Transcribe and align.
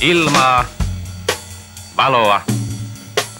Ilmaa, 0.00 0.64
valoa 1.96 2.40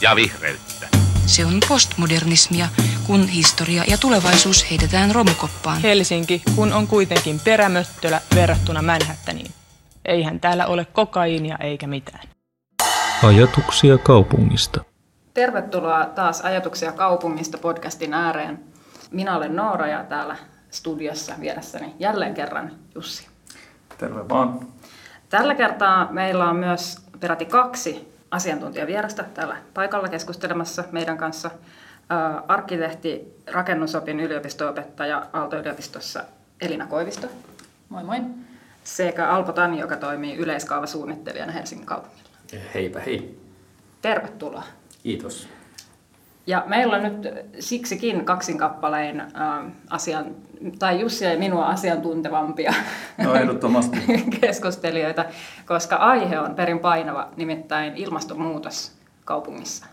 ja 0.00 0.16
vihreyttä. 0.16 0.88
Se 1.26 1.44
on 1.44 1.60
postmodernismia, 1.68 2.68
kun 3.06 3.28
historia 3.28 3.84
ja 3.88 3.98
tulevaisuus 3.98 4.70
heitetään 4.70 5.14
romukoppaan. 5.14 5.80
Helsinki, 5.82 6.42
kun 6.54 6.72
on 6.72 6.86
kuitenkin 6.86 7.40
perämöttölä 7.44 8.20
verrattuna 8.34 8.82
Manhattaniin. 8.82 9.50
Eihän 10.04 10.40
täällä 10.40 10.66
ole 10.66 10.84
kokaiinia 10.84 11.56
eikä 11.60 11.86
mitään. 11.86 12.28
Ajatuksia 13.22 13.98
kaupungista. 13.98 14.84
Tervetuloa 15.34 16.04
taas 16.04 16.40
Ajatuksia 16.40 16.92
kaupungista 16.92 17.58
podcastin 17.58 18.14
ääreen. 18.14 18.64
Minä 19.10 19.36
olen 19.36 19.56
Noora 19.56 19.86
ja 19.86 20.04
täällä 20.04 20.36
studiossa 20.70 21.34
vieressäni 21.40 21.94
jälleen 21.98 22.34
kerran 22.34 22.72
Jussi. 22.94 23.26
Terve 23.98 24.28
vaan. 24.28 24.75
Tällä 25.28 25.54
kertaa 25.54 26.12
meillä 26.12 26.50
on 26.50 26.56
myös 26.56 26.98
peräti 27.20 27.44
kaksi 27.44 28.12
asiantuntijavierasta 28.30 29.22
täällä 29.22 29.56
paikalla 29.74 30.08
keskustelemassa 30.08 30.84
meidän 30.92 31.18
kanssa. 31.18 31.50
Arkkitehti, 32.48 33.36
rakennusopin 33.52 34.20
yliopisto-opettaja 34.20 35.26
Aalto-yliopistossa 35.32 36.24
Elina 36.60 36.86
Koivisto. 36.86 37.26
Moi 37.88 38.04
moi. 38.04 38.18
Sekä 38.84 39.28
Alpo 39.28 39.52
Tani, 39.52 39.78
joka 39.78 39.96
toimii 39.96 40.36
yleiskaavasuunnittelijana 40.36 41.52
Helsingin 41.52 41.86
kaupungilla. 41.86 42.30
Heipä 42.74 43.00
hei. 43.00 43.40
Tervetuloa. 44.02 44.62
Kiitos. 45.02 45.48
Ja 46.46 46.64
meillä 46.66 46.96
on 46.96 47.02
nyt 47.02 47.34
siksikin 47.58 48.24
kaksin 48.24 48.58
kappalein 48.58 49.20
äh, 49.20 49.28
asian, 49.90 50.26
tai 50.78 51.00
Jussi 51.00 51.24
ja 51.24 51.38
minua 51.38 51.66
asiantuntevampia 51.66 52.74
no, 53.24 53.34
ehdottomasti. 53.34 53.98
keskustelijoita, 54.40 55.24
koska 55.66 55.96
aihe 55.96 56.40
on 56.40 56.54
perin 56.54 56.78
painava, 56.78 57.28
nimittäin 57.36 57.96
ilmastonmuutos 57.96 58.92
kaupungissa. 59.24 59.86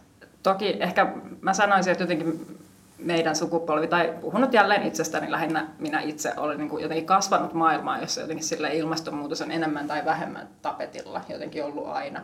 Toki 0.44 0.78
ehkä 0.80 1.14
mä 1.42 1.54
sanoisin, 1.54 1.92
että 1.92 2.04
jotenkin 2.04 2.58
meidän 2.98 3.36
sukupolvi, 3.36 3.88
tai 3.88 4.14
puhunut 4.22 4.54
jälleen 4.54 4.88
itsestäni 4.88 5.32
lähinnä 5.32 5.68
minä 5.80 6.00
itse, 6.00 6.34
olen 6.38 6.58
niin 6.58 6.70
kuin 6.70 6.84
jotenkin 6.84 7.06
kasvanut 7.06 7.54
maailmaan, 7.54 8.02
jossa 8.02 8.22
jotenkin 8.22 8.46
sille 8.46 8.76
ilmastonmuutos 8.76 9.42
on 9.42 9.52
enemmän 9.52 9.88
tai 9.88 10.06
vähemmän 10.06 10.48
tapetilla, 10.62 11.22
jotenkin 11.30 11.66
ollut 11.66 11.88
aina. 11.88 12.22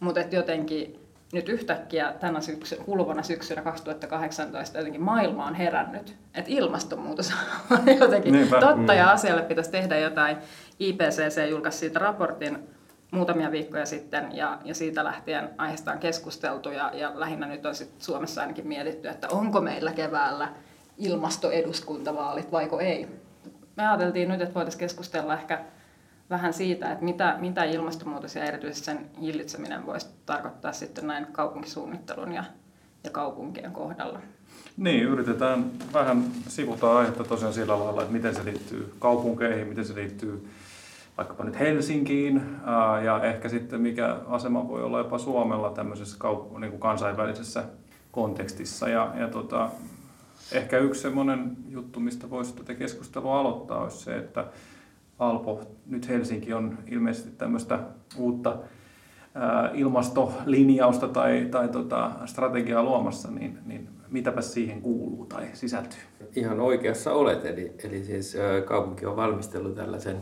Mutta 0.00 0.20
jotenkin 0.20 1.07
nyt 1.32 1.48
yhtäkkiä 1.48 2.14
tänä 2.20 2.40
syksy, 2.40 2.76
kuluvana 2.76 3.22
syksynä 3.22 3.62
2018 3.62 4.78
jotenkin 4.78 5.02
maailma 5.02 5.46
on 5.46 5.54
herännyt, 5.54 6.16
että 6.34 6.50
ilmastonmuutos 6.50 7.32
on 7.70 7.78
jotenkin 8.00 8.32
Niinpä. 8.32 8.60
totta 8.60 8.94
ja 8.94 9.04
mm. 9.04 9.12
asialle 9.12 9.42
pitäisi 9.42 9.70
tehdä 9.70 9.98
jotain. 9.98 10.36
IPCC 10.80 11.50
julkaisi 11.50 11.78
siitä 11.78 11.98
raportin 11.98 12.58
muutamia 13.10 13.50
viikkoja 13.50 13.86
sitten 13.86 14.36
ja, 14.36 14.58
ja 14.64 14.74
siitä 14.74 15.04
lähtien 15.04 15.50
aiheesta 15.58 15.92
on 15.92 15.98
keskusteltu 15.98 16.70
ja, 16.70 16.90
ja 16.94 17.12
lähinnä 17.14 17.46
nyt 17.46 17.66
on 17.66 17.74
sit 17.74 17.90
Suomessa 17.98 18.40
ainakin 18.40 18.68
mietitty, 18.68 19.08
että 19.08 19.28
onko 19.28 19.60
meillä 19.60 19.92
keväällä 19.92 20.48
ilmastoeduskuntavaalit 20.98 22.52
vaiko 22.52 22.80
ei. 22.80 23.08
Me 23.76 23.88
ajateltiin 23.88 24.28
nyt, 24.28 24.40
että 24.40 24.54
voitaisiin 24.54 24.80
keskustella 24.80 25.34
ehkä 25.34 25.64
vähän 26.30 26.52
siitä, 26.52 26.92
että 26.92 27.04
mitä, 27.04 27.36
mitä 27.40 27.64
ilmastonmuutos 27.64 28.36
ja 28.36 28.44
erityisesti 28.44 28.84
sen 28.84 29.06
hillitseminen 29.20 29.86
voisi 29.86 30.06
tarkoittaa 30.26 30.72
sitten 30.72 31.06
näin 31.06 31.26
kaupunkisuunnittelun 31.26 32.32
ja, 32.32 32.44
ja 33.04 33.10
kaupunkien 33.10 33.72
kohdalla. 33.72 34.20
Niin, 34.76 35.02
yritetään 35.02 35.70
vähän 35.92 36.24
sivuta 36.48 36.98
aihetta 36.98 37.24
tosiaan 37.24 37.54
sillä 37.54 37.78
lailla, 37.78 38.02
että 38.02 38.12
miten 38.12 38.34
se 38.34 38.44
liittyy 38.44 38.94
kaupunkeihin, 38.98 39.66
miten 39.66 39.84
se 39.84 39.94
liittyy 39.94 40.48
vaikkapa 41.16 41.44
nyt 41.44 41.58
Helsinkiin 41.58 42.42
ja 43.04 43.22
ehkä 43.22 43.48
sitten 43.48 43.80
mikä 43.80 44.16
asema 44.26 44.68
voi 44.68 44.82
olla 44.82 44.98
jopa 44.98 45.18
Suomella 45.18 45.70
tämmöisessä 45.70 46.16
kaup- 46.24 46.58
niin 46.58 46.70
kuin 46.70 46.80
kansainvälisessä 46.80 47.64
kontekstissa. 48.12 48.88
Ja, 48.88 49.12
ja 49.18 49.28
tota, 49.28 49.70
ehkä 50.52 50.78
yksi 50.78 51.00
semmoinen 51.00 51.56
juttu, 51.68 52.00
mistä 52.00 52.30
voisi 52.30 52.54
tätä 52.54 52.74
keskustelua 52.74 53.40
aloittaa, 53.40 53.82
olisi 53.82 53.98
se, 53.98 54.16
että 54.16 54.44
Alpo, 55.18 55.60
nyt 55.86 56.08
Helsinki 56.08 56.52
on 56.52 56.78
ilmeisesti 56.86 57.30
tämmöistä 57.30 57.78
uutta 58.18 58.56
ilmastolinjausta 59.74 61.08
tai, 61.08 61.48
tai 61.50 61.68
tota, 61.68 62.10
strategiaa 62.26 62.82
luomassa, 62.82 63.30
niin, 63.30 63.58
niin 63.66 63.88
mitäpä 64.10 64.40
siihen 64.40 64.82
kuuluu 64.82 65.26
tai 65.26 65.46
sisältyy? 65.52 66.00
Ihan 66.36 66.60
oikeassa 66.60 67.12
olet, 67.12 67.44
eli, 67.44 67.72
eli 67.84 68.04
siis 68.04 68.36
kaupunki 68.64 69.06
on 69.06 69.16
valmistellut 69.16 69.74
tällaisen 69.74 70.16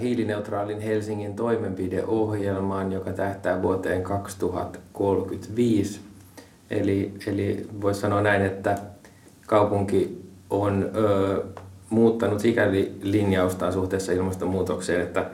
hiilineutraalin 0.00 0.80
Helsingin 0.80 1.36
toimenpideohjelman, 1.36 2.92
joka 2.92 3.12
tähtää 3.12 3.62
vuoteen 3.62 4.02
2035. 4.02 6.00
Eli, 6.70 7.14
eli 7.26 7.66
voisi 7.80 8.00
sanoa 8.00 8.20
näin, 8.20 8.42
että 8.42 8.78
kaupunki 9.46 10.30
on 10.50 10.90
ö, 10.94 11.44
muuttanut 11.90 12.40
sikäli 12.40 12.98
linjaustaan 13.02 13.72
suhteessa 13.72 14.12
ilmastonmuutokseen, 14.12 15.00
että, 15.00 15.26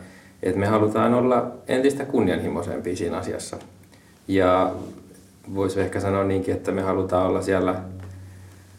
että 0.42 0.60
me 0.60 0.66
halutaan 0.66 1.14
olla 1.14 1.52
entistä 1.68 2.04
kunnianhimoisempia 2.04 2.96
siinä 2.96 3.16
asiassa. 3.16 3.56
Ja 4.28 4.72
voisi 5.54 5.80
ehkä 5.80 6.00
sanoa 6.00 6.24
niinkin, 6.24 6.54
että 6.54 6.72
me 6.72 6.82
halutaan 6.82 7.26
olla 7.26 7.42
siellä 7.42 7.74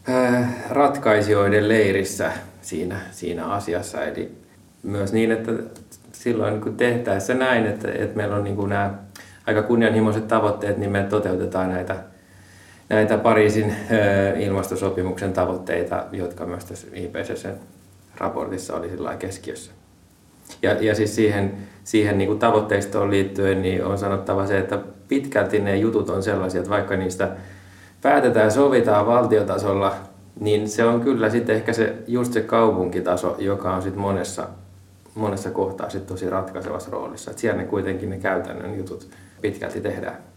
äh, 0.08 0.54
ratkaisijoiden 0.70 1.68
leirissä 1.68 2.32
siinä, 2.62 3.00
siinä 3.10 3.46
asiassa. 3.46 4.04
Eli 4.04 4.32
myös 4.82 5.12
niin, 5.12 5.32
että 5.32 5.52
silloin 6.12 6.60
kun 6.60 6.76
tehtäessä 6.76 7.34
näin, 7.34 7.66
että, 7.66 7.92
että 7.92 8.16
meillä 8.16 8.36
on 8.36 8.44
niin 8.44 8.56
kuin 8.56 8.68
nämä 8.68 8.94
aika 9.46 9.62
kunnianhimoiset 9.62 10.28
tavoitteet, 10.28 10.78
niin 10.78 10.90
me 10.90 11.02
toteutetaan 11.02 11.68
näitä 11.68 11.96
näitä 12.88 13.18
Pariisin 13.18 13.74
ilmastosopimuksen 14.38 15.32
tavoitteita, 15.32 16.04
jotka 16.12 16.46
myös 16.46 16.64
tässä 16.64 16.86
IPCC 16.92 17.48
raportissa 18.16 18.76
oli 18.76 18.88
sillä 18.88 19.16
keskiössä. 19.16 19.72
Ja, 20.62 20.72
ja 20.80 20.94
siis 20.94 21.14
siihen, 21.14 21.52
siihen 21.84 22.18
niin 22.18 22.28
kuin 22.28 22.38
tavoitteistoon 22.38 23.10
liittyen 23.10 23.62
niin 23.62 23.84
on 23.84 23.98
sanottava 23.98 24.46
se, 24.46 24.58
että 24.58 24.78
pitkälti 25.08 25.60
ne 25.60 25.76
jutut 25.76 26.10
on 26.10 26.22
sellaisia, 26.22 26.58
että 26.58 26.70
vaikka 26.70 26.96
niistä 26.96 27.30
päätetään 28.02 28.44
ja 28.44 28.50
sovitaan 28.50 29.06
valtiotasolla, 29.06 29.94
niin 30.40 30.68
se 30.68 30.84
on 30.84 31.00
kyllä 31.00 31.30
sitten 31.30 31.56
ehkä 31.56 31.72
se, 31.72 31.94
just 32.06 32.32
se 32.32 32.40
kaupunkitaso, 32.40 33.36
joka 33.38 33.74
on 33.74 33.82
sitten 33.82 34.02
monessa, 34.02 34.48
monessa 35.14 35.50
kohtaa 35.50 35.90
sit 35.90 36.06
tosi 36.06 36.30
ratkaisevassa 36.30 36.90
roolissa. 36.90 37.30
Et 37.30 37.38
siellä 37.38 37.58
ne 37.62 37.68
kuitenkin 37.68 38.10
ne 38.10 38.18
käytännön 38.18 38.78
jutut 38.78 39.08
pitkälti 39.40 39.80
tehdään. 39.80 40.27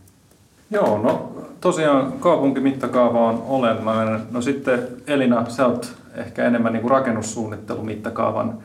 Joo, 0.72 0.98
no 0.98 1.32
tosiaan 1.62 2.12
kaupunkimittakaava 2.12 3.28
on 3.28 3.44
olennainen. 3.48 4.22
No 4.32 4.42
sitten 4.42 4.88
Elina, 5.08 5.50
sä 5.50 5.68
oot 5.68 5.94
ehkä 6.16 6.46
enemmän 6.46 6.74
niin 6.74 6.82
kuin 6.82 6.92
rakennussuunnittelumittakaavan 6.92 8.58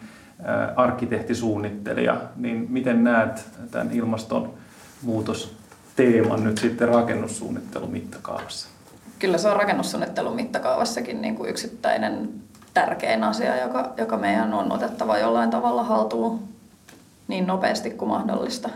arkkitehtisuunnittelija, 0.77 2.21
niin 2.37 2.67
miten 2.71 3.05
näet 3.05 3.45
tämän 3.71 3.91
ilmastonmuutosteeman 3.93 6.45
nyt 6.45 6.59
sitten 6.59 6.89
rakennussuunnittelumittakaavassa? 6.89 8.69
Kyllä 9.19 9.39
se 9.39 9.49
on 9.49 9.57
rakennussuunnittelun 9.57 10.37
mittakaavassakin 10.37 11.23
niin 11.23 11.37
kuin 11.37 11.51
yksittäinen 11.51 12.29
tärkein 12.75 13.25
asia, 13.25 13.63
joka, 13.63 13.93
joka 13.97 14.17
meidän 14.17 14.55
on 14.55 14.73
otettava 14.73 15.19
jollain 15.19 15.51
tavalla 15.51 15.85
haltuun 15.85 16.41
niin 17.29 17.47
nopeasti 17.47 17.91
kuin 17.91 18.09
mahdollista 18.09 18.69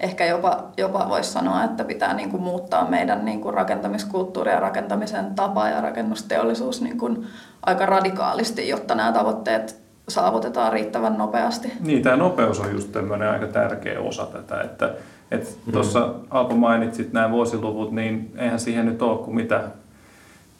ehkä 0.00 0.26
jopa, 0.26 0.64
jopa 0.76 1.08
voisi 1.08 1.32
sanoa, 1.32 1.64
että 1.64 1.84
pitää 1.84 2.14
niin 2.14 2.30
kuin 2.30 2.42
muuttaa 2.42 2.88
meidän 2.88 3.24
niin 3.24 3.40
kuin 3.40 3.54
rakentamiskulttuuri 3.54 4.50
ja 4.50 4.60
rakentamisen 4.60 5.34
tapa 5.34 5.68
ja 5.68 5.80
rakennusteollisuus 5.80 6.82
niin 6.82 6.98
kuin 6.98 7.26
aika 7.66 7.86
radikaalisti, 7.86 8.68
jotta 8.68 8.94
nämä 8.94 9.12
tavoitteet 9.12 9.80
saavutetaan 10.08 10.72
riittävän 10.72 11.18
nopeasti. 11.18 11.72
Niin, 11.80 12.02
tämä 12.02 12.16
nopeus 12.16 12.60
on 12.60 12.72
just 12.72 12.92
tämmöinen 12.92 13.30
aika 13.30 13.46
tärkeä 13.46 14.00
osa 14.00 14.26
tätä, 14.26 14.60
että 14.60 14.94
että 15.30 15.50
mm. 15.66 15.72
tuossa 15.72 16.14
Alpo 16.30 16.56
mainitsit 16.56 17.12
nämä 17.12 17.30
vuosiluvut, 17.30 17.92
niin 17.92 18.32
eihän 18.36 18.60
siihen 18.60 18.86
nyt 18.86 19.02
ole 19.02 19.18
kuin 19.18 19.34
mitä 19.34 19.64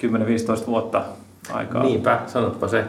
10-15 0.06 0.66
vuotta 0.66 1.04
aikaa. 1.52 1.82
Niinpä, 1.82 2.20
sanotpa 2.26 2.68
se. 2.68 2.84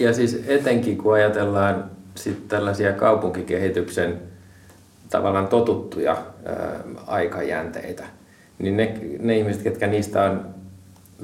Ja 0.00 0.12
siis 0.12 0.44
etenkin 0.46 0.98
kun 0.98 1.14
ajatellaan 1.14 1.84
sit 2.14 2.48
tällaisia 2.48 2.92
kaupunkikehityksen 2.92 4.22
tavallaan 5.10 5.48
totuttuja 5.48 6.16
ää, 6.46 6.80
aikajänteitä, 7.06 8.04
niin 8.58 8.76
ne, 8.76 8.98
ne 9.18 9.38
ihmiset, 9.38 9.62
ketkä 9.62 9.86
niistä 9.86 10.22
on 10.22 10.46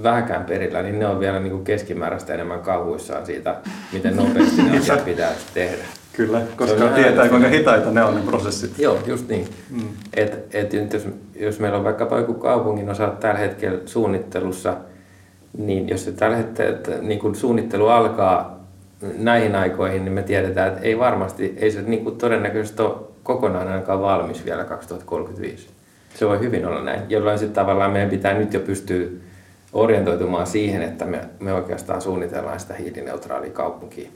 vähäkään 0.03 0.45
perillä, 0.45 0.83
niin 0.83 0.99
ne 0.99 1.07
on 1.07 1.21
vielä 1.21 1.41
niin 1.41 1.51
kuin 1.51 1.65
keskimääräistä 1.65 2.35
enemmän 2.35 2.61
kauhuissaan 2.61 3.27
siitä, 3.27 3.57
miten 3.93 4.17
nopeasti 4.17 4.63
ne 4.63 4.79
asiat 4.79 5.05
pitää 5.05 5.33
tehdä. 5.55 5.85
Kyllä, 6.13 6.43
koska 6.57 6.89
tietää 6.89 7.29
kuinka 7.29 7.49
hitaita 7.49 7.91
ne 7.91 8.05
on 8.05 8.15
ne 8.15 8.21
prosessit. 8.21 8.79
Joo, 8.79 8.99
just 9.07 9.29
niin. 9.29 9.49
Mm. 9.71 9.89
Et, 10.17 10.55
et 10.55 10.73
jos, 10.93 11.09
jos 11.35 11.61
meillä 11.61 11.79
on 11.79 11.85
vaikkapa 11.85 12.19
joku 12.19 12.35
kaupungin 12.35 12.91
osa 12.91 13.09
tällä 13.21 13.39
hetkellä 13.39 13.79
suunnittelussa, 13.87 14.77
niin 15.59 15.89
jos 15.89 16.05
se 16.05 16.13
tällä 16.13 16.37
hetkellä 16.37 16.79
niin 17.03 17.19
kun 17.19 17.35
suunnittelu 17.35 17.89
alkaa 17.89 18.65
näihin 19.19 19.55
aikoihin, 19.55 20.05
niin 20.05 20.13
me 20.13 20.23
tiedetään, 20.23 20.69
että 20.69 20.81
ei 20.81 20.99
varmasti, 20.99 21.55
ei 21.57 21.71
se 21.71 21.83
niin 21.83 22.05
kuin 22.05 22.17
todennäköisesti 22.17 22.83
ole 22.83 22.95
kokonaan 23.25 23.69
ainakaan 23.69 24.01
valmis 24.01 24.45
vielä 24.45 24.65
2035. 24.65 25.69
Se 26.15 26.27
voi 26.27 26.41
hyvin 26.41 26.67
olla 26.67 26.83
näin, 26.83 27.03
jolloin 27.09 27.39
sitten 27.39 27.55
tavallaan 27.55 27.93
meidän 27.93 28.11
pitää 28.11 28.35
nyt 28.35 28.53
jo 28.53 28.61
pystyä 28.61 29.07
orientoitumaan 29.73 30.47
siihen, 30.47 30.83
että 30.83 31.05
me, 31.05 31.21
me 31.41 31.53
oikeastaan 31.53 32.03
suunnitellaan 32.03 32.61
sitä 32.61 32.75
hiilineutraalia 32.75 33.51
kaupunkia 33.51 34.11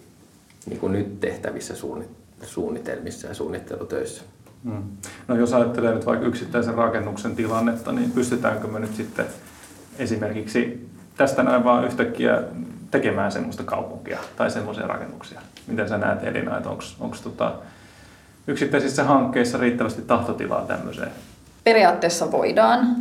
niin 0.66 0.80
kuin 0.80 0.92
nyt 0.92 1.20
tehtävissä 1.20 1.74
suunnitelmissa 2.42 3.28
ja 3.28 3.34
suunnittelutöissä. 3.34 4.22
Hmm. 4.64 4.82
No 5.28 5.36
jos 5.36 5.52
ajattelee 5.52 5.94
nyt 5.94 6.06
vaikka 6.06 6.26
yksittäisen 6.26 6.74
rakennuksen 6.74 7.36
tilannetta, 7.36 7.92
niin 7.92 8.10
pystytäänkö 8.10 8.66
me 8.66 8.80
nyt 8.80 8.94
sitten 8.94 9.26
esimerkiksi 9.98 10.88
tästä 11.16 11.42
näin 11.42 11.64
vaan 11.64 11.84
yhtäkkiä 11.84 12.42
tekemään 12.90 13.32
semmoista 13.32 13.62
kaupunkia 13.62 14.18
tai 14.36 14.50
semmoisia 14.50 14.86
rakennuksia? 14.86 15.40
Miten 15.66 15.88
sä 15.88 15.98
näet 15.98 16.24
Elina, 16.24 16.56
että 16.56 16.70
onko 16.70 17.16
tota, 17.22 17.54
yksittäisissä 18.48 19.04
hankkeissa 19.04 19.58
riittävästi 19.58 20.02
tahtotilaa 20.02 20.62
tämmöiseen? 20.62 21.10
Periaatteessa 21.64 22.32
voidaan. 22.32 22.96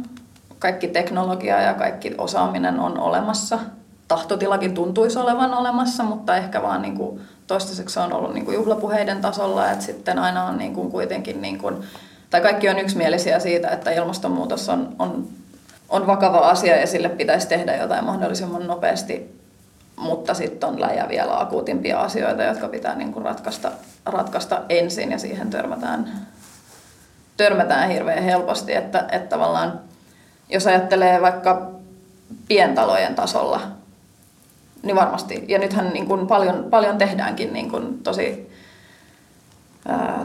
Kaikki 0.60 0.88
teknologia 0.88 1.62
ja 1.62 1.74
kaikki 1.74 2.16
osaaminen 2.18 2.80
on 2.80 2.98
olemassa. 2.98 3.60
Tahtotilakin 4.08 4.74
tuntuisi 4.74 5.20
olevan 5.20 5.54
olemassa, 5.54 6.04
mutta 6.04 6.36
ehkä 6.36 6.62
vaan 6.62 6.82
niin 6.82 6.98
kuin 6.98 7.22
toistaiseksi 7.48 7.94
se 7.94 8.00
on 8.00 8.14
ollut 8.14 8.34
niin 8.34 8.46
kuin 8.46 8.56
juhlapuheiden 8.56 9.22
tasolla, 9.22 9.72
että 9.72 9.86
sitten 9.86 10.20
aina 10.20 10.46
on 10.46 10.58
niin 10.58 10.74
kuin 10.74 10.92
kuitenkin, 10.92 11.42
niin 11.42 11.58
kuin, 11.58 11.76
tai 12.30 12.42
kaikki 12.42 12.70
on 12.70 12.80
yksimielisiä 12.80 13.40
siitä, 13.40 13.70
että 13.70 13.92
ilmastonmuutos 13.92 14.70
on, 14.70 14.96
on, 15.00 15.28
on 15.90 16.08
vakava 16.08 16.38
asia 16.38 16.76
ja 16.76 16.88
sille 16.88 17.10
pitäisi 17.10 17.48
tehdä 17.48 17.76
jotain 17.76 18.06
mahdollisimman 18.06 18.68
nopeasti, 18.68 19.37
mutta 19.98 20.34
sitten 20.34 20.70
on 20.70 20.82
läjä 20.82 21.10
vielä 21.10 21.40
akuutimpia 21.40 22.00
asioita, 22.00 22.44
jotka 22.44 22.68
pitää 22.68 22.96
niin 22.96 23.14
kuin 23.14 23.26
ratkaista, 23.26 23.72
ratkaista 24.06 24.62
ensin 24.70 25.12
ja 25.12 25.20
siihen 25.20 25.50
törmätään, 25.50 26.28
törmätään 27.38 27.90
hirveän 27.90 28.24
helposti, 28.24 28.74
että, 28.74 29.06
että 29.12 29.30
tavallaan 29.30 29.80
jos 30.50 30.68
ajattelee 30.68 31.22
vaikka 31.22 31.72
pientalojen 32.48 33.16
tasolla, 33.16 33.62
niin 34.84 34.96
varmasti. 34.96 35.46
Ja 35.48 35.60
nythän 35.60 35.90
niin 35.90 36.08
kuin 36.08 36.28
paljon, 36.28 36.68
paljon 36.70 36.98
tehdäänkin 36.98 37.54
niin 37.54 37.72
kuin 37.72 38.04
tosi, 38.04 38.52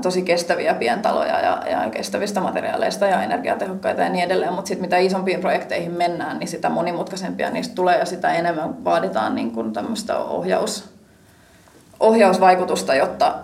tosi 0.03 0.23
kestäviä 0.23 0.75
pientaloja 0.75 1.41
ja, 1.41 1.63
ja 1.71 1.91
kestävistä 1.91 2.41
materiaaleista 2.41 3.07
ja 3.07 3.23
energiatehokkaita 3.23 4.03
ja 4.03 4.09
niin 4.09 4.25
edelleen. 4.25 4.53
Mutta 4.53 4.69
sitten 4.69 4.85
mitä 4.85 4.97
isompiin 4.97 5.41
projekteihin 5.41 5.93
mennään, 5.93 6.39
niin 6.39 6.49
sitä 6.49 6.69
monimutkaisempia 6.69 7.51
niistä 7.51 7.75
tulee 7.75 7.99
ja 7.99 8.05
sitä 8.05 8.35
enemmän 8.35 8.85
vaaditaan 8.85 9.35
niin 9.35 9.51
kuin 9.51 9.73
tämmöistä 9.73 10.19
ohjaus, 10.19 10.89
ohjausvaikutusta, 12.01 12.95
jotta, 12.95 13.35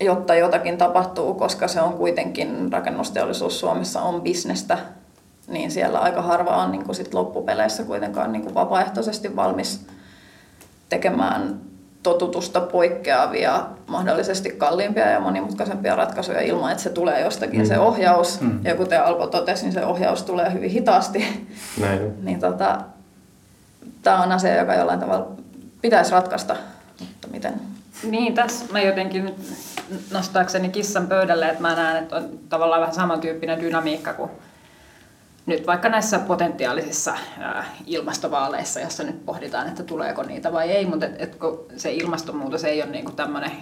jotta 0.00 0.34
jotakin 0.34 0.78
tapahtuu, 0.78 1.34
koska 1.34 1.68
se 1.68 1.80
on 1.80 1.92
kuitenkin 1.92 2.72
rakennusteollisuus 2.72 3.60
Suomessa 3.60 4.02
on 4.02 4.22
bisnestä, 4.22 4.78
niin 5.48 5.70
siellä 5.70 5.98
aika 5.98 6.22
harva 6.22 6.56
on 6.56 6.72
niin 6.72 6.84
kuin 6.84 6.94
sit 6.94 7.14
loppupeleissä 7.14 7.84
kuitenkaan 7.84 8.32
niin 8.32 8.42
kuin 8.42 8.54
vapaaehtoisesti 8.54 9.36
valmis 9.36 9.86
tekemään 10.88 11.71
totutusta 12.02 12.60
poikkeavia, 12.60 13.66
mahdollisesti 13.86 14.50
kalliimpia 14.50 15.10
ja 15.10 15.20
monimutkaisempia 15.20 15.96
ratkaisuja 15.96 16.40
ilman, 16.40 16.70
että 16.70 16.82
se 16.82 16.90
tulee 16.90 17.20
jostakin 17.20 17.60
mm. 17.60 17.66
se 17.66 17.78
ohjaus. 17.78 18.40
Mm. 18.40 18.60
Ja 18.64 18.74
kuten 18.74 19.04
Alpo 19.04 19.26
totesi, 19.26 19.62
niin 19.62 19.72
se 19.72 19.84
ohjaus 19.84 20.22
tulee 20.22 20.52
hyvin 20.52 20.70
hitaasti. 20.70 21.46
Näin. 21.80 22.12
niin 22.24 22.40
tota, 22.40 22.78
tämä 24.02 24.22
on 24.22 24.32
asia, 24.32 24.56
joka 24.56 24.74
jollain 24.74 25.00
tavalla 25.00 25.28
pitäisi 25.82 26.12
ratkaista, 26.12 26.56
mutta 27.00 27.28
miten? 27.28 27.54
Niin, 28.10 28.34
tässä 28.34 28.64
mä 28.72 28.80
jotenkin 28.80 29.24
nyt 29.24 29.36
nostaakseni 30.10 30.68
kissan 30.68 31.06
pöydälle, 31.06 31.48
että 31.48 31.62
mä 31.62 31.74
näen, 31.74 32.02
että 32.02 32.16
on 32.16 32.28
tavallaan 32.48 32.80
vähän 32.80 32.94
samantyyppinen 32.94 33.60
dynamiikka 33.60 34.12
kuin 34.12 34.30
nyt 35.46 35.66
vaikka 35.66 35.88
näissä 35.88 36.18
potentiaalisissa 36.18 37.14
ilmastovaaleissa, 37.86 38.80
jossa 38.80 39.02
nyt 39.02 39.26
pohditaan, 39.26 39.68
että 39.68 39.82
tuleeko 39.82 40.22
niitä 40.22 40.52
vai 40.52 40.70
ei, 40.70 40.86
mutta 40.86 41.06
et, 41.06 41.14
et, 41.18 41.34
kun 41.34 41.66
se 41.76 41.92
ilmastonmuutos 41.92 42.64
ei 42.64 42.82
ole 42.82 42.90
niin 42.90 43.16
tämmöinen 43.16 43.52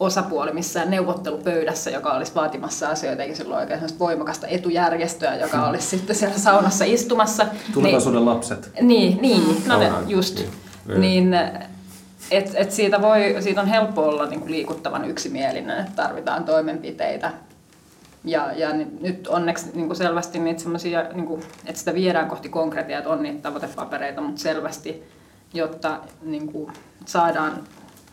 osapuoli 0.00 0.52
missään 0.52 0.90
neuvottelupöydässä, 0.90 1.90
joka 1.90 2.12
olisi 2.12 2.34
vaatimassa 2.34 2.88
asioita, 2.88 3.22
eikä 3.22 3.34
silloin 3.34 3.60
oikein 3.60 3.98
voimakasta 3.98 4.46
etujärjestöä, 4.46 5.36
joka 5.36 5.64
olisi 5.68 5.86
sitten 5.86 6.16
siellä 6.16 6.38
saunassa 6.38 6.84
istumassa. 6.84 7.46
Tulevaisuuden 7.74 8.20
niin, 8.20 8.26
lapset. 8.26 8.70
Niin, 8.80 9.18
niin 9.22 9.62
no 9.66 9.78
ne, 9.78 9.92
just. 10.06 10.40
Niin, 10.86 11.00
niin 11.00 11.34
et, 12.30 12.52
et 12.54 12.72
siitä, 12.72 13.02
voi, 13.02 13.36
siitä 13.40 13.60
on 13.60 13.66
helppo 13.66 14.02
olla 14.02 14.26
niin 14.26 14.40
kuin 14.40 14.52
liikuttavan 14.52 15.04
yksimielinen, 15.04 15.78
että 15.78 16.02
tarvitaan 16.02 16.44
toimenpiteitä 16.44 17.32
ja, 18.26 18.52
ja 18.52 18.68
nyt 19.00 19.26
onneksi 19.26 19.70
niin 19.74 19.86
kuin 19.86 19.96
selvästi 19.96 20.38
niitä 20.38 20.62
niin 21.12 21.26
kuin, 21.26 21.42
että 21.66 21.78
sitä 21.78 21.94
viedään 21.94 22.28
kohti 22.28 22.48
konkretiaa, 22.48 22.98
että 22.98 23.10
on 23.10 23.22
niitä 23.22 23.42
tavoitepapereita, 23.42 24.20
mutta 24.20 24.40
selvästi, 24.40 25.02
jotta 25.54 26.00
niin 26.22 26.52
kuin, 26.52 26.72
saadaan 27.04 27.52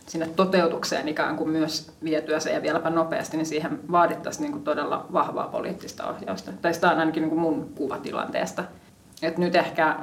sinne 0.07 0.30
toteutukseen 0.36 1.07
ikään 1.07 1.38
kuin 1.38 1.50
myös 1.50 1.92
vietyä 2.04 2.39
se 2.39 2.54
ja 2.54 2.62
vieläpä 2.62 2.89
nopeasti, 2.89 3.38
niin 3.38 3.45
siihen 3.45 3.80
vaadittaisiin 3.92 4.42
niin 4.42 4.51
kuin 4.51 4.63
todella 4.63 5.06
vahvaa 5.13 5.48
poliittista 5.48 6.10
ohjausta. 6.10 6.51
Tai 6.62 6.74
sitä 6.74 6.92
on 6.92 7.00
ainakin 7.00 7.21
niin 7.21 7.30
kuin 7.30 7.42
mun 7.42 7.71
kuvatilanteesta. 7.75 8.63
Et 9.21 9.38
nyt 9.38 9.56
ehkä 9.56 9.98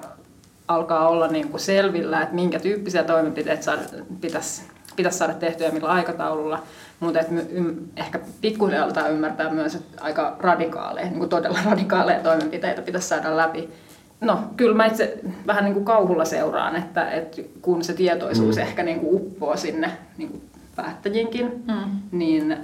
alkaa 0.68 1.08
olla 1.08 1.28
niin 1.28 1.48
kuin 1.48 1.60
selvillä, 1.60 2.22
että 2.22 2.34
minkä 2.34 2.60
tyyppisiä 2.60 3.04
toimenpiteitä 3.04 3.78
pitäisi, 4.20 4.62
pitäisi 5.00 5.18
saada 5.18 5.34
tehtyä 5.34 5.66
ja 5.66 5.72
millä 5.72 5.88
aikataululla. 5.88 6.62
Mutta 7.00 7.18
ehkä 7.96 8.20
pikkuhiljaa 8.40 8.84
aletaan 8.84 9.12
ymmärtää 9.12 9.50
myös, 9.50 9.74
että 9.74 10.02
aika 10.02 10.36
radikaaleja, 10.38 11.06
niin 11.06 11.18
kuin 11.18 11.28
todella 11.28 11.58
radikaaleja 11.70 12.20
toimenpiteitä 12.20 12.82
pitäisi 12.82 13.08
saada 13.08 13.36
läpi. 13.36 13.68
No, 14.20 14.38
kyllä 14.56 14.76
mä 14.76 14.86
itse 14.86 15.18
vähän 15.46 15.64
niin 15.64 15.74
kuin 15.74 15.84
kauhulla 15.84 16.24
seuraan, 16.24 16.76
että, 16.76 17.10
että 17.10 17.42
kun 17.62 17.84
se 17.84 17.92
tietoisuus 17.92 18.56
mm. 18.56 18.62
ehkä 18.62 18.82
niin 18.82 19.00
kuin 19.00 19.14
uppoo 19.14 19.56
sinne 19.56 19.90
niin 20.18 20.28
kuin 20.28 20.42
päättäjinkin, 20.76 21.64
mm. 21.66 22.00
niin 22.12 22.56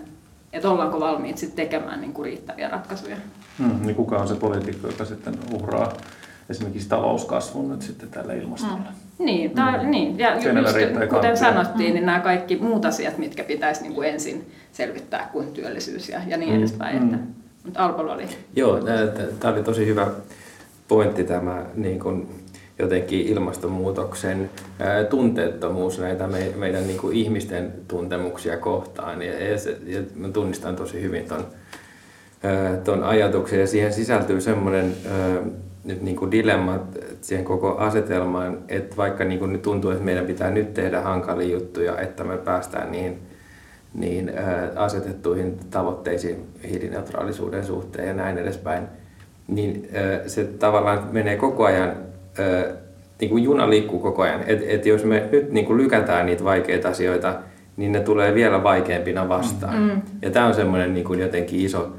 että 0.53 0.71
ollaanko 0.71 1.01
valmiit 1.01 1.39
sitten 1.39 1.57
tekemään 1.57 2.01
niin 2.01 2.13
kuin 2.13 2.25
riittäviä 2.25 2.69
ratkaisuja. 2.69 3.17
Mm, 3.59 3.87
niin 3.87 3.97
kuka 3.97 4.19
on 4.19 4.29
se 4.29 4.35
poliitikko, 4.35 4.87
joka 4.87 5.05
sitten 5.05 5.35
uhraa 5.53 5.93
esimerkiksi 6.51 6.89
talouskasvun 6.89 7.69
nyt 7.69 7.83
sitten 7.83 8.09
tälle 8.09 8.39
ilmastolle. 8.39 8.89
Mm. 9.19 9.25
Niin, 9.25 9.51
tai, 9.51 9.85
mm. 9.85 9.91
niin. 9.91 10.19
ja 10.19 10.35
just, 10.35 10.47
kuten 10.47 11.09
kantia. 11.09 11.37
sanottiin, 11.37 11.91
mm. 11.91 11.95
niin 11.95 12.07
nämä 12.07 12.21
kaikki 12.21 12.57
muut 12.57 12.85
asiat, 12.85 13.19
mitkä 13.19 13.45
pitäisi 13.45 13.83
niin 13.83 13.95
kuin 13.95 14.09
ensin 14.09 14.51
selvittää 14.73 15.29
kuin 15.33 15.53
työllisyys 15.53 16.09
ja, 16.09 16.21
ja 16.27 16.37
niin 16.37 16.53
mm. 16.53 16.59
edespäin. 16.59 16.99
Mm. 16.99 17.05
Että, 17.05 17.27
mutta 17.65 17.85
Alpolla 17.85 18.13
oli. 18.13 18.29
Joo, 18.57 18.81
tämä 19.41 19.55
oli 19.55 19.63
tosi 19.63 19.87
hyvä 19.87 20.07
pointti 20.89 21.25
tämä 21.25 21.65
niin 21.75 21.99
kuin 21.99 22.29
jotenkin 22.79 23.27
ilmastonmuutoksen 23.27 24.51
tunteettomuus 25.11 25.99
näitä 25.99 26.27
me, 26.27 26.53
meidän 26.57 26.87
niin 26.87 26.99
kuin 26.99 27.17
ihmisten 27.17 27.73
tuntemuksia 27.89 28.57
kohtaan. 28.57 29.23
Ja, 29.23 29.49
ja, 29.49 29.59
se, 29.59 29.79
ja 29.87 30.03
mä 30.15 30.29
tunnistan 30.29 30.77
tosi 30.77 31.03
hyvin 31.03 31.25
ton, 31.25 31.47
ton 32.85 33.05
ajatuksen 33.05 33.61
ja 33.61 33.67
siihen 33.67 33.93
sisältyy 33.93 34.41
semmoinen 34.41 34.97
nyt 35.87 36.03
niin 36.03 36.17
kuin 36.17 36.31
dilemmat 36.31 36.83
siihen 37.21 37.45
koko 37.45 37.77
asetelmaan, 37.77 38.59
että 38.69 38.97
vaikka 38.97 39.25
niin 39.25 39.39
kuin 39.39 39.53
nyt 39.53 39.63
tuntuu, 39.63 39.91
että 39.91 40.05
meidän 40.05 40.27
pitää 40.27 40.51
nyt 40.51 40.75
tehdä 40.75 41.01
hankalia 41.01 41.53
juttuja, 41.53 41.99
että 42.01 42.25
me 42.25 42.37
päästään 42.37 42.93
niihin, 42.93 43.19
niin 43.95 44.33
asetettuihin 44.77 45.59
tavoitteisiin 45.71 46.47
hiilineutraalisuuden 46.71 47.65
suhteen 47.65 48.09
ja 48.09 48.15
näin 48.15 48.39
edespäin, 48.39 48.85
niin 49.49 49.89
se 50.27 50.45
tavallaan 50.45 51.09
menee 51.13 51.37
koko 51.37 51.65
ajan, 51.65 51.93
niin 53.21 53.31
kuin 53.31 53.45
juna 53.45 53.71
liikkuu 53.71 53.99
koko 53.99 54.23
ajan. 54.23 54.41
Että 54.47 54.65
et 54.69 54.87
jos 54.87 55.05
me 55.05 55.29
nyt 55.33 55.53
niin 55.53 55.67
kuin 55.67 55.79
lykätään 55.79 56.27
niitä 56.27 56.45
vaikeita 56.45 56.89
asioita, 56.89 57.35
niin 57.77 57.93
ne 57.93 58.01
tulee 58.01 58.35
vielä 58.35 58.63
vaikeampina 58.63 59.29
vastaan. 59.29 59.83
Mm. 59.83 60.03
Ja 60.23 60.31
tämä 60.31 60.47
on 60.47 60.55
semmoinen 60.55 60.95
niin 60.95 61.05
kuin 61.05 61.21
jotenkin 61.21 61.61
iso, 61.61 61.93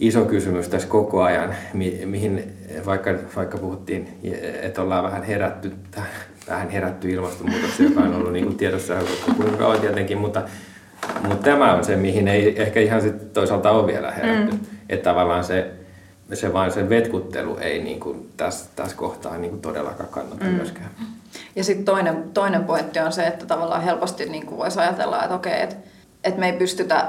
iso 0.00 0.24
kysymys 0.24 0.68
tässä 0.68 0.88
koko 0.88 1.22
ajan, 1.22 1.54
mi- 1.74 2.00
mihin 2.04 2.52
vaikka, 2.86 3.10
vaikka 3.36 3.58
puhuttiin, 3.58 4.18
että 4.62 4.82
ollaan 4.82 5.04
vähän 5.04 5.22
herätty, 5.22 5.72
vähän 6.48 6.70
herätty 6.70 7.10
ilmastonmuutokseen, 7.10 7.88
joka 7.88 8.00
on 8.00 8.14
ollut 8.14 8.32
niin 8.32 8.44
kuin 8.44 8.56
tiedossa 8.56 8.94
kuinka 9.36 9.56
kauan 9.56 9.80
tietenkin, 9.80 10.18
mutta, 10.18 10.42
mutta 11.28 11.44
tämä 11.44 11.74
on 11.74 11.84
se, 11.84 11.96
mihin 11.96 12.28
ei 12.28 12.62
ehkä 12.62 12.80
ihan 12.80 13.02
sit 13.02 13.32
toisaalta 13.32 13.70
ole 13.70 13.86
vielä 13.86 14.10
herätty. 14.10 14.52
Mm. 14.52 14.60
Että 14.88 15.10
tavallaan 15.10 15.44
se, 15.44 15.70
se 16.32 16.52
vaan 16.52 16.72
se 16.72 16.88
vetkuttelu 16.88 17.56
ei 17.60 17.82
niin 17.82 18.00
kuin 18.00 18.28
tässä, 18.36 18.70
tässä 18.76 18.96
kohtaa 18.96 19.38
niin 19.38 19.50
kuin 19.50 19.62
todellakaan 19.62 20.08
kannata 20.08 20.44
mm. 20.44 20.50
myöskään. 20.50 20.90
Ja 21.56 21.64
sitten 21.64 21.84
toinen, 21.84 22.24
toinen 22.34 22.64
pointti 22.64 22.98
on 22.98 23.12
se, 23.12 23.26
että 23.26 23.46
tavallaan 23.46 23.82
helposti 23.82 24.24
niin 24.24 24.46
kuin 24.46 24.58
voisi 24.58 24.80
ajatella, 24.80 25.22
että 25.22 25.34
okei, 25.34 25.62
että, 25.62 25.76
että 26.24 26.40
me 26.40 26.46
ei 26.46 26.58
pystytä 26.58 27.06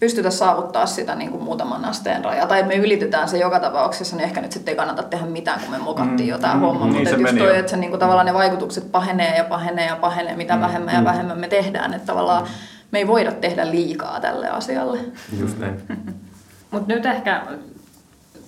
pystytä 0.00 0.30
saavuttaa 0.30 0.86
sitä 0.86 1.14
niin 1.14 1.30
kuin 1.30 1.42
muutaman 1.42 1.84
asteen 1.84 2.24
rajaa. 2.24 2.46
Tai 2.46 2.62
me 2.62 2.74
ylitetään 2.74 3.28
se 3.28 3.38
joka 3.38 3.60
tapauksessa, 3.60 4.16
niin 4.16 4.24
ehkä 4.24 4.40
nyt 4.40 4.52
sitten 4.52 4.72
ei 4.72 4.76
kannata 4.76 5.02
tehdä 5.02 5.26
mitään, 5.26 5.60
kun 5.60 5.70
me 5.70 5.78
mokattiin 5.78 6.28
mm, 6.28 6.28
jo 6.28 6.38
tämä 6.38 6.54
mm, 6.54 6.60
homma. 6.60 6.86
Niin 6.86 7.08
Mutta 7.08 7.20
just 7.20 7.38
toi, 7.38 7.58
että 7.58 7.70
se, 7.70 7.76
niin 7.76 7.90
kuin, 7.90 8.00
tavallaan 8.00 8.26
ne 8.26 8.34
vaikutukset 8.34 8.92
pahenee 8.92 9.36
ja 9.36 9.44
pahenee 9.44 9.86
ja 9.86 9.96
pahenee, 9.96 10.36
mitä 10.36 10.54
mm, 10.54 10.60
vähemmän 10.60 10.94
mm. 10.94 10.98
ja 10.98 11.04
vähemmän 11.04 11.38
me 11.38 11.48
tehdään. 11.48 11.94
Että 11.94 12.06
tavallaan 12.06 12.42
mm. 12.42 12.48
me 12.90 12.98
ei 12.98 13.06
voida 13.06 13.32
tehdä 13.32 13.70
liikaa 13.70 14.20
tälle 14.20 14.48
asialle. 14.48 14.98
Just 15.40 15.58
näin. 15.58 15.82
Mutta 16.70 16.94
nyt 16.94 17.06
ehkä 17.06 17.42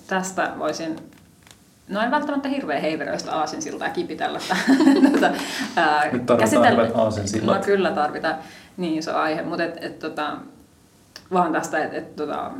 tästä 0.07 0.51
voisin, 0.59 0.95
no 1.87 2.01
en 2.01 2.11
välttämättä 2.11 2.49
hirveän 2.49 2.81
heiveröistä 2.81 3.35
aasinsiltaa 3.35 3.89
kipitellä. 3.89 4.39
tätä, 5.11 5.31
ää, 5.75 6.03
Nyt 6.11 6.25
tarvitaan 6.25 6.39
käsitellä- 6.39 6.83
hyvät 6.83 6.95
aasinsillat. 6.95 7.57
No 7.57 7.63
kyllä 7.63 7.91
tarvitaan 7.91 8.35
niin 8.77 8.99
iso 8.99 9.15
aihe, 9.15 9.41
mutta 9.41 9.63
et, 9.63 9.83
et, 9.83 9.99
tota, 9.99 10.37
vaan 11.31 11.51
tästä, 11.51 11.83
että 11.83 11.97
et, 11.97 12.15
tota, 12.15 12.51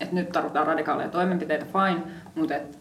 et 0.00 0.12
nyt 0.12 0.32
tarvitaan 0.32 0.66
radikaaleja 0.66 1.08
toimenpiteitä, 1.08 1.66
fine, 1.66 2.02
mutta 2.34 2.54
et 2.54 2.78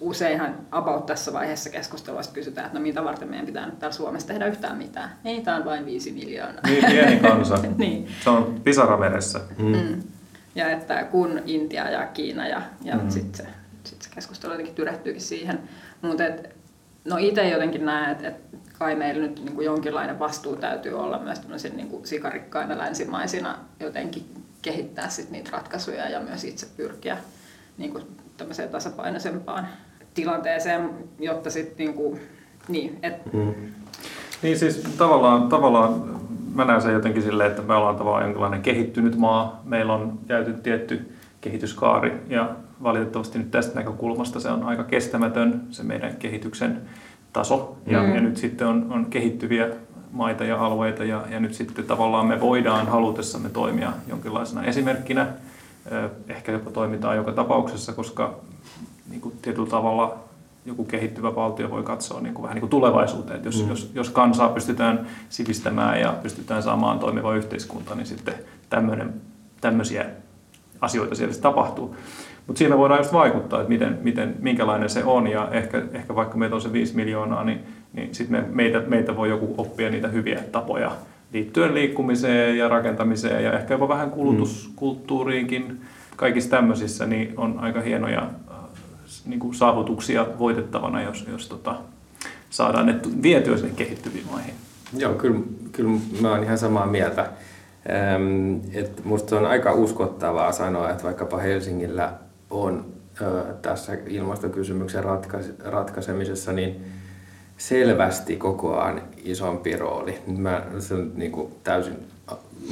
useinhan 0.00 0.54
about 0.70 1.06
tässä 1.06 1.32
vaiheessa 1.32 1.70
keskustelua 1.70 2.20
kysytään, 2.32 2.66
että 2.66 2.78
no 2.78 2.82
mitä 2.82 3.04
varten 3.04 3.28
meidän 3.28 3.46
pitää 3.46 3.66
nyt 3.66 3.78
täällä 3.78 3.96
Suomessa 3.96 4.28
tehdä 4.28 4.46
yhtään 4.46 4.76
mitään. 4.78 5.10
Ei, 5.24 5.40
tämä 5.40 5.56
on 5.56 5.64
vain 5.64 5.86
viisi 5.86 6.12
miljoonaa. 6.12 6.60
Niin 6.66 6.84
pieni 6.84 7.16
kansa. 7.16 7.58
niin. 7.76 8.08
Se 8.24 8.30
on 8.30 8.60
pisara 8.64 8.96
meressä. 8.96 9.40
Mm. 9.58 10.02
Ja 10.54 10.70
että 10.70 11.04
kun 11.04 11.42
Intia 11.46 11.90
ja 11.90 12.06
Kiina 12.06 12.48
ja, 12.48 12.62
ja 12.84 12.94
Mm. 12.96 13.02
mm. 13.02 13.10
sitten 13.10 13.46
se, 13.46 13.52
sit 13.84 14.02
se 14.02 14.10
keskustelu 14.14 14.52
jotenkin 14.52 14.74
tyrehtyykin 14.74 15.22
siihen. 15.22 15.60
Mutta 16.02 16.24
no 17.04 17.16
itse 17.16 17.48
jotenkin 17.48 17.86
näen, 17.86 18.10
että 18.12 18.28
et 18.28 18.36
kai 18.78 18.94
meillä 18.94 19.22
nyt 19.22 19.44
niinku 19.44 19.60
jonkinlainen 19.60 20.18
vastuu 20.18 20.56
täytyy 20.56 20.92
olla 21.00 21.18
myös 21.18 21.38
tämmöisen 21.38 21.76
niinku 21.76 22.00
sikarikkaina 22.04 22.78
länsimaisina 22.78 23.58
jotenkin 23.80 24.37
kehittää 24.62 25.08
sit 25.08 25.30
niitä 25.30 25.50
ratkaisuja 25.52 26.08
ja 26.08 26.20
myös 26.20 26.44
itse 26.44 26.66
pyrkiä 26.76 27.16
niinku 27.78 28.00
tämmöiseen 28.36 28.68
tasapainoisempaan 28.68 29.68
tilanteeseen, 30.14 30.90
jotta 31.18 31.50
sitten 31.50 31.76
niinku, 31.86 32.18
niin, 32.68 32.98
et, 33.02 33.32
Mm. 33.32 33.54
Niin 34.42 34.58
siis 34.58 34.76
tavallaan, 34.98 35.48
tavallaan 35.48 36.20
mä 36.54 36.64
näen 36.64 36.82
sen 36.82 36.92
jotenkin 36.92 37.22
silleen, 37.22 37.50
että 37.50 37.62
me 37.62 37.74
ollaan 37.74 37.96
tavallaan 37.96 38.24
jonkinlainen 38.24 38.62
kehittynyt 38.62 39.16
maa. 39.16 39.60
Meillä 39.64 39.94
on 39.94 40.18
käyty 40.28 40.52
tietty 40.52 41.12
kehityskaari 41.40 42.12
ja 42.28 42.50
valitettavasti 42.82 43.38
nyt 43.38 43.50
tästä 43.50 43.74
näkökulmasta 43.74 44.40
se 44.40 44.48
on 44.48 44.62
aika 44.62 44.84
kestämätön 44.84 45.62
se 45.70 45.82
meidän 45.82 46.16
kehityksen 46.16 46.80
taso. 47.32 47.76
Ja, 47.86 48.02
Mm. 48.02 48.14
ja 48.14 48.20
nyt 48.20 48.36
sitten 48.36 48.66
on, 48.66 48.86
on 48.90 49.06
kehittyviä 49.06 49.68
maita 50.12 50.44
ja 50.44 50.64
alueita 50.66 51.04
ja, 51.04 51.24
ja 51.30 51.40
nyt 51.40 51.54
sitten 51.54 51.84
tavallaan 51.84 52.26
me 52.26 52.40
voidaan 52.40 52.88
halutessamme 52.88 53.48
toimia 53.48 53.92
jonkinlaisena 54.08 54.64
esimerkkinä. 54.64 55.26
Ehkä 56.28 56.52
jopa 56.52 56.70
toimitaan 56.70 57.16
joka 57.16 57.32
tapauksessa, 57.32 57.92
koska 57.92 58.34
niin 59.10 59.20
kuin 59.20 59.34
tietyllä 59.42 59.68
tavalla 59.68 60.18
joku 60.66 60.84
kehittyvä 60.84 61.34
valtio 61.34 61.70
voi 61.70 61.82
katsoa 61.82 62.20
niin 62.20 62.34
kuin 62.34 62.42
vähän 62.42 62.54
niin 62.54 62.60
kuin 62.60 62.70
tulevaisuuteen. 62.70 63.36
Että 63.36 63.48
jos, 63.48 63.62
mm. 63.62 63.68
jos, 63.68 63.90
jos 63.94 64.10
kansaa 64.10 64.48
pystytään 64.48 65.06
sivistämään 65.28 66.00
ja 66.00 66.14
pystytään 66.22 66.62
saamaan 66.62 66.98
toimiva 66.98 67.34
yhteiskunta, 67.34 67.94
niin 67.94 68.06
sitten 68.06 68.34
tämmöinen, 68.70 69.14
tämmöisiä 69.60 70.06
asioita 70.80 71.14
siellä 71.14 71.34
tapahtuu. 71.34 71.96
Mutta 72.46 72.58
siinä 72.58 72.78
voidaan 72.78 73.00
just 73.00 73.12
vaikuttaa, 73.12 73.60
että 73.60 73.68
miten, 73.68 73.98
miten, 74.02 74.36
minkälainen 74.38 74.90
se 74.90 75.04
on 75.04 75.26
ja 75.26 75.48
ehkä, 75.50 75.82
ehkä 75.92 76.14
vaikka 76.14 76.36
meitä 76.36 76.54
on 76.54 76.60
se 76.60 76.72
5 76.72 76.96
miljoonaa, 76.96 77.44
niin, 77.44 77.60
niin 77.98 78.14
sitten 78.14 78.40
me, 78.40 78.48
meitä, 78.50 78.80
meitä 78.80 79.16
voi 79.16 79.28
joku 79.28 79.54
oppia 79.58 79.90
niitä 79.90 80.08
hyviä 80.08 80.40
tapoja 80.52 80.92
liittyen 81.32 81.74
liikkumiseen 81.74 82.58
ja 82.58 82.68
rakentamiseen 82.68 83.44
ja 83.44 83.52
ehkä 83.52 83.74
jopa 83.74 83.88
vähän 83.88 84.10
kulutuskulttuuriinkin. 84.10 85.80
Kaikissa 86.16 86.50
tämmöisissä 86.50 87.06
niin 87.06 87.34
on 87.36 87.58
aika 87.58 87.80
hienoja 87.80 88.22
äh, 88.22 88.56
niin 89.26 89.40
kuin 89.40 89.54
saavutuksia 89.54 90.26
voitettavana, 90.38 91.02
jos, 91.02 91.26
jos 91.32 91.48
tota, 91.48 91.74
saadaan 92.50 92.86
ne 92.86 92.94
vietyä 93.22 93.56
sinne 93.56 93.74
kehittyviin 93.76 94.26
maihin. 94.30 94.54
Joo, 94.98 95.14
kyllä, 95.14 95.40
kyllä 95.72 96.00
mä 96.20 96.30
oon 96.30 96.42
ihan 96.42 96.58
samaa 96.58 96.86
mieltä. 96.86 97.20
Ähm, 97.20 98.60
et 98.72 99.04
musta 99.04 99.38
on 99.38 99.46
aika 99.46 99.72
uskottavaa 99.72 100.52
sanoa, 100.52 100.90
että 100.90 101.04
vaikkapa 101.04 101.38
Helsingillä 101.38 102.12
on 102.50 102.84
tässä 103.62 103.98
ilmastokysymyksen 104.06 105.04
ratkais- 105.04 105.64
ratkaisemisessa 105.64 106.52
niin 106.52 106.84
selvästi 107.58 108.36
kokoaan 108.36 109.02
isompi 109.24 109.76
rooli. 109.76 110.18
Mä, 110.26 110.62
se 110.78 110.94
on 110.94 111.12
niin 111.14 111.32
kuin 111.32 111.54
täysin 111.64 111.96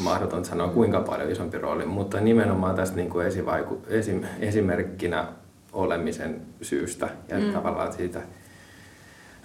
mahdoton 0.03 0.45
sanoa 0.45 0.69
kuinka 0.69 1.01
paljon 1.01 1.31
isompi 1.31 1.59
rooli, 1.59 1.87
mutta 1.87 2.21
nimenomaan 2.21 2.77
tästä 2.77 2.97
niin 2.97 3.11
kuin 3.11 3.27
esivaiku, 3.27 3.83
esim, 3.89 4.23
esimerkkinä 4.41 5.27
olemisen 5.73 6.41
syystä 6.63 7.09
ja 7.29 7.39
mm. 7.39 7.53
tavallaan 7.53 7.93
siitä, 7.93 8.21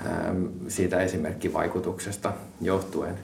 äm, 0.06 0.50
siitä 0.68 1.02
esimerkkivaikutuksesta 1.02 2.34
johtuen. 2.62 3.18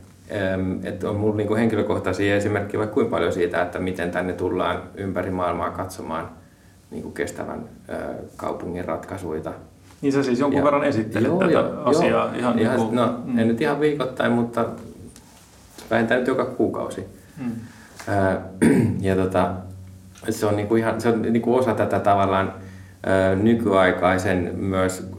Äm, 0.54 0.80
että 0.84 1.10
on 1.10 1.16
mulla 1.16 1.36
niinku 1.36 1.56
henkilökohtaisia 1.56 2.36
esimerkkejä 2.36 2.80
vaikka 2.80 2.94
kuinka 2.94 3.12
paljon 3.12 3.34
siitä, 3.34 3.62
että 3.62 3.80
miten 3.80 4.12
tänne 4.12 4.34
tullaan 4.34 4.84
ympäri 4.96 5.32
maailmaa 5.32 5.72
katsomaan 5.72 6.30
niinku 6.92 7.12
kestävän 7.12 7.70
ä, 7.90 7.94
kaupungin 8.36 8.86
ratkaisuja. 8.86 9.54
Niin 10.02 10.14
sä 10.14 10.24
siis 10.24 10.40
jonkun 10.40 10.58
Ja- 10.58 10.66
verran 10.66 10.84
esittelet 10.84 11.28
Joo, 11.28 11.40
tätä 11.40 11.52
joo, 11.52 11.84
asiaa 11.84 12.10
joo. 12.26 12.40
ihan, 12.40 12.60
ihan 12.60 12.76
niin 12.76 12.86
kuin, 12.86 12.96
No, 12.96 13.20
en 13.38 13.48
nyt 13.48 13.62
ihan 13.62 13.80
viikoittain, 13.80 14.32
mutta 14.32 14.66
vähintään 15.92 16.20
nyt 16.20 16.28
joka 16.28 16.46
kuukausi. 16.46 17.06
Mm. 17.38 17.52
Ää, 18.08 18.42
ja 19.02 19.16
tota, 19.16 19.52
se 20.30 20.46
on, 20.46 20.56
niinku 20.56 20.76
ihan, 20.76 21.02
se 21.02 21.10
on 21.10 21.22
niinku 21.22 21.56
osa 21.56 21.74
tätä 21.74 22.00
tavallaan 22.00 22.54
ää, 23.06 23.36
nykyaikaisen 23.36 24.52
myös 24.56 25.12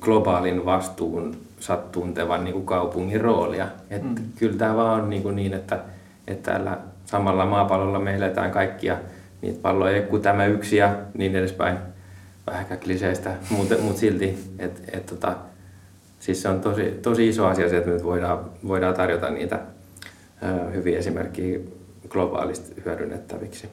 globaalin 0.00 0.64
vastuun 0.64 1.36
tuntevan 1.92 2.44
niinku 2.44 2.60
kaupungin 2.60 3.20
roolia. 3.20 3.66
Et 3.90 4.02
Mm. 4.02 4.14
Kyllä 4.38 4.56
tämä 4.58 4.76
vaan 4.76 5.00
on 5.02 5.10
niinku 5.10 5.30
niin, 5.30 5.54
että, 5.54 5.78
että 6.26 6.52
tällä 6.52 6.78
samalla 7.04 7.46
maapallolla 7.46 7.98
me 7.98 8.14
eletään 8.14 8.50
kaikkia 8.50 8.96
niitä 9.42 9.58
palloja 9.62 10.02
kuin 10.02 10.22
tämä 10.22 10.46
yksi 10.46 10.76
ja 10.76 10.94
niin 11.14 11.36
edespäin. 11.36 11.78
Vähän 12.46 12.78
kliseistä, 12.84 13.34
mutta 13.50 13.74
mut 13.78 13.96
silti, 13.96 14.38
että 14.58 14.80
et, 14.92 15.06
tota, 15.06 15.36
siis 16.20 16.42
se 16.42 16.48
on 16.48 16.60
tosi, 16.60 16.98
tosi 17.02 17.28
iso 17.28 17.46
asia 17.46 17.68
se, 17.68 17.76
että 17.76 17.90
nyt 17.90 18.04
voidaan, 18.04 18.44
voidaan 18.68 18.94
tarjota 18.94 19.30
niitä 19.30 19.60
ää, 20.42 20.70
hyviä 20.74 20.98
esimerkkejä 20.98 21.58
globaalisti 22.08 22.82
hyödynnettäviksi. 22.84 23.68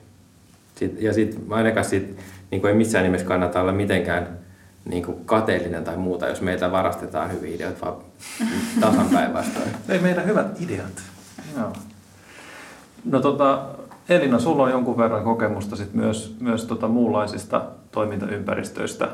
Sit, 0.76 1.02
ja 1.02 1.14
sitten 1.14 1.42
ainakaan 1.50 1.86
sit, 1.86 2.18
niin 2.52 2.66
ei 2.66 2.74
missään 2.74 3.04
nimessä 3.04 3.28
kannata 3.28 3.62
olla 3.62 3.72
mitenkään 3.72 4.28
niin 4.86 5.04
kuin 5.04 5.26
kateellinen 5.26 5.84
tai 5.84 5.98
muuta, 5.98 6.28
jos 6.28 6.42
meiltä 6.42 6.72
varastetaan 6.72 7.32
hyviä 7.32 7.56
ideoita, 7.56 7.86
vaan 7.86 7.98
tasan 8.80 9.10
päinvastoin. 9.10 9.70
Ei 9.90 10.00
meidän 10.00 10.26
hyvät 10.26 10.62
ideat. 10.62 11.02
Joo. 11.58 11.74
No 13.06 13.20
tota, 13.20 13.66
Elina, 14.10 14.40
sulla 14.40 14.64
on 14.64 14.72
jonkun 14.72 14.98
verran 14.98 15.24
kokemusta 15.24 15.76
sit 15.76 15.94
myös, 15.94 16.36
myös 16.40 16.66
tota 16.66 16.88
muunlaisista 16.88 17.62
toimintaympäristöistä. 17.92 19.08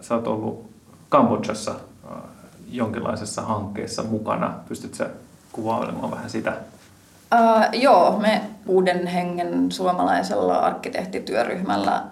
Sä 0.00 0.14
oot 0.14 0.26
ollut 0.26 0.70
Kambodžassa 1.08 1.74
jonkinlaisessa 2.70 3.42
hankkeessa 3.42 4.02
mukana. 4.02 4.54
Pystytkö 4.68 5.10
kuvailemaan 5.52 6.10
vähän 6.10 6.30
sitä? 6.30 6.52
Uh, 7.34 7.80
joo, 7.80 8.18
me 8.18 8.40
uuden 8.66 9.06
hengen 9.06 9.72
suomalaisella 9.72 10.58
arkkitehtityöryhmällä 10.58 12.02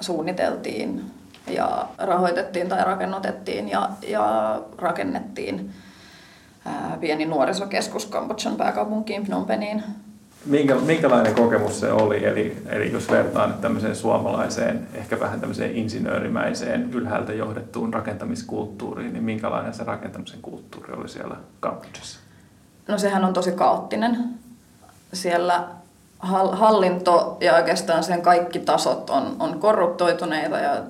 suunniteltiin 0.00 1.04
ja 1.46 1.86
rahoitettiin 1.98 2.68
tai 2.68 2.84
rakennutettiin 2.84 3.68
ja, 3.68 3.90
ja 4.08 4.58
rakennettiin 4.78 5.70
ää, 6.64 6.96
pieni 7.00 7.26
nuorisokeskus 7.26 8.06
Kambodjan 8.06 8.56
pääkaupunkiin 8.56 9.24
Phnom 9.24 9.46
Penhiin. 9.46 9.82
Minkä, 10.46 10.74
minkälainen 10.74 11.34
kokemus 11.34 11.80
se 11.80 11.92
oli? 11.92 12.24
Eli, 12.24 12.62
eli 12.66 12.92
jos 12.92 13.10
vertaan 13.10 13.50
nyt 13.50 13.60
tämmöiseen 13.60 13.96
suomalaiseen, 13.96 14.88
ehkä 14.94 15.20
vähän 15.20 15.40
tämmöiseen 15.40 15.76
insinöörimäiseen, 15.76 16.90
ylhäältä 16.92 17.32
johdettuun 17.32 17.94
rakentamiskulttuuriin, 17.94 19.12
niin 19.12 19.24
minkälainen 19.24 19.74
se 19.74 19.84
rakentamisen 19.84 20.42
kulttuuri 20.42 20.94
oli 20.94 21.08
siellä 21.08 21.36
Kambodžassa? 21.60 22.20
No 22.88 22.98
sehän 22.98 23.24
on 23.24 23.32
tosi 23.32 23.52
kaoottinen. 23.52 24.24
Siellä 25.12 25.68
hall- 26.18 26.56
hallinto 26.56 27.36
ja 27.40 27.54
oikeastaan 27.54 28.04
sen 28.04 28.22
kaikki 28.22 28.58
tasot 28.58 29.10
on, 29.10 29.36
on 29.38 29.60
korruptoituneita 29.60 30.58
ja 30.58 30.82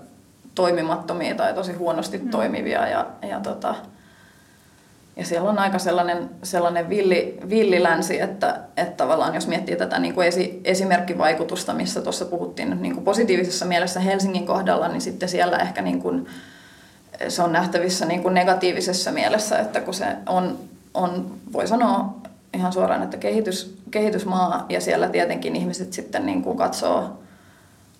toimimattomia 0.54 1.34
tai 1.34 1.54
tosi 1.54 1.72
huonosti 1.72 2.18
mm. 2.18 2.30
toimivia. 2.30 2.88
Ja, 2.88 3.06
ja, 3.28 3.40
tota, 3.40 3.74
ja 5.16 5.24
siellä 5.24 5.50
on 5.50 5.58
aika 5.58 5.78
sellainen, 5.78 6.30
sellainen 6.42 6.88
villi, 6.88 7.38
villilänsi, 7.48 8.20
että, 8.20 8.60
että 8.76 8.96
tavallaan 8.96 9.34
jos 9.34 9.46
miettii 9.46 9.76
tätä 9.76 9.98
niin 9.98 10.14
kuin 10.14 10.26
esi, 10.26 10.60
esimerkkivaikutusta, 10.64 11.74
missä 11.74 12.00
tuossa 12.00 12.24
puhuttiin 12.24 12.82
niin 12.82 12.94
kuin 12.94 13.04
positiivisessa 13.04 13.64
mielessä 13.64 14.00
Helsingin 14.00 14.46
kohdalla, 14.46 14.88
niin 14.88 15.00
sitten 15.00 15.28
siellä 15.28 15.58
ehkä 15.58 15.82
niin 15.82 16.02
kuin, 16.02 16.26
se 17.28 17.42
on 17.42 17.52
nähtävissä 17.52 18.06
niin 18.06 18.22
kuin 18.22 18.34
negatiivisessa 18.34 19.12
mielessä, 19.12 19.58
että 19.58 19.80
kun 19.80 19.94
se 19.94 20.06
on, 20.26 20.58
on, 20.94 21.30
voi 21.52 21.66
sanoa 21.66 22.14
ihan 22.54 22.72
suoraan, 22.72 23.02
että 23.02 23.16
kehitys, 23.16 23.78
kehitysmaa 23.90 24.66
ja 24.68 24.80
siellä 24.80 25.08
tietenkin 25.08 25.56
ihmiset 25.56 25.92
sitten 25.92 26.26
niin 26.26 26.42
kuin 26.42 26.58
katsoo, 26.58 27.23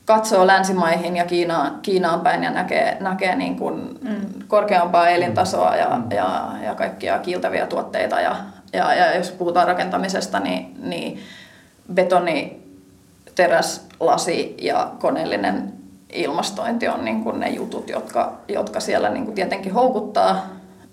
katsoo 0.04 0.46
länsimaihin 0.46 1.16
ja 1.16 1.24
Kiinaan, 1.24 1.78
Kiinaan 1.82 2.20
päin 2.20 2.42
ja 2.42 2.50
näkee, 2.50 2.96
näkee 3.00 3.36
niin 3.36 3.56
kuin 3.56 3.98
mm. 4.02 4.26
korkeampaa 4.48 5.08
elintasoa 5.08 5.76
ja, 5.76 6.00
ja, 6.10 6.50
ja 6.62 6.74
kaikkia 6.74 7.18
kiiltäviä 7.18 7.66
tuotteita 7.66 8.20
ja, 8.20 8.36
Ja, 8.72 8.94
ja 8.94 9.16
jos 9.16 9.30
puhutaan 9.30 9.66
rakentamisesta, 9.66 10.40
niin, 10.40 10.76
niin 10.82 11.18
betoni, 11.92 12.62
teräs, 13.34 13.86
lasi 14.00 14.54
ja 14.60 14.90
koneellinen 14.98 15.72
ilmastointi 16.12 16.88
on 16.88 17.04
niin 17.04 17.22
kuin 17.22 17.40
ne 17.40 17.50
jutut, 17.50 17.88
jotka, 17.88 18.32
jotka 18.48 18.80
siellä 18.80 19.08
niin 19.08 19.24
kuin 19.24 19.34
tietenkin 19.34 19.74
houkuttaa. 19.74 20.46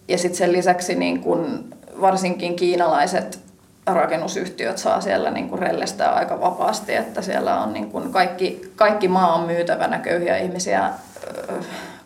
Ja 0.07 0.17
sitten 0.17 0.37
sen 0.37 0.51
lisäksi 0.51 0.95
niin 0.95 1.21
kuin 1.21 1.73
varsinkin 2.01 2.55
kiinalaiset 2.55 3.39
rakennusyhtiöt 3.87 4.77
saa 4.77 5.01
siellä 5.01 5.31
niin 5.31 5.49
kuin 5.49 5.59
rellestää 5.59 6.11
aika 6.11 6.41
vapaasti, 6.41 6.95
että 6.95 7.21
siellä 7.21 7.61
on 7.61 7.73
niin 7.73 7.91
kuin 7.91 8.11
kaikki, 8.11 8.71
kaikki 8.75 9.07
maa 9.07 9.33
on 9.33 9.45
myytävänä, 9.45 9.99
köyhiä 9.99 10.37
ihmisiä 10.37 10.89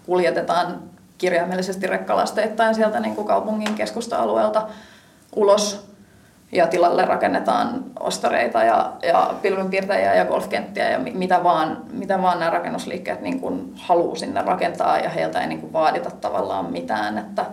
kuljetetaan 0.05 0.79
kirjaimellisesti 1.17 1.87
rekkalasteittain 1.87 2.75
sieltä 2.75 2.99
niin 2.99 3.15
kuin 3.15 3.27
kaupungin 3.27 3.75
keskusta-alueelta 3.75 4.67
ulos 5.35 5.87
ja 6.51 6.67
tilalle 6.67 7.05
rakennetaan 7.05 7.83
ostareita 7.99 8.63
ja, 8.63 8.91
ja 9.03 9.33
pilvenpiirtäjiä 9.41 10.15
ja 10.15 10.25
golfkenttiä 10.25 10.89
ja 10.89 10.99
mitä 10.99 11.43
vaan, 11.43 11.77
mitä 11.91 12.21
vaan 12.21 12.39
nämä 12.39 12.51
rakennusliikkeet 12.51 13.21
niin 13.21 13.39
kuin 13.39 13.73
haluaa 13.75 14.15
sinne 14.15 14.41
rakentaa 14.41 14.97
ja 14.97 15.09
heiltä 15.09 15.41
ei 15.41 15.47
niin 15.47 15.61
kuin 15.61 15.73
vaadita 15.73 16.11
tavallaan 16.11 16.71
mitään. 16.71 17.17
Että... 17.17 17.45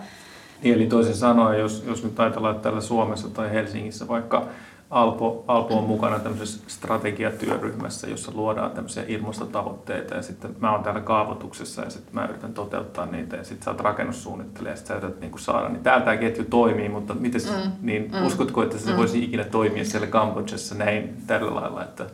Niin, 0.62 0.74
eli 0.74 0.86
toisin 0.86 1.14
sanoen, 1.14 1.60
jos, 1.60 1.84
jos 1.86 2.04
nyt 2.04 2.20
ajatellaan, 2.20 2.54
että 2.54 2.62
täällä 2.62 2.80
Suomessa 2.80 3.28
tai 3.28 3.50
Helsingissä 3.50 4.08
vaikka 4.08 4.46
Alpo, 4.90 5.44
Alpo 5.48 5.78
on 5.78 5.84
mukana 5.84 6.18
tämmöisessä 6.18 6.60
strategiatyöryhmässä, 6.66 8.06
jossa 8.06 8.32
luodaan 8.34 8.70
tämmöisiä 8.70 9.04
ilmastotavoitteita 9.08 10.14
ja 10.14 10.22
sitten 10.22 10.56
mä 10.60 10.72
oon 10.72 10.82
täällä 10.82 11.00
kaavoituksessa 11.00 11.82
ja 11.82 11.90
sitten 11.90 12.14
mä 12.14 12.24
yritän 12.24 12.54
toteuttaa 12.54 13.06
niitä 13.06 13.36
ja 13.36 13.44
sitten 13.44 13.64
sä 13.64 13.70
oot 13.70 13.80
rakennussuunnittelija 13.80 14.72
ja 14.72 14.76
sitten 14.76 14.96
sä 14.96 14.98
yrität 14.98 15.20
niinku 15.20 15.38
saada, 15.38 15.68
niin 15.68 15.82
täällä 15.82 16.04
tämä 16.04 16.16
ketju 16.16 16.44
toimii, 16.44 16.88
mutta 16.88 17.14
miten, 17.14 17.40
mm. 17.40 17.72
niin 17.82 18.10
mm. 18.12 18.26
uskotko, 18.26 18.62
että 18.62 18.78
se 18.78 18.90
mm. 18.90 18.96
voisi 18.96 19.24
ikinä 19.24 19.44
toimia 19.44 19.84
siellä 19.84 20.06
Kambodžassa 20.06 20.74
näin 20.74 21.16
tällä 21.26 21.54
lailla, 21.54 21.84
että 21.84 22.06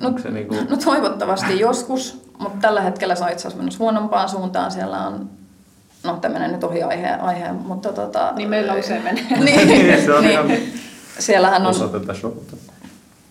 No, 0.00 0.18
se 0.18 0.30
niin 0.30 0.48
kuin... 0.48 0.66
no 0.70 0.76
toivottavasti 0.76 1.60
joskus, 1.60 2.30
mutta 2.38 2.58
tällä 2.60 2.80
hetkellä 2.80 3.14
se 3.14 3.24
on 3.24 3.30
itse 3.30 3.40
asiassa 3.40 3.58
menossa 3.58 3.78
huonompaan 3.78 4.28
suuntaan. 4.28 4.70
Siellä 4.70 5.06
on, 5.06 5.30
no 6.04 6.16
tämmöinen 6.16 6.52
nyt 6.52 6.64
ohi 6.64 6.82
aihe, 6.82 7.10
aihe 7.10 7.52
mutta 7.52 7.92
tota... 7.92 8.32
Niin 8.36 8.48
meillä 8.48 8.74
usein 8.74 9.02
menee. 9.02 9.24
niin, 9.44 9.68
niin, 9.68 10.02
se 10.04 10.12
on 10.12 10.24
ihan 10.24 10.50
siellähän 11.18 11.62
on, 11.62 11.68
osa 11.68 11.88
tätä 11.88 12.14
showta. 12.14 12.56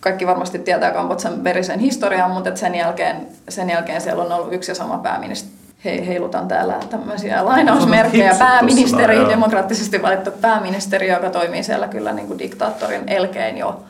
kaikki 0.00 0.26
varmasti 0.26 0.58
tietää 0.58 0.90
Kambodsan 0.90 1.44
verisen 1.44 1.80
historian, 1.80 2.30
mutta 2.30 2.56
sen 2.56 2.74
jälkeen, 2.74 3.26
sen 3.48 3.70
jälkeen 3.70 4.00
siellä 4.00 4.22
on 4.22 4.32
ollut 4.32 4.52
yksi 4.52 4.70
ja 4.70 4.74
sama 4.74 4.98
pääministeri. 4.98 5.54
He, 5.84 6.06
heilutan 6.06 6.48
täällä 6.48 6.74
tämmöisiä 6.90 7.44
lainausmerkkejä. 7.44 8.34
Pääministeri, 8.38 9.14
tuossa, 9.14 9.32
demokraattisesti 9.32 10.02
valittu 10.02 10.30
pääministeri, 10.40 11.08
joka 11.08 11.30
toimii 11.30 11.62
siellä 11.62 11.88
kyllä 11.88 12.12
niin 12.12 12.26
kuin 12.26 12.38
diktaattorin 12.38 13.08
elkein 13.08 13.58
jo 13.58 13.82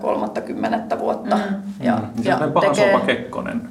kolmatta 0.00 0.40
kymmenettä 0.40 0.98
vuotta. 0.98 1.36
Mm. 1.36 1.62
Ja, 1.80 1.96
mm. 1.96 2.24
ja 2.24 2.40
paha 2.54 2.72
tekee... 2.74 3.00
Kekkonen. 3.06 3.68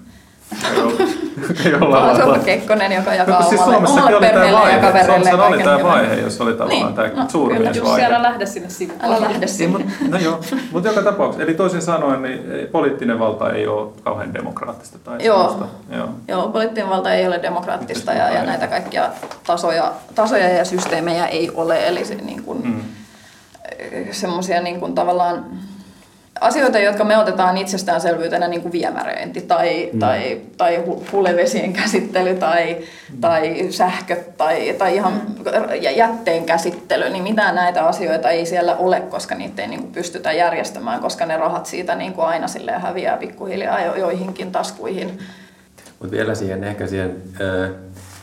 Paha 1.80 2.40
Kekkonen, 2.46 2.92
joka 2.92 3.14
jakaa 3.14 3.42
siis 3.42 3.62
omalle, 3.62 3.88
omalle 3.90 4.20
perheelle 4.20 4.72
ja 4.72 4.80
kavereille. 4.80 5.30
Suomessa 5.30 5.46
oli 5.46 5.64
tämä 5.64 5.84
vaihe, 5.84 6.16
jos 6.16 6.42
oli 6.42 6.54
tavallaan 6.54 6.86
niin. 6.86 6.96
tämä 6.96 7.24
no, 7.24 7.30
suurmiesvaihe. 7.30 8.06
Älä 8.06 8.22
lähde 8.22 8.46
sinne 8.46 8.70
sivuun. 8.70 9.00
Älä 9.04 9.22
lähde 9.22 9.48
sinne. 9.48 9.78
Niin, 9.78 10.12
no 10.12 10.18
joo, 10.18 10.40
mutta 10.72 10.90
joka 10.90 11.02
tapauksessa, 11.02 11.44
eli 11.44 11.54
toisin 11.54 11.82
sanoen, 11.82 12.22
niin 12.22 12.68
poliittinen 12.72 13.20
valta 13.20 13.52
ei 13.52 13.68
ole 13.68 13.90
kauhean 14.04 14.34
demokraattista. 14.34 15.00
Tai 15.00 15.26
joo. 15.26 15.68
Joo. 15.90 16.10
joo, 16.28 16.50
poliittinen 16.50 16.90
valta 16.90 17.14
ei 17.14 17.28
ole 17.28 17.40
demokraattista 17.42 18.14
ja, 18.14 18.30
ja 18.30 18.44
näitä 18.44 18.68
kaikkia 18.68 19.10
tasoja, 19.48 19.92
tasoja 20.16 20.50
ja 20.50 20.66
systeemejä 20.66 21.28
ei 21.28 21.52
ole. 21.56 21.88
Eli 21.88 22.06
se, 22.06 22.16
niin 22.16 22.44
kuin, 22.44 22.68
mm. 22.68 22.82
semmoisia 24.12 24.62
niin 24.62 24.80
kuin, 24.80 24.96
tavallaan 24.96 25.46
asioita, 26.42 26.80
jotka 26.80 27.04
me 27.04 27.18
otetaan 27.18 27.58
itsestäänselvyytenä 27.58 28.48
niin 28.48 28.62
kuin 28.62 28.72
viemäröinti 28.72 29.42
tai, 29.42 29.90
mm. 29.94 30.00
tai, 30.00 30.42
tai 30.58 30.84
hulevesien 31.12 31.74
käsittely 31.74 32.36
tai, 32.36 32.78
mm. 33.14 33.22
tai 33.22 33.68
sähkö 33.70 34.16
tai, 34.38 34.76
tai 34.78 34.96
ihan 34.96 35.14
mm. 35.14 35.44
jätteen 35.96 36.46
käsittely, 36.46 37.10
niin 37.10 37.24
mitään 37.24 37.56
näitä 37.56 37.86
asioita 37.86 38.30
ei 38.30 38.46
siellä 38.46 38.76
ole, 38.76 39.02
koska 39.02 39.36
niitä 39.36 39.62
ei 39.62 39.68
niin 39.68 39.80
kuin 39.80 39.92
pystytä 39.92 40.32
järjestämään, 40.32 41.02
koska 41.02 41.26
ne 41.26 41.38
rahat 41.38 41.66
siitä 41.66 41.96
niin 41.96 42.14
kuin 42.14 42.26
aina 42.26 42.48
sille 42.48 42.72
häviää 42.72 43.18
pikkuhiljaa 43.18 43.82
jo, 43.82 43.96
joihinkin 43.96 44.52
taskuihin. 44.52 45.20
Mutta 46.00 46.12
vielä 46.12 46.36
siihen 46.36 46.64
ehkä 46.64 46.88
siihen 46.88 47.16
ö, 47.42 47.70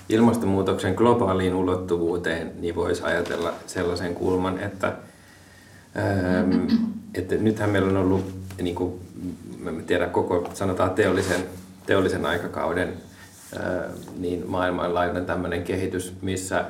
ilmastonmuutoksen 0.08 0.94
globaaliin 0.94 1.54
ulottuvuuteen, 1.54 2.52
niin 2.60 2.74
voisi 2.74 3.02
ajatella 3.02 3.52
sellaisen 3.66 4.14
kulman, 4.14 4.58
että 4.58 4.92
että 7.14 7.34
nythän 7.34 7.70
meillä 7.70 7.88
on 7.88 7.96
ollut, 7.96 8.34
niin 8.62 8.74
kuin, 8.74 9.00
mä 9.60 9.70
en 9.70 9.84
tiedä, 9.84 10.06
koko 10.06 10.50
sanotaan 10.54 10.90
teollisen, 10.90 11.40
teollisen 11.86 12.26
aikakauden 12.26 12.92
äh, 13.56 13.90
niin 14.18 14.44
maailmanlaajuinen 14.46 15.26
tämmöinen 15.26 15.62
kehitys, 15.62 16.14
missä, 16.22 16.64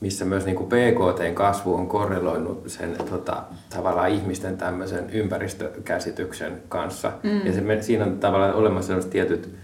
missä 0.00 0.24
myös 0.24 0.44
niin 0.44 0.56
kuin 0.56 0.68
PKTn 0.68 1.34
kasvu 1.34 1.74
on 1.74 1.88
korreloinut 1.88 2.64
sen 2.66 2.96
tota, 3.10 3.42
tavallaan 3.70 4.10
ihmisten 4.10 4.56
tämmöisen 4.56 5.10
ympäristökäsityksen 5.10 6.62
kanssa. 6.68 7.12
Mm. 7.22 7.46
Ja 7.46 7.52
se, 7.52 7.82
siinä 7.82 8.04
on 8.04 8.18
tavallaan 8.18 8.54
olemassa 8.54 8.86
sellaiset 8.86 9.10
tietyt 9.10 9.54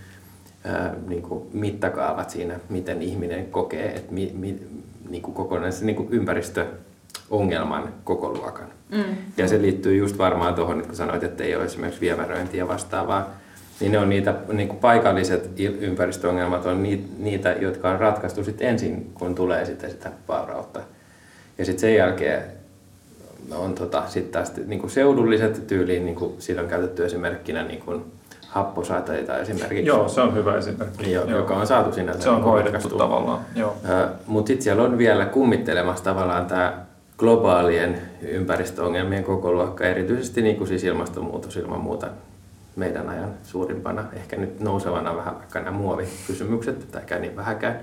ää, 0.65 0.95
niin 1.09 1.23
kuin 1.23 1.45
mittakaavat 1.53 2.31
siinä, 2.31 2.61
miten 2.69 3.03
ihminen 3.03 3.47
kokee, 3.47 3.87
että 3.87 4.13
mi, 4.13 4.33
mi, 4.35 4.63
niin 5.09 5.23
kuin 5.23 5.35
kokonaisen 5.35 5.87
niin 5.87 5.97
kuin 5.97 6.09
ympäristö 6.11 6.67
ongelman 7.33 7.89
koko 8.05 8.33
luokan. 8.33 8.67
Mm. 8.91 9.05
Ja 9.37 9.49
se 9.49 9.63
liittyy 9.63 9.97
just 9.97 10.19
varmaan 10.19 10.55
tuohon, 10.55 10.83
kun 10.83 10.97
sanoit, 10.97 11.23
että 11.23 11.45
ei 11.45 11.57
ole 11.57 11.65
esimerkiksi 11.65 12.01
viemäröintiä 12.01 12.69
vastaavaa, 12.69 13.31
niin 13.81 13.93
ne 13.93 13.99
on 13.99 14.09
niitä 14.09 14.35
niin 14.53 14.69
kuin 14.69 14.79
paikalliset 14.79 15.51
ympäristöongelmat 15.59 16.67
on 16.67 16.83
niitä, 17.19 17.53
jotka 17.53 17.91
on 17.91 18.01
ratkaistu 18.01 18.45
sitten 18.45 18.69
ensin, 18.69 19.11
kun 19.15 19.35
tulee 19.35 19.65
sitten 19.65 19.91
sitä 19.91 20.11
vaurautta. 20.29 20.81
Ja 21.59 21.65
sitten 21.65 21.81
sen 21.81 21.95
jälkeen 21.95 22.43
on 23.55 23.75
tota, 23.75 24.03
sitten 24.09 24.33
taas 24.33 24.53
niin 24.67 24.81
kuin 24.81 24.91
seudulliset 24.91 25.67
tyyliin, 25.67 26.05
niin 26.05 26.17
kuin 26.17 26.35
siinä 26.39 26.63
on 26.63 26.69
käytetty 26.69 27.05
esimerkkinä 27.05 27.65
niin 27.65 27.81
kuin 27.81 28.05
happosateita 28.49 29.39
esimerkiksi. 29.39 29.87
Joo, 29.87 30.09
se 30.09 30.21
on 30.21 30.35
hyvä 30.35 30.57
esimerkki. 30.57 31.13
Jo, 31.13 31.27
joka 31.27 31.55
on 31.55 31.67
saatu 31.67 31.93
sinne. 31.93 32.21
Se 32.21 32.31
on 32.31 32.43
hoidettu 32.43 32.89
tavallaan. 32.89 33.41
Mutta 34.27 34.49
sitten 34.49 34.65
siellä 34.65 34.83
on 34.83 34.99
vielä 34.99 35.27
kummittelemassa 35.27 36.05
tavallaan 36.05 36.47
tämä 36.47 36.92
globaalien 37.23 38.01
ympäristöongelmien 38.23 39.25
koko 39.25 39.53
luokka, 39.53 39.85
erityisesti 39.85 40.43
niin 40.43 40.57
kuin 40.57 40.69
siis 40.69 40.85
ilmastonmuutos 40.85 41.57
ilman 41.57 41.81
muuta 41.81 42.09
meidän 42.77 43.09
ajan 43.09 43.35
suurimpana, 43.43 44.05
ehkä 44.13 44.37
nyt 44.37 44.61
nousevana 44.61 45.17
vähän 45.17 45.35
vaikka 45.35 45.61
nämä 45.61 45.77
muovikysymykset, 45.77 46.91
tai 46.91 47.21
niin 47.21 47.37
vähäkään. 47.37 47.81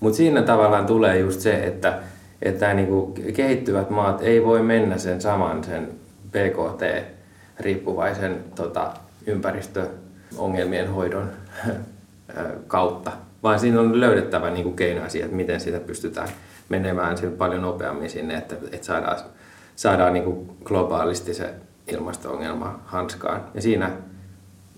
Mutta 0.00 0.16
siinä 0.16 0.42
tavallaan 0.42 0.86
tulee 0.86 1.18
just 1.18 1.40
se, 1.40 1.64
että, 1.64 1.98
että 2.42 2.74
niin 2.74 2.88
kuin 2.88 3.32
kehittyvät 3.32 3.90
maat 3.90 4.22
ei 4.22 4.44
voi 4.44 4.62
mennä 4.62 4.98
sen 4.98 5.20
saman 5.20 5.64
sen 5.64 5.88
PKT-riippuvaisen 6.30 8.44
tota, 8.54 8.92
ympäristöongelmien 9.26 10.88
hoidon 10.88 11.30
kautta, 12.66 13.12
vaan 13.42 13.58
siinä 13.58 13.80
on 13.80 14.00
löydettävä 14.00 14.50
niin 14.50 14.64
kuin 14.64 14.76
keinoja 14.76 15.08
siihen, 15.08 15.26
että 15.26 15.36
miten 15.36 15.60
sitä 15.60 15.80
pystytään 15.80 16.28
menemään 16.70 17.16
paljon 17.38 17.62
nopeammin 17.62 18.10
sinne, 18.10 18.34
että, 18.34 18.56
että 18.72 18.86
saadaan, 18.86 19.18
saadaan 19.76 20.12
niin 20.12 20.24
kuin 20.24 20.56
globaalisti 20.64 21.34
se 21.34 21.54
ilmasto-ongelma 21.86 22.80
hanskaan. 22.84 23.44
Ja 23.54 23.62
siinä, 23.62 23.90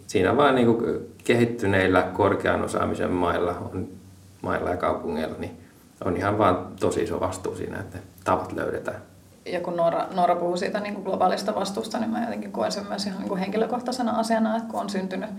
siinä 0.07 0.37
vaan 0.37 0.55
niin 0.55 0.67
kuin 0.67 1.15
kehittyneillä 1.25 2.03
korkean 2.03 2.63
osaamisen 2.63 3.11
mailla, 3.11 3.51
on, 3.51 3.89
mailla 4.43 4.71
ja 4.71 4.77
kaupungeilla 4.77 5.37
niin 5.39 5.61
on 6.05 6.17
ihan 6.17 6.39
vaan 6.39 6.67
tosi 6.81 7.03
iso 7.03 7.21
vastuu 7.21 7.57
siinä, 7.57 7.81
että 7.81 7.99
tavat 8.25 8.53
löydetään. 8.53 9.03
Ja 9.47 9.61
kun 9.61 9.77
Noora, 9.77 10.07
Noora 10.15 10.37
puhuu 10.37 10.57
siitä 10.57 10.81
niin 10.81 10.95
kuin 10.95 11.05
globaalista 11.05 11.55
vastuusta, 11.55 11.99
niin 11.99 12.11
mä 12.11 12.25
jotenkin 12.25 12.53
koen 12.53 12.73
sen 12.73 12.87
myös 12.89 13.07
ihan 13.07 13.19
niin 13.19 13.29
kuin 13.29 13.41
henkilökohtaisena 13.41 14.13
asiana, 14.13 14.57
että 14.57 14.71
kun 14.71 14.81
on 14.81 14.91
syntynyt, 14.91 15.31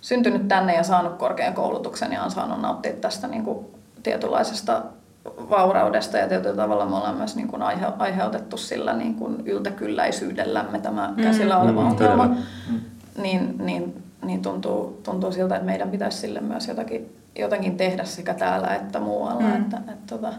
syntynyt 0.00 0.48
tänne 0.48 0.74
ja 0.74 0.82
saanut 0.82 1.16
korkean 1.18 1.54
koulutuksen 1.54 2.12
ja 2.12 2.22
on 2.22 2.30
saanut 2.30 2.60
nauttia 2.60 2.92
tästä 2.92 3.28
niin 3.28 3.44
kuin 3.44 3.66
tietynlaisesta 4.02 4.82
vauraudesta 5.24 6.18
ja 6.18 6.28
tietyllä 6.28 6.56
tavalla 6.56 6.86
me 6.86 6.96
ollaan 6.96 7.16
myös 7.16 7.36
niin 7.36 7.48
kuin 7.48 7.62
aihe, 7.62 7.86
aiheutettu 7.98 8.56
sillä 8.56 8.92
niin 8.92 9.14
kuin 9.14 9.42
yltäkylläisyydellämme 9.46 10.78
tämä 10.78 11.14
mm. 11.16 11.22
käsillä 11.22 11.58
oleva 11.58 11.80
mm, 11.80 11.86
ongelma, 11.86 12.26
mm. 12.26 12.80
niin, 13.22 13.54
niin, 13.58 14.02
niin 14.24 14.42
tuntuu, 14.42 15.00
tuntuu 15.02 15.32
siltä, 15.32 15.56
että 15.56 15.66
meidän 15.66 15.90
pitäisi 15.90 16.18
sille 16.18 16.40
myös 16.40 16.68
jotakin, 16.68 17.16
jotakin 17.38 17.76
tehdä 17.76 18.04
sekä 18.04 18.34
täällä 18.34 18.74
että 18.74 19.00
muualla. 19.00 19.40
Mm. 19.40 19.56
Että, 19.56 19.76
että, 19.76 19.92
että, 19.92 20.16
tota- 20.16 20.34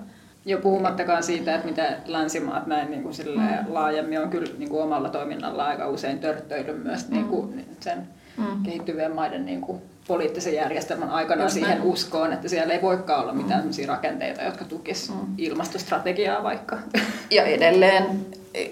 jo 0.46 0.58
puhumattakaan 0.58 1.24
siitä, 1.24 1.56
että 1.56 1.68
mitä 1.68 1.98
länsimaat 2.06 2.68
näin 2.68 2.92
niin 2.92 3.04
kuin 3.04 3.16
mm. 3.36 3.74
laajemmin 3.74 4.22
on 4.22 4.30
kyllä 4.30 4.52
niin 4.58 4.70
kuin 4.70 4.84
omalla 4.84 5.10
toiminnalla 5.10 5.66
aika 5.66 5.88
usein 5.88 6.20
törttöillyt 6.20 6.84
myös 6.84 7.08
mm. 7.08 7.14
niin 7.14 7.28
kuin 7.28 7.66
sen 7.80 8.08
mm. 8.38 8.64
kehittyvien 8.64 9.16
maiden 9.16 9.46
niin 9.46 9.62
kuin 9.62 9.82
poliittisen 10.08 10.54
järjestelmän 10.54 11.10
aikana 11.10 11.44
Just 11.44 11.54
siihen 11.54 11.70
näin. 11.70 11.82
uskoon, 11.82 12.34
että 12.34 12.50
siellä 12.50 12.74
ei 12.74 12.82
voikaan 12.82 13.22
olla 13.22 13.34
mitään 13.34 13.64
mm. 13.64 13.88
rakenteita, 13.88 14.42
jotka 14.42 14.66
tukisivat 14.66 15.28
mm. 15.28 15.34
ilmastostrategiaa 15.38 16.44
vaikka. 16.44 16.78
Ja 17.32 17.44
edelleen, 17.44 18.26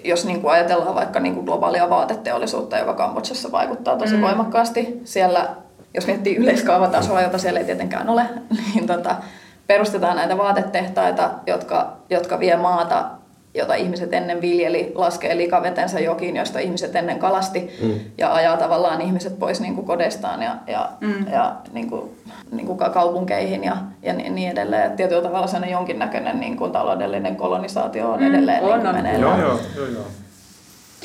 jos 0.04 0.24
niin 0.24 0.40
kuin 0.40 0.52
ajatellaan 0.52 0.94
vaikka 0.94 1.20
niin 1.20 1.34
kuin 1.34 1.46
globaalia 1.46 1.90
vaateteollisuutta, 1.90 2.78
joka 2.78 2.94
Kambodsassa 2.94 3.52
vaikuttaa 3.52 3.96
tosi 3.96 4.16
mm. 4.16 4.22
voimakkaasti, 4.22 5.00
siellä, 5.04 5.48
jos 5.94 6.06
miettii 6.06 6.36
yleiskaavatasoa, 6.36 7.22
jota 7.22 7.38
siellä 7.38 7.60
ei 7.60 7.66
tietenkään 7.66 8.08
ole, 8.08 8.26
niin 8.74 8.86
tota, 8.86 9.16
perustetaan 9.66 10.16
näitä 10.16 10.38
vaatetehtaita, 10.38 11.30
jotka, 11.46 11.96
jotka 12.10 12.40
vie 12.40 12.56
maata 12.56 13.10
jota 13.54 13.74
ihmiset 13.74 14.12
ennen 14.12 14.40
viljeli, 14.40 14.92
laskee 14.94 15.36
likavetensä 15.36 16.00
jokiin, 16.00 16.36
josta 16.36 16.58
ihmiset 16.58 16.96
ennen 16.96 17.18
kalasti 17.18 17.70
mm. 17.82 18.00
ja 18.18 18.34
ajaa 18.34 18.56
tavallaan 18.56 19.00
ihmiset 19.00 19.38
pois 19.38 19.60
niin 19.60 19.74
kuin 19.74 19.86
kodestaan 19.86 20.42
ja, 20.42 20.56
ja, 20.66 20.90
mm. 21.00 21.26
ja 21.32 21.56
niin 21.72 21.90
kuin, 21.90 22.10
niin 22.52 22.66
kuin 22.66 22.78
kaupunkeihin 22.78 23.64
ja, 23.64 23.76
ja 24.02 24.12
niin, 24.12 24.34
niin 24.34 24.50
edelleen. 24.50 24.86
Et 24.86 24.96
tietyllä 24.96 25.22
tavalla 25.22 25.46
sellainen 25.46 25.72
jonkinnäköinen 25.72 26.40
niin 26.40 26.56
kuin 26.56 26.72
taloudellinen 26.72 27.36
kolonisaatio 27.36 28.10
on 28.10 28.20
mm. 28.20 28.26
edelleen 28.26 28.62
mm. 28.62 29.02
niin 29.02 29.24
on, 29.24 29.32
on. 29.32 29.40
Joo, 29.40 29.48
joo, 29.48 29.60
joo, 29.76 29.86
joo. 29.86 30.04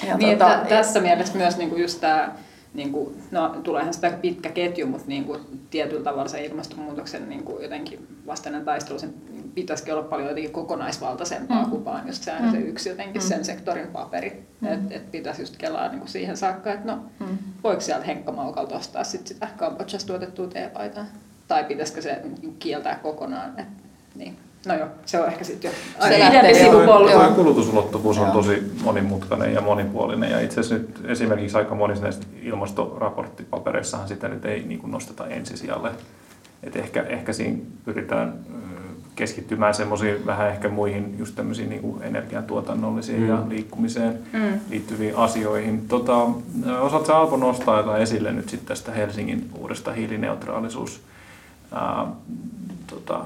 Ja 0.08 0.18
niin, 0.18 0.38
tuota, 0.38 0.56
että 0.56 0.76
tässä 0.76 1.00
mielessä 1.00 1.38
myös 1.38 1.58
niin 1.58 1.70
kuin 1.70 1.82
just 1.82 2.02
tämä 2.02 2.32
niin 2.74 2.92
kuin, 2.92 3.24
no 3.32 3.50
tuleehan 3.64 3.94
sitä 3.94 4.12
pitkä 4.22 4.50
ketju, 4.50 4.88
mutta 4.88 5.08
niin 5.08 5.24
kuin, 5.24 5.40
tietyllä 5.70 6.04
tavalla 6.04 6.30
se 6.30 6.46
ilmastonmuutoksen 6.46 7.30
niin 7.30 7.44
kuin, 7.44 7.64
jotenkin 7.64 8.08
vastainen 8.28 8.66
taistelu, 8.66 9.00
sen 9.00 9.14
pitäisikin 9.56 9.94
olla 9.94 10.04
paljon 10.04 10.30
jotenkin 10.30 10.52
kokonaisvaltaisempaa 10.52 11.64
mm. 11.64 11.70
kuin 11.70 11.86
vaan 11.86 12.08
just 12.08 12.24
se, 12.24 12.32
mm. 12.40 12.52
se 12.52 12.58
yksi 12.58 12.90
jotenkin 12.90 13.22
mm. 13.22 13.28
sen 13.28 13.46
sektorin 13.46 13.88
paperi. 13.88 14.44
Mm. 14.62 14.68
Että 14.68 14.96
et 14.96 15.12
pitäisi 15.12 15.42
just 15.42 15.58
kelaa 15.58 15.88
niin 15.88 16.00
kuin 16.00 16.10
siihen 16.10 16.38
saakka, 16.38 16.74
että 16.74 16.92
no 16.92 17.04
mm. 17.20 17.38
voiko 17.64 17.82
sieltä 17.82 18.06
Henkka 18.06 18.32
Maukalta 18.32 18.76
ostaa 18.76 19.04
sit 19.04 19.28
sitä 19.28 19.48
Kambodžassa 19.58 20.08
tuotettua 20.08 20.48
teepaitaa? 20.48 21.06
Tai 21.48 21.64
pitäisikö 21.64 22.02
se 22.02 22.22
kieltää 22.60 22.96
kokonaan? 22.96 23.60
Et, 23.60 23.68
niin. 24.16 24.38
No 24.66 24.76
joo, 24.76 24.88
se 25.06 25.22
on 25.22 25.28
ehkä 25.28 25.44
sitten 25.44 25.72
jo 25.72 25.78
aika 26.00 26.54
sivupolku. 26.54 27.10
Tuo 27.10 27.32
kulutusulottuvuus 27.36 28.18
on 28.18 28.32
tosi 28.32 28.72
monimutkainen 28.84 29.54
ja 29.54 29.62
monipuolinen. 29.62 30.32
Ja 30.32 30.40
itse 30.40 30.60
asiassa 30.60 30.76
nyt 30.76 31.12
esimerkiksi 31.12 31.58
aika 31.58 31.76
monissa 31.76 32.04
näistä 32.04 32.26
ilmastoraporttipapereissahan 32.42 34.08
sitä 34.08 34.28
nyt 34.28 34.46
ei 34.46 34.64
niin 34.64 34.80
kuin 34.80 34.92
nosteta 34.92 35.28
ensisijalle. 35.28 35.92
Et 36.64 36.76
ehkä, 36.76 37.02
ehkä 37.02 37.34
siinä 37.34 37.58
pyritään 37.86 38.34
keskittymään 39.20 39.74
semmoisiin 39.74 40.26
vähän 40.26 40.50
ehkä 40.50 40.70
muihin 40.70 41.16
just 41.18 41.36
tämmöisiin 41.36 41.70
niin 41.70 41.82
kuin 41.82 42.04
energiantuotannollisiin 42.04 43.22
mm. 43.22 43.28
ja 43.28 43.44
liikkumiseen 43.50 44.20
mm. 44.34 44.60
liittyviin 44.70 45.16
asioihin. 45.16 45.88
Tota, 45.88 46.28
osaatko 46.82 47.14
Alpo 47.14 47.38
nostaa 47.38 47.78
jotain 47.78 48.02
esille 48.02 48.32
nyt 48.32 48.50
sitten 48.50 48.68
tästä 48.68 48.92
Helsingin 48.92 49.50
uudesta 49.58 49.92
hiilineutraalisuus 49.92 51.02
ää, 51.72 52.08
tota, 52.88 53.22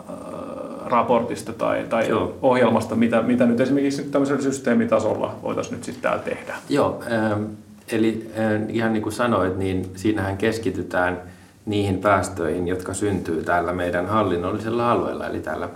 raportista 0.86 1.54
tai, 1.54 1.86
tai 1.90 2.08
ohjelmasta, 2.42 2.96
mitä, 2.96 3.22
mitä 3.22 3.46
nyt 3.46 3.60
esimerkiksi 3.60 4.04
tämmöisellä 4.04 4.42
systeemitasolla 4.42 5.36
voitaisiin 5.44 5.76
nyt 5.76 5.84
sitten 5.84 6.02
täällä 6.02 6.24
tehdä? 6.24 6.56
Joo, 6.70 7.04
ähm, 7.12 7.44
eli 7.92 8.32
äh, 8.40 8.62
ihan 8.70 8.94
niin 8.94 9.04
kuin 9.04 9.14
sanoit, 9.14 9.58
niin 9.58 9.92
siinähän 9.96 10.38
keskitytään 10.38 11.22
niihin 11.66 11.98
päästöihin, 11.98 12.68
jotka 12.68 12.94
syntyy 12.94 13.44
täällä 13.44 13.74
meidän 13.74 14.06
hallinnollisella 14.06 14.92
alueella, 14.92 15.28
eli 15.28 15.40
täällä, 15.40 15.70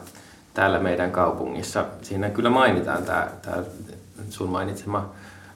täällä 0.53 0.79
meidän 0.79 1.11
kaupungissa. 1.11 1.85
Siinä 2.01 2.29
kyllä 2.29 2.49
mainitaan 2.49 3.03
tämä, 3.03 3.27
tämä 3.41 3.63
sun 4.29 4.49
mainitsema 4.49 5.09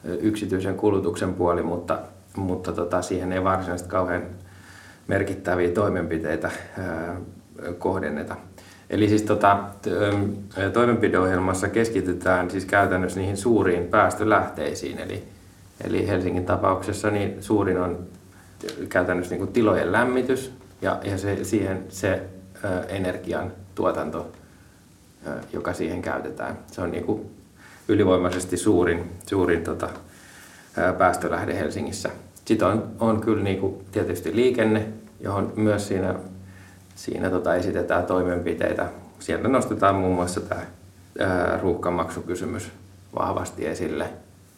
yksityisen 0.03 0.75
kulutuksen 0.75 1.33
puoli, 1.33 1.63
mutta, 1.63 1.99
mutta 2.35 2.71
tota, 2.71 3.01
siihen 3.01 3.31
ei 3.31 3.43
varsinaisesti 3.43 3.89
kauhean 3.89 4.23
merkittäviä 5.07 5.69
toimenpiteitä 5.69 6.51
kohdenneta. 7.79 8.35
Eli 8.89 9.09
siis 9.09 9.21
tota, 9.21 9.59
toimenpideohjelmassa 10.73 11.69
keskitytään 11.69 12.51
siis 12.51 12.65
käytännössä 12.65 13.19
niihin 13.19 13.37
suuriin 13.37 13.83
päästölähteisiin. 13.83 14.99
Eli, 14.99 15.23
eli 15.83 16.07
Helsingin 16.07 16.45
tapauksessa 16.45 17.09
niin 17.09 17.43
suurin 17.43 17.77
on 17.77 17.99
käytännössä 18.89 19.31
niin 19.31 19.39
kuin 19.39 19.53
tilojen 19.53 19.91
lämmitys 19.91 20.51
ja, 20.81 20.99
ja 21.03 21.17
se, 21.17 21.43
siihen 21.43 21.85
se 21.89 22.23
ö, 22.63 22.83
energian 22.83 23.51
tuotanto, 23.75 24.31
ö, 25.27 25.29
joka 25.53 25.73
siihen 25.73 26.01
käytetään. 26.01 26.57
Se 26.71 26.81
on 26.81 26.91
niin 26.91 27.03
kuin 27.03 27.31
ylivoimaisesti 27.87 28.57
suurin, 28.57 29.11
suurin 29.27 29.63
tota, 29.63 29.89
ö, 30.77 30.93
päästölähde 30.93 31.59
Helsingissä. 31.59 32.09
Sitten 32.45 32.67
on, 32.67 32.91
on 32.99 33.21
kyllä 33.21 33.43
niin 33.43 33.59
kuin 33.59 33.85
tietysti 33.91 34.35
liikenne, 34.35 34.87
johon 35.19 35.53
myös 35.55 35.87
siinä 35.87 36.15
siinä 36.95 37.29
tota, 37.29 37.55
esitetään 37.55 38.05
toimenpiteitä. 38.05 38.89
Sieltä 39.19 39.47
nostetaan 39.47 39.95
muun 39.95 40.15
muassa 40.15 40.41
tämä 40.41 40.61
ruuhkamaksukysymys 41.61 42.71
vahvasti 43.15 43.67
esille. 43.67 44.09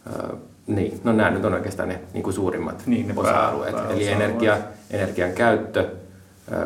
Ää, 0.07 0.29
niin, 0.67 1.01
no 1.03 1.13
nämä 1.13 1.29
nyt 1.29 1.45
on 1.45 1.53
oikeastaan 1.53 1.89
ne 1.89 1.99
niin 2.13 2.23
kuin 2.23 2.33
suurimmat 2.33 2.83
niin, 2.85 3.07
ne 3.07 3.13
osa-alueet. 3.17 3.75
Pää, 3.75 3.89
Eli 3.89 4.07
energia, 4.07 4.57
energian 4.91 5.31
käyttö, 5.31 5.89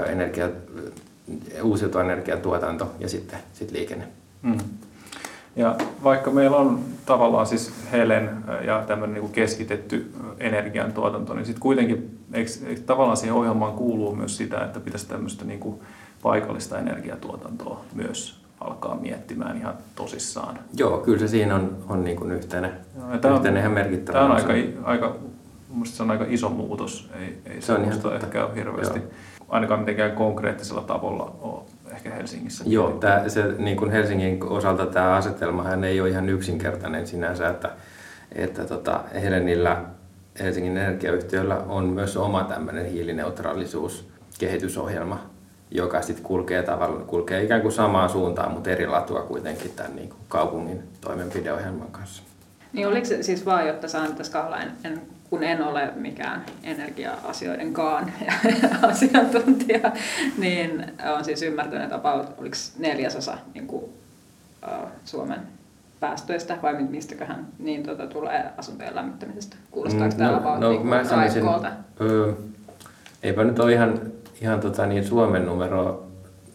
energia, 0.05 0.49
uusiutuvan 1.63 2.05
energian 2.05 2.41
tuotanto 2.41 2.91
ja 2.99 3.09
sitten 3.09 3.39
sit 3.53 3.71
liikenne. 3.71 4.07
Mm. 4.41 4.57
Ja 5.55 5.75
vaikka 6.03 6.31
meillä 6.31 6.57
on 6.57 6.79
tavallaan 7.05 7.47
siis 7.47 7.73
Helen 7.91 8.29
ja 8.65 8.83
tämmöinen 8.87 9.21
niin 9.21 9.31
keskitetty 9.31 10.11
energiantuotanto, 10.39 11.33
niin 11.33 11.45
sitten 11.45 11.61
kuitenkin 11.61 12.19
eikö, 12.33 12.51
eikö 12.65 12.81
tavallaan 12.81 13.17
siihen 13.17 13.35
ohjelmaan 13.35 13.73
kuuluu 13.73 14.15
myös 14.15 14.37
sitä, 14.37 14.63
että 14.63 14.79
pitäisi 14.79 15.07
tämmöistä 15.07 15.45
niin 15.45 15.59
kuin 15.59 15.79
paikallista 16.23 16.79
energiatuotantoa 16.79 17.81
myös 17.95 18.46
alkaa 18.59 18.95
miettimään 18.95 19.57
ihan 19.57 19.73
tosissaan. 19.95 20.59
Joo, 20.77 20.97
kyllä 20.97 21.19
se 21.19 21.27
siinä 21.27 21.55
on, 21.55 21.77
on 21.89 22.03
niin 22.03 22.17
kuin 22.17 22.31
yhteinen, 22.31 22.71
tämä 23.21 23.33
on, 23.33 23.37
yhteinen 23.37 23.59
ihan 23.59 23.71
merkittävä. 23.71 24.17
Tämä 24.17 24.25
on 24.25 24.35
aika, 24.35 24.53
aika, 24.83 25.15
se 25.83 26.03
on 26.03 26.11
aika 26.11 26.25
iso 26.27 26.49
muutos, 26.49 27.09
ei, 27.19 27.37
ei 27.45 27.61
se, 27.61 27.65
se 27.65 27.73
on 27.73 27.83
ihan, 27.83 28.13
ehkä 28.15 28.45
ole 28.45 28.55
hirveästi, 28.55 28.99
joo. 28.99 29.09
ainakaan 29.49 29.79
mitenkään 29.79 30.11
konkreettisella 30.11 30.81
tavalla 30.81 31.35
ole 31.41 31.61
ehkä 31.91 32.09
Helsingissä. 32.09 32.63
Joo, 32.67 32.91
tämä, 32.91 33.29
se, 33.29 33.55
niin 33.57 33.77
kuin 33.77 33.91
Helsingin 33.91 34.43
osalta 34.43 34.85
tämä 34.85 35.13
asetelmahan 35.13 35.83
ei 35.83 36.01
ole 36.01 36.09
ihan 36.09 36.29
yksinkertainen 36.29 37.07
sinänsä, 37.07 37.49
että, 37.49 37.71
että 38.31 38.65
tota, 38.65 38.99
Helenillä, 39.21 39.83
Helsingin 40.39 40.77
energiayhtiöllä 40.77 41.57
on 41.57 41.85
myös 41.85 42.17
oma 42.17 42.43
tämmöinen 42.43 42.85
hiilineutraalisuus 42.85 44.09
kehitysohjelma, 44.39 45.36
joka 45.71 46.01
sitten 46.01 46.25
kulkee, 46.25 46.63
kulkee 47.07 47.43
ikään 47.43 47.61
kuin 47.61 47.71
samaan 47.71 48.09
suuntaan, 48.09 48.51
mutta 48.51 48.69
eri 48.69 48.87
latua 48.87 49.21
kuitenkin 49.21 49.71
tämän 49.75 49.95
niin 49.95 50.09
kuin 50.09 50.19
kaupungin 50.27 50.83
toimenpideohjelman 51.01 51.91
kanssa. 51.91 52.23
Niin 52.73 52.87
oliko 52.87 53.05
se 53.05 53.23
siis 53.23 53.45
vaan, 53.45 53.67
jotta 53.67 53.87
saan 53.87 54.15
tässä 54.15 54.33
kahdella, 54.33 54.61
en, 54.61 54.71
en 54.83 55.01
kun 55.29 55.43
en 55.43 55.61
ole 55.61 55.91
mikään 55.95 56.45
energia-asioidenkaan 56.63 58.11
asiantuntija, 58.91 59.91
niin 60.37 60.93
olen 61.11 61.25
siis 61.25 61.41
ymmärtänyt, 61.41 61.83
että 61.83 61.95
about, 61.95 62.39
oliko 62.39 62.55
neljäsosa 62.79 63.37
niin 63.53 63.67
kuin, 63.67 63.83
uh, 63.83 64.87
Suomen 65.05 65.39
päästöistä 65.99 66.57
vai 66.61 66.83
mistäköhän 66.83 67.47
niin 67.59 67.83
tota, 67.83 68.07
tulee 68.07 68.49
asuntojen 68.57 68.95
lämmittämisestä? 68.95 69.55
Kuulostaako 69.71 70.13
mm, 70.13 70.17
tämä 70.17 70.37
about 70.37 70.59
no, 70.59 70.69
niin 70.69 70.87
mä 70.87 71.03
sanoisin, 71.03 71.43
öö, 72.01 72.33
eipä 73.23 73.43
nyt 73.43 73.59
ole 73.59 73.73
ihan, 73.73 73.99
ihan 74.41 74.59
tota, 74.59 74.85
niin 74.85 75.03
Suomen 75.03 75.45
numero 75.45 76.07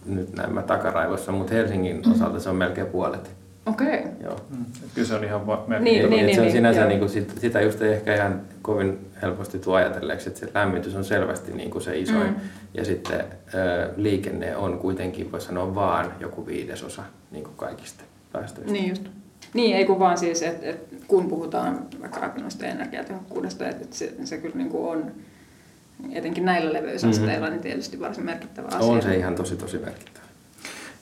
nyt 0.07 0.37
näin 0.37 0.65
takaraivossa, 0.67 1.33
mutta 1.33 1.55
Helsingin 1.55 1.97
mm-hmm. 1.97 2.13
osalta 2.13 2.41
se 2.41 2.49
on 2.49 2.57
melkein 2.57 2.87
puolet. 2.87 3.31
Okei. 3.67 3.99
Okay. 3.99 4.11
Joo. 4.23 4.41
Mm. 4.51 4.65
Kyllä 4.95 5.09
se 5.09 5.15
on 5.15 5.25
ihan 5.25 5.47
va- 5.47 5.65
niin, 5.69 5.85
niin, 5.85 6.11
niin, 6.11 6.27
niin, 6.27 6.35
se 6.35 6.41
on 6.41 6.47
niin, 6.47 6.57
sinänsä 6.57 6.87
niin 6.87 6.99
kuin 6.99 7.11
sit, 7.11 7.33
sitä 7.41 7.61
just 7.61 7.83
ei 7.83 7.93
ehkä 7.93 8.15
ihan 8.15 8.41
kovin 8.63 8.99
helposti 9.23 9.59
tuo 9.59 9.75
ajatelleeksi, 9.75 10.29
että 10.29 10.41
se 10.41 10.49
lämmitys 10.55 10.95
on 10.95 11.05
selvästi 11.05 11.53
niin 11.53 11.71
kuin 11.71 11.83
se 11.83 11.99
isoin. 11.99 12.29
Mm. 12.29 12.37
Ja 12.75 12.85
sitten 12.85 13.21
ä, 13.21 13.25
liikenne 13.97 14.57
on 14.57 14.79
kuitenkin, 14.79 15.33
voi 15.33 15.41
sanoa, 15.41 15.75
vaan 15.75 16.13
joku 16.21 16.47
viidesosa 16.47 17.03
niin 17.31 17.45
kuin 17.45 17.57
kaikista 17.57 18.05
päästöistä. 18.33 18.73
Niin 18.73 18.89
just. 18.89 19.03
Niin, 19.55 19.77
ei 19.77 19.85
kun 19.85 19.99
vaan 19.99 20.19
siis, 20.19 20.43
että 20.43 20.67
et, 20.67 20.89
kun 21.09 21.29
puhutaan 21.29 21.87
vaikka 22.01 22.21
rakennusten 22.21 22.71
energiatehokkuudesta, 22.71 23.69
että 23.69 23.85
et 23.85 23.93
se, 23.93 24.13
se 24.25 24.39
kyllä 24.39 24.57
niin 24.57 24.71
kuin 24.71 24.89
on 24.91 25.13
etenkin 26.13 26.45
näillä 26.45 26.73
leveysasteilla 26.73 27.47
mm-hmm. 27.47 27.51
niin 27.51 27.63
tietysti 27.63 28.01
varsin 28.01 28.25
merkittävä 28.25 28.69
asia. 28.69 28.93
On 28.93 29.03
se 29.03 29.17
ihan 29.17 29.35
tosi 29.35 29.57
tosi 29.57 29.79
merkittävä. 29.79 30.27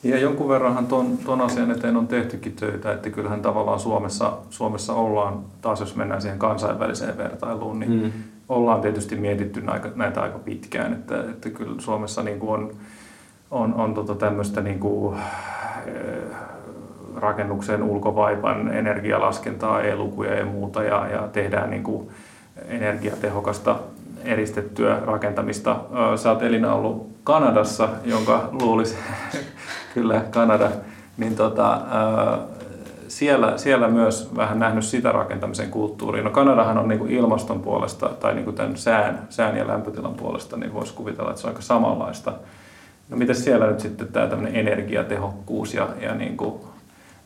Ja 0.02 0.18
jonkun 0.18 0.48
verranhan 0.48 0.86
tuon, 0.86 1.18
tuon 1.18 1.40
asian 1.40 1.70
eteen 1.70 1.96
on 1.96 2.08
tehtykin 2.08 2.52
töitä, 2.52 2.92
että 2.92 3.10
kyllähän 3.10 3.42
tavallaan 3.42 3.80
Suomessa, 3.80 4.32
Suomessa 4.50 4.94
ollaan, 4.94 5.40
taas 5.60 5.80
jos 5.80 5.96
mennään 5.96 6.22
siihen 6.22 6.38
kansainväliseen 6.38 7.18
vertailuun, 7.18 7.80
niin 7.80 8.02
mm. 8.02 8.12
ollaan 8.48 8.80
tietysti 8.80 9.16
mietitty 9.16 9.60
näitä, 9.60 9.88
näitä 9.94 10.22
aika 10.22 10.38
pitkään, 10.38 10.92
että, 10.92 11.20
että 11.20 11.50
kyllä 11.50 11.80
Suomessa 11.80 12.22
niin 12.22 12.38
kuin 12.38 12.50
on, 12.50 12.72
on, 13.50 13.74
on 13.74 13.94
tota 13.94 14.14
tämmöistä 14.14 14.60
niin 14.60 14.80
kuin, 14.80 15.18
eh, 15.86 16.36
rakennuksen 17.16 17.82
ulkovaipan 17.82 18.74
energialaskentaa, 18.74 19.82
e-lukuja 19.82 20.34
ja 20.34 20.46
muuta, 20.46 20.82
ja, 20.82 21.08
ja 21.08 21.28
tehdään 21.32 21.70
niin 21.70 21.82
kuin 21.82 22.08
energiatehokasta 22.68 23.78
eristettyä 24.24 25.00
rakentamista. 25.04 25.76
Sä 26.16 26.30
oot 26.30 26.42
Elina 26.42 26.74
ollut 26.74 27.10
Kanadassa, 27.24 27.88
jonka 28.04 28.48
luulisi 28.52 28.96
kyllä 29.94 30.20
Kanada, 30.30 30.70
niin 31.16 31.36
tota, 31.36 31.80
siellä, 33.08 33.58
siellä 33.58 33.88
myös 33.88 34.36
vähän 34.36 34.58
nähnyt 34.58 34.84
sitä 34.84 35.12
rakentamisen 35.12 35.70
kulttuuria. 35.70 36.22
No 36.22 36.30
Kanadahan 36.30 36.78
on 36.78 36.88
niin 36.88 37.10
ilmaston 37.10 37.60
puolesta 37.60 38.08
tai 38.08 38.34
niin 38.34 38.54
tämän 38.54 38.76
sään, 38.76 39.26
sään 39.30 39.56
ja 39.56 39.66
lämpötilan 39.66 40.14
puolesta, 40.14 40.56
niin 40.56 40.74
voisi 40.74 40.94
kuvitella, 40.94 41.30
että 41.30 41.40
se 41.40 41.46
on 41.46 41.50
aika 41.50 41.62
samanlaista. 41.62 42.32
No 43.08 43.16
miten 43.16 43.36
siellä 43.36 43.66
nyt 43.66 43.80
sitten 43.80 44.08
tämä 44.08 44.26
tämmöinen 44.26 44.56
energiatehokkuus 44.56 45.74
ja, 45.74 45.88
ja 46.00 46.14
niin 46.14 46.36
kuin, 46.36 46.54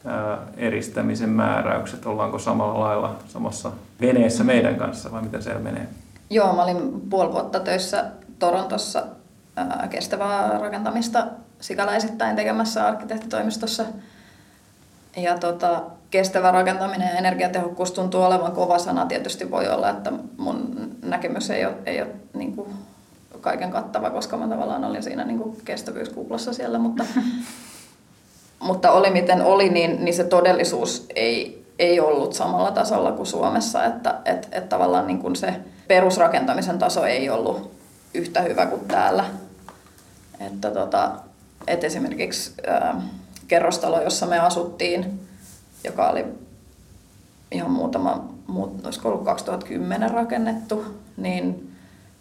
ää, 0.04 0.38
eristämisen 0.56 1.30
määräykset, 1.30 2.06
ollaanko 2.06 2.38
samalla 2.38 2.80
lailla 2.80 3.16
samassa 3.28 3.72
veneessä 4.00 4.44
meidän 4.44 4.76
kanssa 4.76 5.12
vai 5.12 5.22
miten 5.22 5.42
siellä 5.42 5.60
menee? 5.60 5.88
Joo, 6.34 6.52
mä 6.52 6.62
olin 6.62 7.00
puoli 7.10 7.32
vuotta 7.32 7.60
töissä 7.60 8.04
Torontossa 8.38 9.06
ää, 9.56 9.88
kestävää 9.90 10.58
rakentamista 10.58 11.26
sikäläisittäin 11.60 12.36
tekemässä 12.36 12.86
arkkitehtitoimistossa. 12.86 13.84
Ja 15.16 15.38
tota, 15.38 15.82
kestävä 16.10 16.50
rakentaminen 16.50 17.08
ja 17.08 17.18
energiatehokkuus 17.18 17.92
tuntuu 17.92 18.22
olevan 18.22 18.52
kova 18.52 18.78
sana. 18.78 19.06
Tietysti 19.06 19.50
voi 19.50 19.68
olla, 19.68 19.90
että 19.90 20.12
mun 20.36 20.90
näkemys 21.02 21.50
ei 21.50 21.66
ole, 21.66 21.74
ei 21.86 22.02
ole 22.02 22.10
niin 22.34 22.56
kuin 22.56 22.68
kaiken 23.40 23.70
kattava, 23.70 24.10
koska 24.10 24.36
mä 24.36 24.48
tavallaan 24.48 24.84
olin 24.84 25.02
siinä 25.02 25.24
niin 25.24 25.38
kuin 25.38 25.56
kestävyyskuplassa 25.64 26.52
siellä, 26.52 26.78
mutta, 26.78 27.04
mutta 28.68 28.90
oli 28.90 29.10
miten 29.10 29.42
oli, 29.42 29.68
niin, 29.68 30.04
niin 30.04 30.14
se 30.14 30.24
todellisuus 30.24 31.06
ei, 31.14 31.63
ei 31.78 32.00
ollut 32.00 32.34
samalla 32.34 32.70
tasolla 32.70 33.12
kuin 33.12 33.26
Suomessa, 33.26 33.84
että 33.84 34.20
et, 34.24 34.48
et 34.52 34.68
tavallaan 34.68 35.06
niin 35.06 35.18
kuin 35.18 35.36
se 35.36 35.54
perusrakentamisen 35.88 36.78
taso 36.78 37.04
ei 37.04 37.30
ollut 37.30 37.70
yhtä 38.14 38.40
hyvä 38.40 38.66
kuin 38.66 38.80
täällä. 38.88 39.24
Että 40.40 40.70
tota, 40.70 41.10
et 41.66 41.84
esimerkiksi 41.84 42.52
ää, 42.66 43.02
kerrostalo, 43.48 44.02
jossa 44.02 44.26
me 44.26 44.38
asuttiin, 44.38 45.20
joka 45.84 46.08
oli 46.08 46.24
ihan 47.52 47.70
muutama, 47.70 48.28
muut, 48.46 48.84
olisiko 48.86 49.08
ollut 49.08 49.24
2010 49.24 50.10
rakennettu, 50.10 50.84
niin 51.16 51.74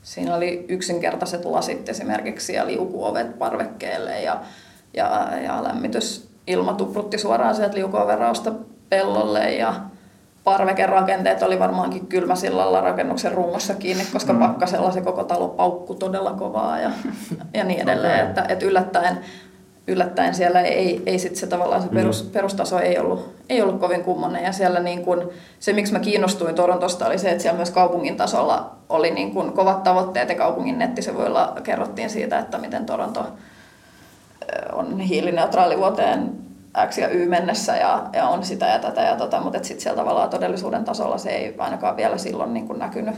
siinä 0.03 0.35
oli 0.35 0.65
yksinkertaiset 0.67 1.45
lasit 1.45 1.89
esimerkiksi 1.89 2.53
ja 2.53 2.67
liukuovet 2.67 3.39
parvekkeelle 3.39 4.21
ja, 4.21 4.41
ja, 4.93 5.29
ja 5.43 5.63
lämmitys 5.63 6.29
ilma 6.47 6.73
tuprutti 6.73 7.17
suoraan 7.17 7.55
sieltä 7.55 7.75
liukuoverausta 7.75 8.51
pellolle 8.93 9.53
ja 9.53 9.73
parvekerakenteet 10.43 11.43
oli 11.43 11.59
varmaankin 11.59 12.07
kylmäsillalla 12.07 12.81
rakennuksen 12.81 13.31
rungossa 13.31 13.73
kiinni, 13.73 14.05
koska 14.13 14.33
mm. 14.33 14.39
pakkasella 14.39 14.91
se 14.91 15.01
koko 15.01 15.23
talo 15.23 15.47
paukku 15.47 15.95
todella 15.95 16.31
kovaa 16.31 16.79
ja, 16.79 16.91
ja 17.53 17.63
niin 17.63 17.81
edelleen. 17.81 18.13
Okay. 18.13 18.29
Että, 18.29 18.45
että 18.49 18.65
yllättäen, 18.65 19.17
yllättäen 19.87 20.35
siellä 20.35 20.61
ei, 20.61 21.03
ei 21.05 21.19
sit 21.19 21.35
se 21.35 21.47
tavallaan 21.47 21.81
se 21.81 21.87
perus, 21.87 22.23
mm. 22.23 22.29
perustaso 22.29 22.79
ei 22.79 22.99
ollut, 22.99 23.35
ei 23.49 23.61
ollut 23.61 23.79
kovin 23.79 24.03
kummonen. 24.03 24.43
Ja 24.43 24.51
siellä 24.51 24.79
niin 24.79 25.05
kun, 25.05 25.29
se, 25.59 25.73
miksi 25.73 25.93
mä 25.93 25.99
kiinnostuin 25.99 26.55
Torontosta, 26.55 27.07
oli 27.07 27.17
se, 27.17 27.29
että 27.29 27.41
siellä 27.41 27.57
myös 27.57 27.71
kaupungin 27.71 28.17
tasolla 28.17 28.75
oli 28.89 29.11
niin 29.11 29.31
kun 29.31 29.53
kovat 29.53 29.83
tavoitteet 29.83 30.29
ja 30.29 30.35
kaupungin 30.35 30.79
nettisivuilla 30.79 31.53
kerrottiin 31.63 32.09
siitä, 32.09 32.39
että 32.39 32.57
miten 32.57 32.85
Toronto 32.85 33.25
on 34.73 34.99
hiilineutraali 34.99 35.77
vuoteen 35.77 36.42
X 36.89 36.97
ja 36.97 37.09
Y 37.09 37.25
mennessä 37.25 37.75
ja, 37.75 38.03
ja 38.13 38.27
on 38.27 38.43
sitä 38.43 38.65
ja 38.65 38.79
tätä 38.79 39.01
ja 39.01 39.15
tota, 39.15 39.41
mutta 39.41 39.63
sitten 39.63 39.81
siellä 39.81 39.97
tavallaan 39.97 40.29
todellisuuden 40.29 40.85
tasolla 40.85 41.17
se 41.17 41.29
ei 41.29 41.55
ainakaan 41.57 41.97
vielä 41.97 42.17
silloin 42.17 42.53
niin 42.53 42.67
kuin 42.67 42.79
näkynyt 42.79 43.15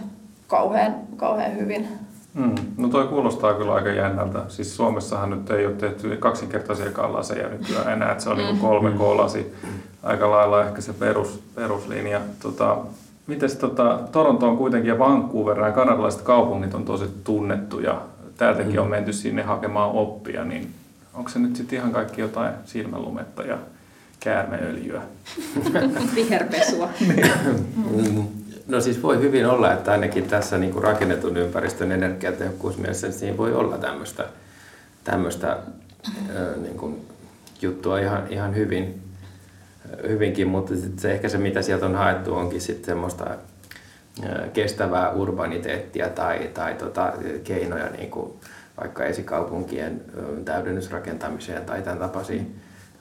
kauhean, 0.48 0.96
kauhean 1.18 1.56
hyvin. 1.56 1.88
Mm. 2.34 2.56
No 2.78 2.88
toi 2.88 3.08
kuulostaa 3.08 3.54
kyllä 3.54 3.74
aika 3.74 3.90
jännältä. 3.90 4.40
Siis 4.48 4.76
Suomessahan 4.76 5.30
nyt 5.30 5.52
ei 5.52 5.66
ole 5.66 5.76
tehty 5.76 6.18
kaksinkertaisia 6.18 7.14
laseja 7.14 7.50
nykyään 7.50 7.94
enää, 7.94 8.12
että 8.12 8.24
se 8.24 8.30
on 8.30 8.38
niin 8.38 8.60
kolme 8.60 8.92
K-lasi 8.92 9.54
aika 10.04 10.32
lailla 10.32 10.64
ehkä 10.64 10.82
se 10.82 10.94
perus, 10.94 11.44
peruslinja. 11.56 12.22
Tota, 12.42 12.78
Mites 13.28 13.56
tota, 13.56 14.00
Toronto 14.12 14.50
on 14.50 14.58
kuitenkin 14.58 14.90
ja 14.90 15.00
Vancouver 15.00 15.60
ja 15.60 15.72
kanadalaiset 15.72 16.22
kaupungit 16.22 16.74
on 16.74 16.86
tosi 16.86 17.06
tunnettuja. 17.24 18.02
Täältäkin 18.38 18.80
on 18.80 18.90
menty 18.90 19.14
sinne 19.14 19.44
hakemaan 19.44 19.92
oppia, 19.92 20.44
niin 20.44 20.72
onko 21.16 21.30
se 21.30 21.40
nyt 21.40 21.56
sitten 21.56 21.80
ihan 21.80 21.92
kaikki 21.92 22.22
jotain 22.22 22.54
silmälumetta 22.66 23.44
ja 23.44 23.58
käärmeöljyä? 24.20 25.02
Viherpesua. 26.16 26.90
niin. 27.92 28.46
No 28.68 28.82
siis 28.82 29.04
voi 29.04 29.20
hyvin 29.20 29.46
olla, 29.48 29.74
että 29.74 29.92
ainakin 29.92 30.24
tässä 30.24 30.58
niin 30.58 30.74
kuin 30.74 30.84
rakennetun 30.84 31.38
ympäristön 31.38 31.92
energiatehokkuusmielessä 31.92 33.08
niin 33.08 33.20
siinä 33.20 33.38
voi 33.38 33.54
olla 33.54 33.78
tämmöistä, 33.78 34.26
tämmöistä 35.04 35.58
niin 36.62 36.78
kuin 36.78 37.06
juttua 37.62 38.00
ihan, 38.00 38.24
ihan 38.30 38.56
hyvin, 38.56 39.02
hyvinkin, 40.08 40.48
mutta 40.48 40.74
se 40.98 41.12
ehkä 41.12 41.30
se 41.30 41.38
mitä 41.38 41.62
sieltä 41.62 41.86
on 41.86 41.96
haettu 41.96 42.36
onkin 42.36 42.62
sitten 42.62 42.86
semmoista 42.86 43.38
kestävää 44.54 45.12
urbaniteettia 45.12 46.10
tai, 46.10 46.50
tai 46.54 46.74
tota, 46.74 47.14
keinoja 47.44 47.90
niin 47.90 48.12
kuin 48.12 48.34
vaikka 48.78 49.06
esikaupunkien 49.06 50.02
täydennysrakentamiseen 50.46 51.66
tai 51.66 51.82
tämän 51.82 52.00
tapaisia 52.00 52.44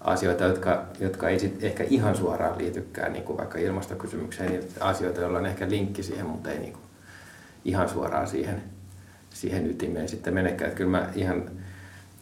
asioita, 0.00 0.44
jotka, 0.44 0.84
jotka 1.00 1.28
ei 1.28 1.38
sit 1.38 1.64
ehkä 1.64 1.84
ihan 1.84 2.16
suoraan 2.16 2.58
liitykään 2.58 3.12
niin 3.12 3.24
kuin 3.24 3.38
vaikka 3.38 3.58
ilmastokysymykseen, 3.58 4.50
niin 4.50 4.68
asioita, 4.80 5.20
joilla 5.20 5.38
on 5.38 5.46
ehkä 5.46 5.68
linkki 5.68 6.02
siihen, 6.02 6.26
mutta 6.26 6.50
ei 6.50 6.58
niin 6.58 6.72
kuin 6.72 6.82
ihan 7.64 7.88
suoraan 7.88 8.26
siihen, 8.26 8.62
siihen 9.30 9.70
ytimeen 9.70 10.08
sitten 10.08 10.34
menekään. 10.34 10.68
Että 10.68 10.78
kyllä 10.78 10.90
mä 10.90 11.08
ihan 11.14 11.50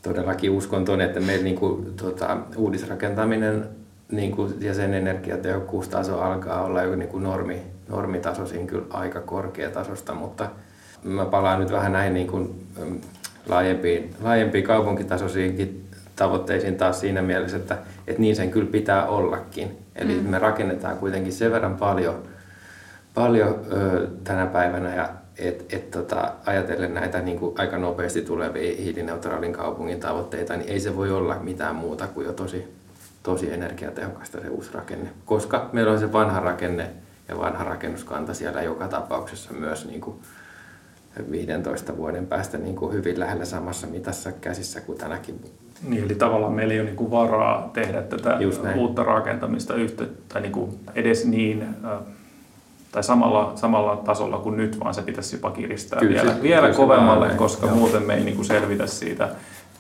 todellakin 0.02 0.50
uskon 0.50 0.84
tuonne, 0.84 1.04
että 1.04 1.20
meillä 1.20 1.44
niin 1.44 1.58
kuin, 1.58 1.94
tota, 1.96 2.38
uudisrakentaminen 2.56 3.68
niin 4.10 4.32
kuin, 4.32 4.54
ja 4.60 4.74
sen 4.74 4.94
energiatehokkuustaso 4.94 6.20
alkaa 6.20 6.64
olla 6.64 6.82
jo 6.82 6.96
niin 6.96 7.08
kuin 7.08 7.22
normi, 7.22 7.62
normitasoisin 7.88 8.66
kyllä 8.66 8.86
aika 8.90 9.20
korkeatasosta, 9.20 10.14
mutta 10.14 10.50
mä 11.02 11.24
palaan 11.24 11.60
nyt 11.60 11.72
vähän 11.72 11.92
näin 11.92 12.14
niin 12.14 12.26
kuin, 12.26 12.66
laajempiin, 13.48 14.14
laajempiin 14.20 14.64
kaupunkitasoisiinkin 14.64 15.87
tavoitteisiin 16.16 16.76
taas 16.76 17.00
siinä 17.00 17.22
mielessä, 17.22 17.57
että, 17.57 17.78
että 18.07 18.20
niin 18.20 18.37
sen 18.37 18.50
kyllä 18.50 18.70
pitää 18.70 19.07
ollakin. 19.07 19.78
Eli 19.96 20.14
mm. 20.14 20.28
me 20.28 20.38
rakennetaan 20.38 20.98
kuitenkin 20.98 21.33
sen 21.33 21.52
verran 21.52 21.76
paljon, 21.76 22.22
paljon 23.14 23.61
ö, 23.72 24.09
tänä 24.24 24.46
päivänä 24.46 24.94
ja 24.94 25.09
et, 25.38 25.74
et, 25.74 25.90
tota, 25.90 26.33
ajatellen 26.46 26.94
näitä 26.94 27.20
niin 27.20 27.38
kuin 27.38 27.55
aika 27.59 27.78
nopeasti 27.78 28.22
tulevia 28.22 28.76
hiilineutraalin 28.76 29.52
kaupungin 29.52 30.00
tavoitteita, 30.00 30.57
niin 30.57 30.70
ei 30.70 30.81
se 30.81 30.96
voi 30.96 31.11
olla 31.11 31.35
mitään 31.35 31.74
muuta 31.76 32.07
kuin 32.07 32.26
jo 32.26 32.33
tosi, 32.33 32.74
tosi 33.22 33.52
energiatehokasta 33.52 34.40
se 34.40 34.48
uusi 34.48 34.70
rakenne. 34.74 35.11
Koska 35.24 35.70
meillä 35.72 35.92
on 35.92 35.98
se 35.98 36.12
vanha 36.12 36.40
rakenne 36.40 36.90
ja 37.28 37.38
vanha 37.38 37.64
rakennuskanta 37.64 38.35
siellä 38.35 38.62
joka 38.62 38.88
tapauksessa 38.88 39.52
myös 39.52 39.87
niin 39.87 40.00
kuin 40.00 40.16
15 41.31 41.96
vuoden 41.96 42.27
päästä 42.27 42.59
niin 42.59 42.77
kuin 42.77 42.92
hyvin 42.92 43.20
lähellä 43.20 43.44
samassa 43.44 43.87
mitassa 43.87 44.33
käsissä 44.33 44.81
kuin 44.81 44.98
tänäkin. 44.98 45.40
Niin, 45.88 46.05
eli 46.05 46.14
tavallaan 46.14 46.53
meillä 46.53 46.75
ei 46.75 46.81
ole 46.81 46.87
niin 46.87 46.96
kuin 46.96 47.11
varaa 47.11 47.70
tehdä 47.72 48.03
tätä 48.03 48.38
uutta 48.77 49.03
rakentamista 49.03 49.75
yhtä, 49.75 50.05
tai 50.29 50.42
niin 50.42 50.53
kuin 50.53 50.81
edes 50.94 51.27
niin, 51.27 51.66
tai 52.92 53.03
samalla, 53.03 53.53
samalla 53.55 53.96
tasolla 53.96 54.38
kuin 54.38 54.57
nyt, 54.57 54.81
vaan 54.81 54.94
se 54.94 55.03
pitäisi 55.03 55.37
jopa 55.37 55.51
kiristää 55.51 56.01
kyllä, 56.01 56.22
vielä, 56.22 56.35
se, 56.35 56.42
vielä 56.42 56.75
kovemmalle, 56.75 57.27
näin, 57.27 57.38
koska 57.38 57.66
joo. 57.66 57.77
muuten 57.77 58.03
me 58.03 58.14
ei 58.14 58.25
niin 58.25 58.37
kuin 58.37 58.46
selvitä 58.46 58.87
siitä 58.87 59.29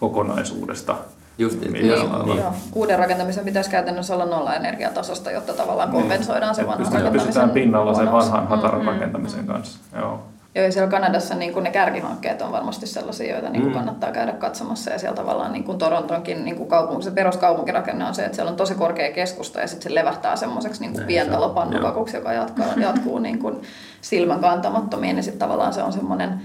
kokonaisuudesta. 0.00 0.96
Just 1.38 1.60
niin, 1.60 1.72
niin, 1.72 1.86
niin. 2.24 2.38
Joo. 2.38 2.52
Uuden 2.74 2.98
rakentamisen 2.98 3.44
pitäisi 3.44 3.70
käytännössä 3.70 4.14
olla 4.14 4.26
nolla 4.26 4.54
energiatasosta, 4.54 5.30
jotta 5.30 5.52
tavallaan 5.52 5.90
niin. 5.90 6.00
kompensoidaan 6.00 6.54
niin. 6.56 6.56
se 6.56 6.66
vanhan 6.66 6.92
rakentamisen 6.92 7.26
Pysytään 7.26 7.50
pinnalla 7.50 7.94
sen 7.94 8.12
vanhan 8.12 8.48
hataran 8.48 8.80
mm-hmm. 8.80 8.92
rakentamisen 8.92 9.46
kanssa. 9.46 9.78
Joo. 9.96 10.22
Joo, 10.54 10.70
siellä 10.70 10.90
Kanadassa 10.90 11.34
niin 11.34 11.52
kuin 11.52 11.62
ne 11.62 11.70
kärkihankkeet 11.70 12.42
on 12.42 12.52
varmasti 12.52 12.86
sellaisia, 12.86 13.32
joita 13.32 13.48
niin 13.48 13.62
kuin 13.62 13.72
mm. 13.72 13.76
kannattaa 13.76 14.12
käydä 14.12 14.32
katsomassa. 14.32 14.90
Ja 14.90 14.98
siellä 14.98 15.16
tavallaan 15.16 15.52
niin 15.52 15.64
kuin 15.64 15.78
Torontonkin 15.78 16.44
niin 16.44 16.56
kuin 16.56 16.68
kaupunki, 16.68 17.04
se 17.04 17.10
peruskaupunkirakenne 17.10 18.04
on 18.04 18.14
se, 18.14 18.24
että 18.24 18.36
siellä 18.36 18.50
on 18.50 18.56
tosi 18.56 18.74
korkea 18.74 19.12
keskusta 19.12 19.60
ja 19.60 19.66
sitten 19.66 19.90
se 19.90 19.94
levähtää 19.94 20.36
semmoiseksi 20.36 20.80
niin 20.80 21.06
pientalopannukakuksi, 21.06 22.16
joka 22.16 22.32
jatkaa, 22.32 22.66
jatkuu 22.86 23.18
niin 23.18 23.38
kuin 23.38 23.62
silmän 24.00 24.40
kantamattomiin. 24.40 25.16
Ja 25.16 25.22
sitten 25.22 25.38
tavallaan 25.38 25.72
se 25.72 25.82
on 25.82 25.92
semmoinen 25.92 26.40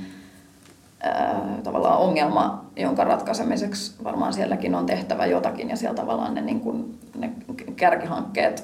ää, 1.04 1.42
tavallaan 1.64 1.98
ongelma, 1.98 2.66
jonka 2.76 3.04
ratkaisemiseksi 3.04 3.96
varmaan 4.04 4.34
sielläkin 4.34 4.76
on 4.76 4.86
tehtävä 4.86 5.26
jotakin. 5.26 5.70
Ja 5.70 5.76
siellä 5.76 5.96
tavallaan 5.96 6.34
ne, 6.34 6.42
niin 6.42 6.60
kuin, 6.60 7.00
ne 7.18 7.32
kärkihankkeet 7.76 8.64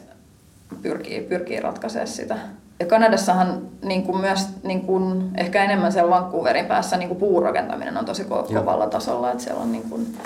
pyrkii, 0.82 1.22
pyrkii 1.22 1.60
ratkaisemaan 1.60 2.08
sitä 2.08 2.38
ja 2.84 2.90
Kanadassahan 2.90 3.62
niin 3.84 4.04
kuin 4.04 4.18
myös 4.18 4.48
niin 4.64 4.82
kuin, 4.82 5.32
ehkä 5.38 5.64
enemmän 5.64 5.92
siellä 5.92 6.10
Vancouverin 6.10 6.66
päässä 6.66 6.98
niin 6.98 7.08
kuin 7.08 7.20
puurakentaminen 7.20 7.98
on 7.98 8.06
tosi 8.06 8.24
ko- 8.24 8.54
kovalla 8.54 8.88
tasolla, 8.88 9.32
että 9.32 9.44
siellä 9.44 9.62
on 9.62 9.72
niin 9.72 9.90
kuin 9.90 10.18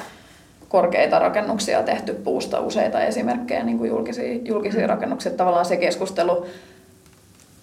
korkeita 0.70 1.20
rakennuksia 1.20 1.84
tehty 1.84 2.13
puusta, 2.13 2.60
useita 2.60 3.02
esimerkkejä 3.02 3.63
niin 3.63 3.78
kuin 3.78 3.89
julkisia, 3.89 4.39
julkisia 4.46 4.88
rakennuksia. 4.88 5.32
Tavallaan 5.32 5.65
se 5.65 5.78
keskustelu 5.78 6.46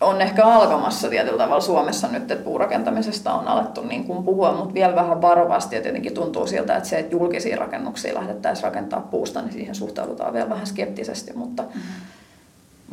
on 0.01 0.21
ehkä 0.21 0.45
alkamassa 0.45 1.09
tietyllä 1.09 1.39
tavalla 1.39 1.61
Suomessa 1.61 2.09
nyt, 2.09 2.31
että 2.31 2.45
puurakentamisesta 2.45 3.33
on 3.33 3.49
alettu 3.49 3.83
niin 3.83 4.05
kuin 4.05 4.25
puhua, 4.25 4.53
mutta 4.53 4.75
vielä 4.75 4.95
vähän 4.95 5.23
varovasti. 5.23 5.77
Ja 5.77 5.83
tietenkin 5.83 6.15
tuntuu 6.15 6.47
siltä, 6.47 6.77
että 6.77 6.89
se, 6.89 6.99
että 6.99 7.15
julkisia 7.15 7.57
rakennuksia 7.57 8.15
lähdettäisiin 8.15 8.65
rakentaa 8.65 9.09
puusta, 9.11 9.43
niin 9.43 9.53
siihen 9.53 9.75
suhtaudutaan 9.75 10.33
vielä 10.33 10.51
vähän 10.51 10.67
skeptisesti, 10.67 11.33
mutta 11.33 11.63
mm-hmm 11.63 11.81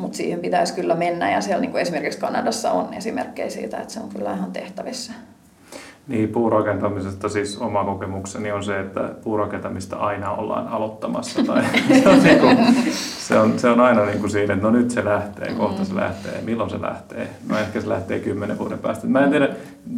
Mutta 0.02 0.18
siihen 0.18 0.40
pitäisi 0.40 0.74
kyllä 0.74 0.96
mennä 0.96 1.32
ja 1.32 1.42
siellä 1.42 1.62
niin 1.62 1.72
kuin 1.72 1.82
esimerkiksi 1.82 2.20
Kanadassa 2.20 2.72
on 2.72 2.94
esimerkkejä 2.94 3.50
siitä, 3.50 3.78
että 3.78 3.94
se 3.94 4.00
on 4.00 4.10
kyllä 4.10 4.34
ihan 4.34 4.52
tehtävissä. 4.52 5.14
Niin, 6.12 6.30
puurakentamisesta 6.30 7.30
siis 7.30 7.58
oma 7.58 7.84
kokemukseni 7.84 8.52
on 8.52 8.64
se, 8.64 8.80
että 8.80 9.10
puurakentamista 9.24 9.96
aina 9.96 10.32
ollaan 10.32 10.68
aloittamassa. 10.68 11.44
Tai 11.44 11.64
se, 12.04 12.10
on 12.10 12.24
niin 12.24 12.40
kuin, 12.40 12.58
se, 13.18 13.40
on, 13.40 13.60
se 13.60 13.70
on 13.70 13.80
aina 13.80 14.06
niin 14.06 14.20
kuin 14.20 14.30
siinä, 14.30 14.54
että 14.54 14.68
no 14.68 14.72
nyt 14.72 14.92
se 14.92 15.06
lähtee, 15.06 15.54
kohta 15.54 15.86
se 15.86 15.96
lähtee, 15.96 16.42
milloin 16.42 16.70
se 16.70 16.82
lähtee. 16.82 17.28
No 17.50 17.58
ehkä 17.58 17.82
se 17.82 17.90
lähtee 17.90 18.20
kymmenen 18.20 18.58
vuoden 18.58 18.80
päästä. 18.80 19.08
Mä 19.08 19.24
en 19.24 19.30
tiedä, 19.30 19.50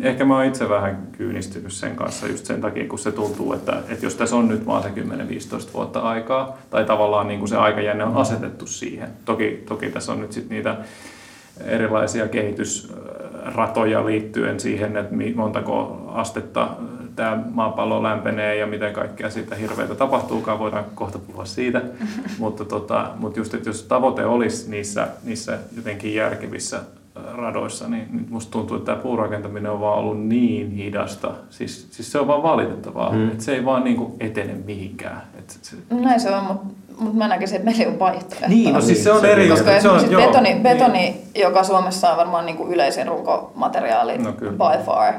ehkä 0.01 0.25
mä 0.25 0.35
oon 0.35 0.45
itse 0.45 0.69
vähän 0.69 1.07
kyynistynyt 1.11 1.73
sen 1.73 1.95
kanssa 1.95 2.27
just 2.27 2.45
sen 2.45 2.61
takia, 2.61 2.87
kun 2.87 2.99
se 2.99 3.11
tuntuu, 3.11 3.53
että, 3.53 3.81
että 3.89 4.05
jos 4.05 4.15
tässä 4.15 4.35
on 4.35 4.47
nyt 4.47 4.65
vaan 4.65 4.83
se 4.83 4.89
10-15 4.89 5.73
vuotta 5.73 5.99
aikaa, 5.99 6.57
tai 6.69 6.85
tavallaan 6.85 7.27
niin 7.27 7.39
kuin 7.39 7.49
se 7.49 7.57
aikajänne 7.57 8.03
on 8.03 8.17
asetettu 8.17 8.67
siihen. 8.67 9.09
Toki, 9.25 9.63
toki 9.67 9.89
tässä 9.89 10.11
on 10.11 10.21
nyt 10.21 10.31
sitten 10.31 10.55
niitä 10.55 10.77
erilaisia 11.65 12.27
kehitysratoja 13.43 14.05
liittyen 14.05 14.59
siihen, 14.59 14.97
että 14.97 15.15
montako 15.35 16.03
astetta 16.13 16.69
tämä 17.15 17.43
maapallo 17.51 18.03
lämpenee 18.03 18.55
ja 18.55 18.67
miten 18.67 18.93
kaikkea 18.93 19.29
siitä 19.29 19.55
hirveitä 19.55 19.95
tapahtuukaan, 19.95 20.59
voidaan 20.59 20.85
kohta 20.95 21.19
puhua 21.19 21.45
siitä. 21.45 21.81
mutta, 22.39 22.65
tota, 22.65 23.11
mutta 23.17 23.39
just, 23.39 23.53
että 23.53 23.69
jos 23.69 23.83
tavoite 23.83 24.25
olisi 24.25 24.69
niissä, 24.69 25.07
niissä 25.23 25.57
jotenkin 25.75 26.15
järkevissä 26.15 26.79
radoissa, 27.15 27.87
niin 27.87 28.07
nyt 28.11 28.29
musta 28.29 28.51
tuntuu, 28.51 28.77
että 28.77 28.91
tämä 28.91 29.03
puurakentaminen 29.03 29.71
on 29.71 29.81
vaan 29.81 29.99
ollut 29.99 30.27
niin 30.27 30.71
hidasta. 30.71 31.31
Siis, 31.49 31.87
siis 31.91 32.11
se 32.11 32.19
on 32.19 32.27
vaan 32.27 32.43
valitettavaa, 32.43 33.11
mm. 33.11 33.27
että 33.27 33.43
se 33.43 33.55
ei 33.55 33.65
vaan 33.65 33.83
niin 33.83 33.95
kuin 33.95 34.13
etene 34.19 34.53
mihinkään. 34.65 35.21
Että 35.39 35.53
se... 35.61 35.75
Näin 35.89 36.19
se 36.19 36.35
on, 36.35 36.43
mutta 36.43 36.65
mutta 36.97 37.17
mä 37.17 37.27
näkisin, 37.27 37.55
että 37.55 37.65
meillä 37.65 37.83
ei 37.83 37.89
ole 37.89 37.99
vaihtoehtoja. 37.99 38.49
Niin, 38.49 38.73
no 38.73 38.81
siis 38.81 39.03
se 39.03 39.11
on 39.11 39.25
eri. 39.25 39.49
Koska 39.49 39.79
se 39.79 39.89
on, 39.89 40.11
joo, 40.11 40.21
betoni, 40.21 40.59
betoni 40.63 40.99
niin. 40.99 41.15
joka 41.35 41.63
Suomessa 41.63 42.11
on 42.11 42.17
varmaan 42.17 42.45
niin 42.45 42.57
kuin 42.57 42.73
yleisin 42.73 43.07
runkomateriaali 43.07 44.17
no, 44.17 44.31
by 44.33 44.83
far, 44.85 45.13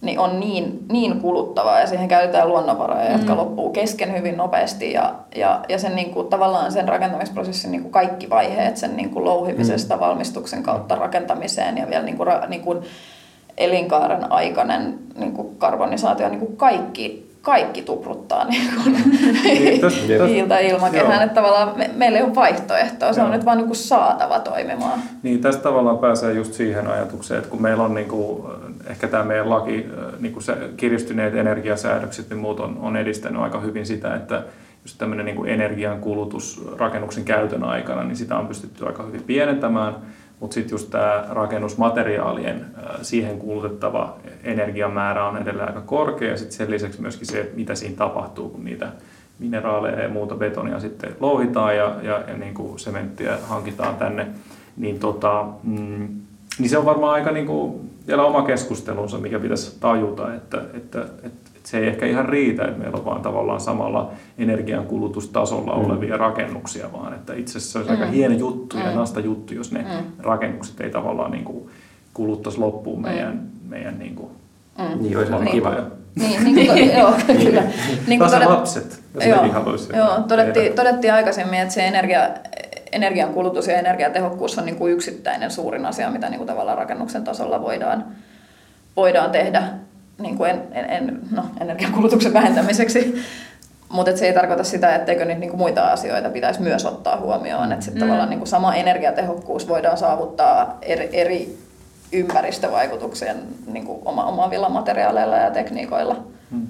niin 0.00 0.18
on 0.18 0.40
niin, 0.40 0.84
niin 0.92 1.20
kuluttavaa 1.20 1.80
ja 1.80 1.86
siihen 1.86 2.08
käytetään 2.08 2.48
luonnonvaroja, 2.48 3.08
mm. 3.08 3.12
jotka 3.12 3.36
loppuu 3.36 3.70
kesken 3.70 4.12
hyvin 4.18 4.36
nopeasti 4.36 4.92
ja, 4.92 5.14
ja, 5.36 5.60
ja 5.68 5.78
sen 5.78 5.96
niin 5.96 6.10
kuin, 6.10 6.28
tavallaan 6.28 6.72
sen 6.72 6.88
rakentamisprosessin 6.88 7.70
niin 7.70 7.82
kuin 7.82 7.92
kaikki 7.92 8.30
vaiheet 8.30 8.76
sen 8.76 8.96
niin 8.96 9.10
kuin 9.10 9.24
louhimisesta 9.24 9.94
mm. 9.94 10.00
valmistuksen 10.00 10.62
kautta 10.62 10.94
rakentamiseen 10.94 11.78
ja 11.78 11.88
vielä 11.88 12.04
niin 12.04 12.16
kuin, 12.16 12.28
niin 12.48 12.62
kuin 12.62 12.78
elinkaaren 13.58 14.32
aikainen 14.32 14.98
niin 15.18 15.32
kuin 15.32 15.56
karbonisaatio, 15.58 16.28
niin 16.28 16.40
kuin 16.40 16.56
kaikki 16.56 17.29
kaikki 17.42 17.82
tupruttaa 17.82 18.44
niin 18.44 18.70
kuin 18.74 18.94
niin, 19.44 19.82
hiiltä 20.28 20.58
ilmakehään, 20.58 21.22
että 21.22 21.34
tavallaan 21.34 21.78
me, 21.78 21.90
meillä 21.96 22.18
ei 22.18 22.24
ole 22.24 22.34
vaihtoehtoa, 22.34 23.12
se 23.12 23.20
Joo. 23.20 23.26
on 23.26 23.32
nyt 23.32 23.44
vaan 23.44 23.58
niin 23.58 23.66
kuin 23.66 23.76
saatava 23.76 24.40
toimimaan. 24.40 25.00
Niin, 25.22 25.40
tästä 25.40 25.62
tavallaan 25.62 25.98
pääsee 25.98 26.32
just 26.32 26.52
siihen 26.52 26.86
ajatukseen, 26.86 27.38
että 27.38 27.50
kun 27.50 27.62
meillä 27.62 27.82
on 27.82 27.94
niin 27.94 28.08
kuin, 28.08 28.42
ehkä 28.86 29.08
tämä 29.08 29.24
meidän 29.24 29.50
laki, 29.50 29.86
niin 30.20 30.32
kuin 30.32 30.42
se 30.42 30.56
kiristyneet 30.76 31.34
energiasäädökset, 31.34 32.30
niin 32.30 32.38
muut 32.38 32.60
on, 32.60 32.78
on 32.80 32.96
edistänyt 32.96 33.42
aika 33.42 33.60
hyvin 33.60 33.86
sitä, 33.86 34.14
että 34.14 34.42
just 34.84 34.98
tämmöinen 34.98 35.26
niin 35.26 35.36
kuin 35.36 35.50
energian 35.50 36.00
kulutus 36.00 36.64
rakennuksen 36.78 37.24
käytön 37.24 37.64
aikana, 37.64 38.04
niin 38.04 38.16
sitä 38.16 38.38
on 38.38 38.48
pystytty 38.48 38.86
aika 38.86 39.02
hyvin 39.02 39.22
pienentämään, 39.22 39.94
mutta 40.40 40.54
sitten 40.54 40.74
just 40.74 40.90
tämä 40.90 41.24
rakennusmateriaalien 41.30 42.66
siihen 43.02 43.38
kulutettava 43.38 44.16
energiamäärä 44.44 45.26
on 45.26 45.36
edelleen 45.36 45.68
aika 45.68 45.80
korkea. 45.80 46.36
Sitten 46.36 46.56
sen 46.56 46.70
lisäksi 46.70 47.00
myöskin 47.00 47.26
se, 47.26 47.50
mitä 47.54 47.74
siinä 47.74 47.96
tapahtuu, 47.96 48.48
kun 48.48 48.64
niitä 48.64 48.92
mineraaleja 49.38 50.02
ja 50.02 50.08
muuta 50.08 50.34
betonia 50.34 50.80
sitten 50.80 51.16
louhitaan 51.20 51.76
ja, 51.76 51.96
ja, 52.02 52.22
ja 52.28 52.36
niin 52.36 52.54
kuin 52.54 52.78
sementtiä 52.78 53.38
hankitaan 53.48 53.96
tänne, 53.96 54.26
niin, 54.76 54.98
tota, 54.98 55.46
mm, 55.62 56.08
niin 56.58 56.70
se 56.70 56.78
on 56.78 56.84
varmaan 56.84 57.14
aika 57.14 57.30
niin 57.30 57.46
kuin 57.46 57.90
vielä 58.06 58.24
oma 58.24 58.42
keskustelunsa, 58.42 59.18
mikä 59.18 59.38
pitäisi 59.38 59.76
tajuta, 59.80 60.34
että, 60.34 60.62
että, 60.74 61.02
että 61.22 61.49
se 61.64 61.78
ei 61.78 61.88
ehkä 61.88 62.06
ihan 62.06 62.28
riitä, 62.28 62.64
että 62.64 62.78
meillä 62.78 62.98
on 62.98 63.04
vaan 63.04 63.22
tavallaan 63.22 63.60
samalla 63.60 64.10
energiankulutustasolla 64.38 65.76
mm. 65.76 65.84
olevia 65.84 66.16
rakennuksia, 66.16 66.92
vaan 66.92 67.14
että 67.14 67.34
itse 67.34 67.58
asiassa 67.58 67.72
se 67.72 67.78
olisi 67.78 67.92
mm. 67.92 68.00
aika 68.00 68.12
hieno 68.12 68.34
juttu 68.34 68.76
mm. 68.76 68.82
ja 68.82 68.90
nasta 68.90 69.20
juttu, 69.20 69.54
jos 69.54 69.72
ne 69.72 69.82
mm. 69.82 70.06
rakennukset 70.18 70.80
ei 70.80 70.90
tavallaan 70.90 71.30
niin 71.30 71.44
kuin 71.44 71.70
kuluttaisi 72.14 72.58
loppuun 72.58 72.98
mm. 72.98 73.02
meidän, 73.02 73.42
meidän 73.68 73.98
niin 73.98 74.14
kuin 74.14 74.30
mm. 74.78 75.02
Niin, 75.02 75.18
olisi 75.18 75.50
kiva. 75.50 75.74
Niin, 76.14 76.44
niin 76.44 76.66
kuin, 76.66 76.98
joo, 76.98 77.14
kyllä. 77.26 77.62
Niin 78.06 78.18
kuin 78.18 78.30
todet, 78.30 78.48
lapset, 78.48 79.02
jos 79.14 79.26
joo, 79.26 79.44
joo, 79.96 80.22
todettiin, 80.28 80.72
todettiin 80.72 81.12
aikaisemmin, 81.12 81.60
että 81.60 81.74
se 81.74 81.86
energia, 81.86 82.28
energian 82.92 83.34
kulutus 83.34 83.66
ja 83.66 83.78
energiatehokkuus 83.78 84.58
on 84.58 84.64
niin 84.64 84.76
kuin 84.76 84.92
yksittäinen 84.92 85.50
suurin 85.50 85.86
asia, 85.86 86.10
mitä 86.10 86.28
niin 86.28 86.38
kuin 86.38 86.48
tavallaan 86.48 86.78
rakennuksen 86.78 87.24
tasolla 87.24 87.62
voidaan, 87.62 88.04
voidaan 88.96 89.30
tehdä 89.30 89.62
niin 90.20 90.36
kuin 90.36 90.50
en, 90.50 90.62
en, 90.72 90.90
en, 90.90 91.20
no, 91.30 91.44
energiankulutuksen 91.60 92.32
vähentämiseksi. 92.32 93.14
Mutta 93.88 94.16
se 94.16 94.26
ei 94.26 94.32
tarkoita 94.32 94.64
sitä, 94.64 94.94
etteikö 94.94 95.24
niitä 95.24 95.40
niinku 95.40 95.56
muita 95.56 95.82
asioita 95.82 96.30
pitäisi 96.30 96.62
myös 96.62 96.86
ottaa 96.86 97.20
huomioon. 97.20 97.72
Että 97.72 97.90
mm. 97.90 97.98
tavallaan 97.98 98.30
niinku 98.30 98.46
sama 98.46 98.74
energiatehokkuus 98.74 99.68
voidaan 99.68 99.98
saavuttaa 99.98 100.78
eri, 100.82 101.08
eri 101.12 101.58
ympäristövaikutuksien 102.12 103.36
niinku 103.66 104.02
oma, 104.04 104.24
omavilla 104.24 104.68
materiaaleilla 104.68 105.36
ja 105.36 105.50
tekniikoilla. 105.50 106.16
Mm. 106.50 106.66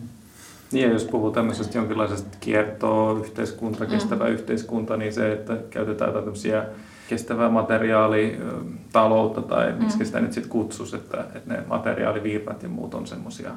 Niin 0.73 0.89
ja 0.89 0.93
jos 0.93 1.05
puhuu 1.05 1.31
tämmöisestä 1.31 1.79
jonkinlaisesta 1.79 2.37
kiertoa, 2.41 3.19
yhteiskunta, 3.19 3.87
kestävä 3.87 4.25
mm. 4.25 4.31
yhteiskunta, 4.31 4.97
niin 4.97 5.13
se, 5.13 5.33
että 5.33 5.57
käytetään 5.71 6.13
tämmöisiä 6.13 6.65
kestävää 7.11 7.49
materiaalitaloutta 7.49 9.43
tai 9.43 9.73
miksi 9.79 9.99
mm. 9.99 10.05
sitä 10.05 10.21
nyt 10.21 10.33
sitten 10.33 10.51
kutsuisi, 10.51 10.97
että, 10.97 11.25
että 11.35 11.55
ne 11.55 11.63
materiaalivirrat 11.69 12.63
ja 12.63 12.69
muut 12.69 12.95
on 12.95 13.07
semmoisia 13.07 13.51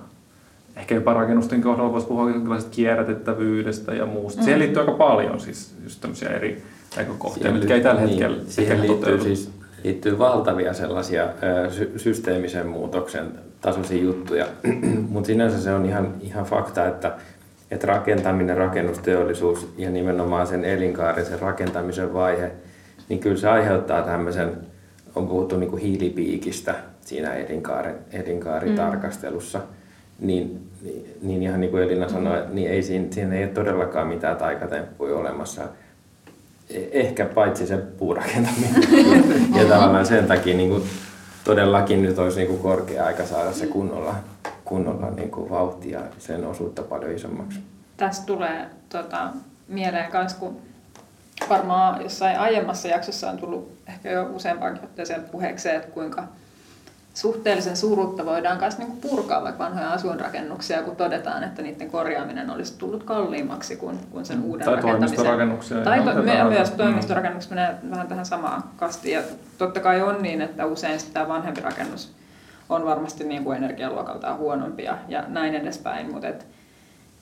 ehkä 0.76 0.96
jopa 0.96 1.14
rakennusten 1.14 1.62
kohdalla 1.62 1.92
voisi 1.92 2.08
puhua 2.08 2.30
jonkinlaisesta 2.30 2.76
kierrätettävyydestä 2.76 3.94
ja 3.94 4.06
muusta. 4.06 4.42
Mm. 4.42 4.44
Siihen 4.44 4.60
liittyy 4.60 4.80
aika 4.80 4.92
paljon 4.92 5.40
siis 5.40 5.76
just 5.84 6.02
tämmöisiä 6.02 6.30
eri 6.30 6.64
näkökohtia, 6.98 7.52
mitkä 7.52 7.76
ei 7.76 7.82
tällä 7.82 8.02
niin, 8.02 8.10
hetkellä 8.10 8.38
siihen 8.48 8.82
liittyy, 8.82 9.22
siis, 9.22 9.52
liittyy 9.84 10.20
valtavia 10.20 10.74
sellaisia 10.74 11.28
sy- 11.70 11.94
systeemisen 11.98 12.68
muutoksen 12.68 13.32
tasoisia 13.62 14.04
juttuja, 14.04 14.46
mutta 15.10 15.28
sinänsä 15.28 15.62
se 15.62 15.74
on 15.74 15.86
ihan, 15.86 16.14
ihan 16.22 16.46
fakta, 16.46 16.88
että, 16.88 17.12
että 17.72 17.88
rakentaminen, 17.88 18.58
rakennusteollisuus 18.58 19.74
ja 19.78 19.90
nimenomaan 19.90 20.48
sen 20.48 20.66
elinkaaren, 20.66 21.26
sen 21.26 21.40
rakentamisen 21.40 22.14
vaihe– 22.14 22.52
niin 23.10 23.20
kyllä 23.20 23.38
se 23.38 23.50
aiheuttaa 23.50 24.02
tämmöisen, 24.02 24.58
on 25.16 25.28
puhuttu 25.28 25.58
niin 25.58 25.70
kuin 25.70 25.82
hiilipiikistä 25.82 26.76
siinä 27.06 27.34
elinkaaren, 27.34 27.96
elinkaaritarkastelussa, 28.12 29.60
mm. 29.60 30.28
niin, 30.28 30.70
niin, 30.82 31.18
niin 31.22 31.44
ihan 31.44 31.60
niin 31.62 31.72
kuin 31.72 31.84
Elina 31.84 32.10
sanoi, 32.10 32.42
mm. 32.48 32.56
niin 32.56 32.72
ei 32.72 32.84
siinä, 32.84 33.08
siinä 33.12 33.36
ei 33.36 33.44
ole 33.44 33.52
todellakaan 33.52 34.08
mitään 34.08 34.38
taikatemppuja 34.38 35.16
olemassa. 35.16 35.62
E, 36.70 36.82
ehkä 36.92 37.26
paitsi 37.26 37.68
se 37.68 37.78
puurakentaminen. 37.78 38.84
ja 39.60 39.66
tavallaan 39.66 40.06
sen 40.06 40.28
takia 40.28 40.58
niin 40.58 40.70
kuin 40.70 40.84
todellakin 41.44 42.02
nyt 42.02 42.20
olisi 42.20 42.38
niin 42.38 42.48
kuin 42.48 42.60
korkea 42.60 43.06
aika 43.06 43.26
saada 43.26 43.52
se 43.52 43.68
kunnolla, 43.68 44.16
kunnolla 44.66 45.10
niin 45.10 45.32
kuin 45.32 45.50
vauhtia 45.50 46.00
sen 46.20 46.46
osuutta 46.46 46.82
paljon 46.82 47.12
isommaksi. 47.12 47.60
Tästä 47.98 48.26
tulee 48.26 48.66
tota, 48.90 49.30
mieleen 49.68 50.10
myös, 50.14 50.34
kun 50.34 50.58
varmaan 51.50 52.02
jossain 52.02 52.40
aiemmassa 52.40 52.88
jaksossa 52.88 53.30
on 53.30 53.38
tullut 53.38 53.72
ehkä 53.88 54.12
jo 54.12 54.24
useampaan 54.24 54.80
otteeseen 54.84 55.24
puheeksi 55.24 55.70
että 55.70 55.92
kuinka 55.92 56.24
suhteellisen 57.14 57.78
surutta 57.78 58.26
voidaan 58.26 58.60
myös 58.60 58.78
niin 58.78 58.92
purkaa 58.92 59.44
vaikka 59.44 59.64
vanhoja 59.64 59.90
asuinrakennuksia, 59.90 60.84
kun 60.84 60.96
todetaan, 60.96 61.44
että 61.44 61.62
niiden 61.62 61.92
korjaaminen 61.92 62.50
olisi 62.50 62.78
tullut 62.78 63.04
kalliimmaksi 63.04 63.76
kuin, 63.76 64.00
kuin 64.12 64.26
sen 64.26 64.44
uuden 64.44 64.66
tai 64.66 64.76
rakentamisen. 64.76 65.16
Toimistorakennuksia. 65.16 65.78
Tai 65.78 66.00
to, 66.00 66.22
me, 66.22 66.44
myös 66.44 66.72
toimistorakennukset 66.72 67.52
mm. 67.52 67.56
menee 67.56 67.76
vähän 67.90 68.08
tähän 68.08 68.26
samaan 68.26 68.64
kastiin. 68.78 69.14
Ja 69.14 69.22
totta 69.58 69.80
kai 69.80 70.02
on 70.02 70.22
niin, 70.22 70.42
että 70.42 70.66
usein 70.66 71.00
tämä 71.14 71.28
vanhempi 71.28 71.62
rakennus 71.62 72.14
on 72.70 72.86
varmasti 72.86 73.24
niin 73.24 73.44
kuin 73.44 73.58
energialuokaltaan 73.58 74.38
huonompia 74.38 74.98
ja 75.08 75.24
näin 75.28 75.56
edespäin, 75.56 76.12
mutta 76.12 76.28
et, 76.28 76.48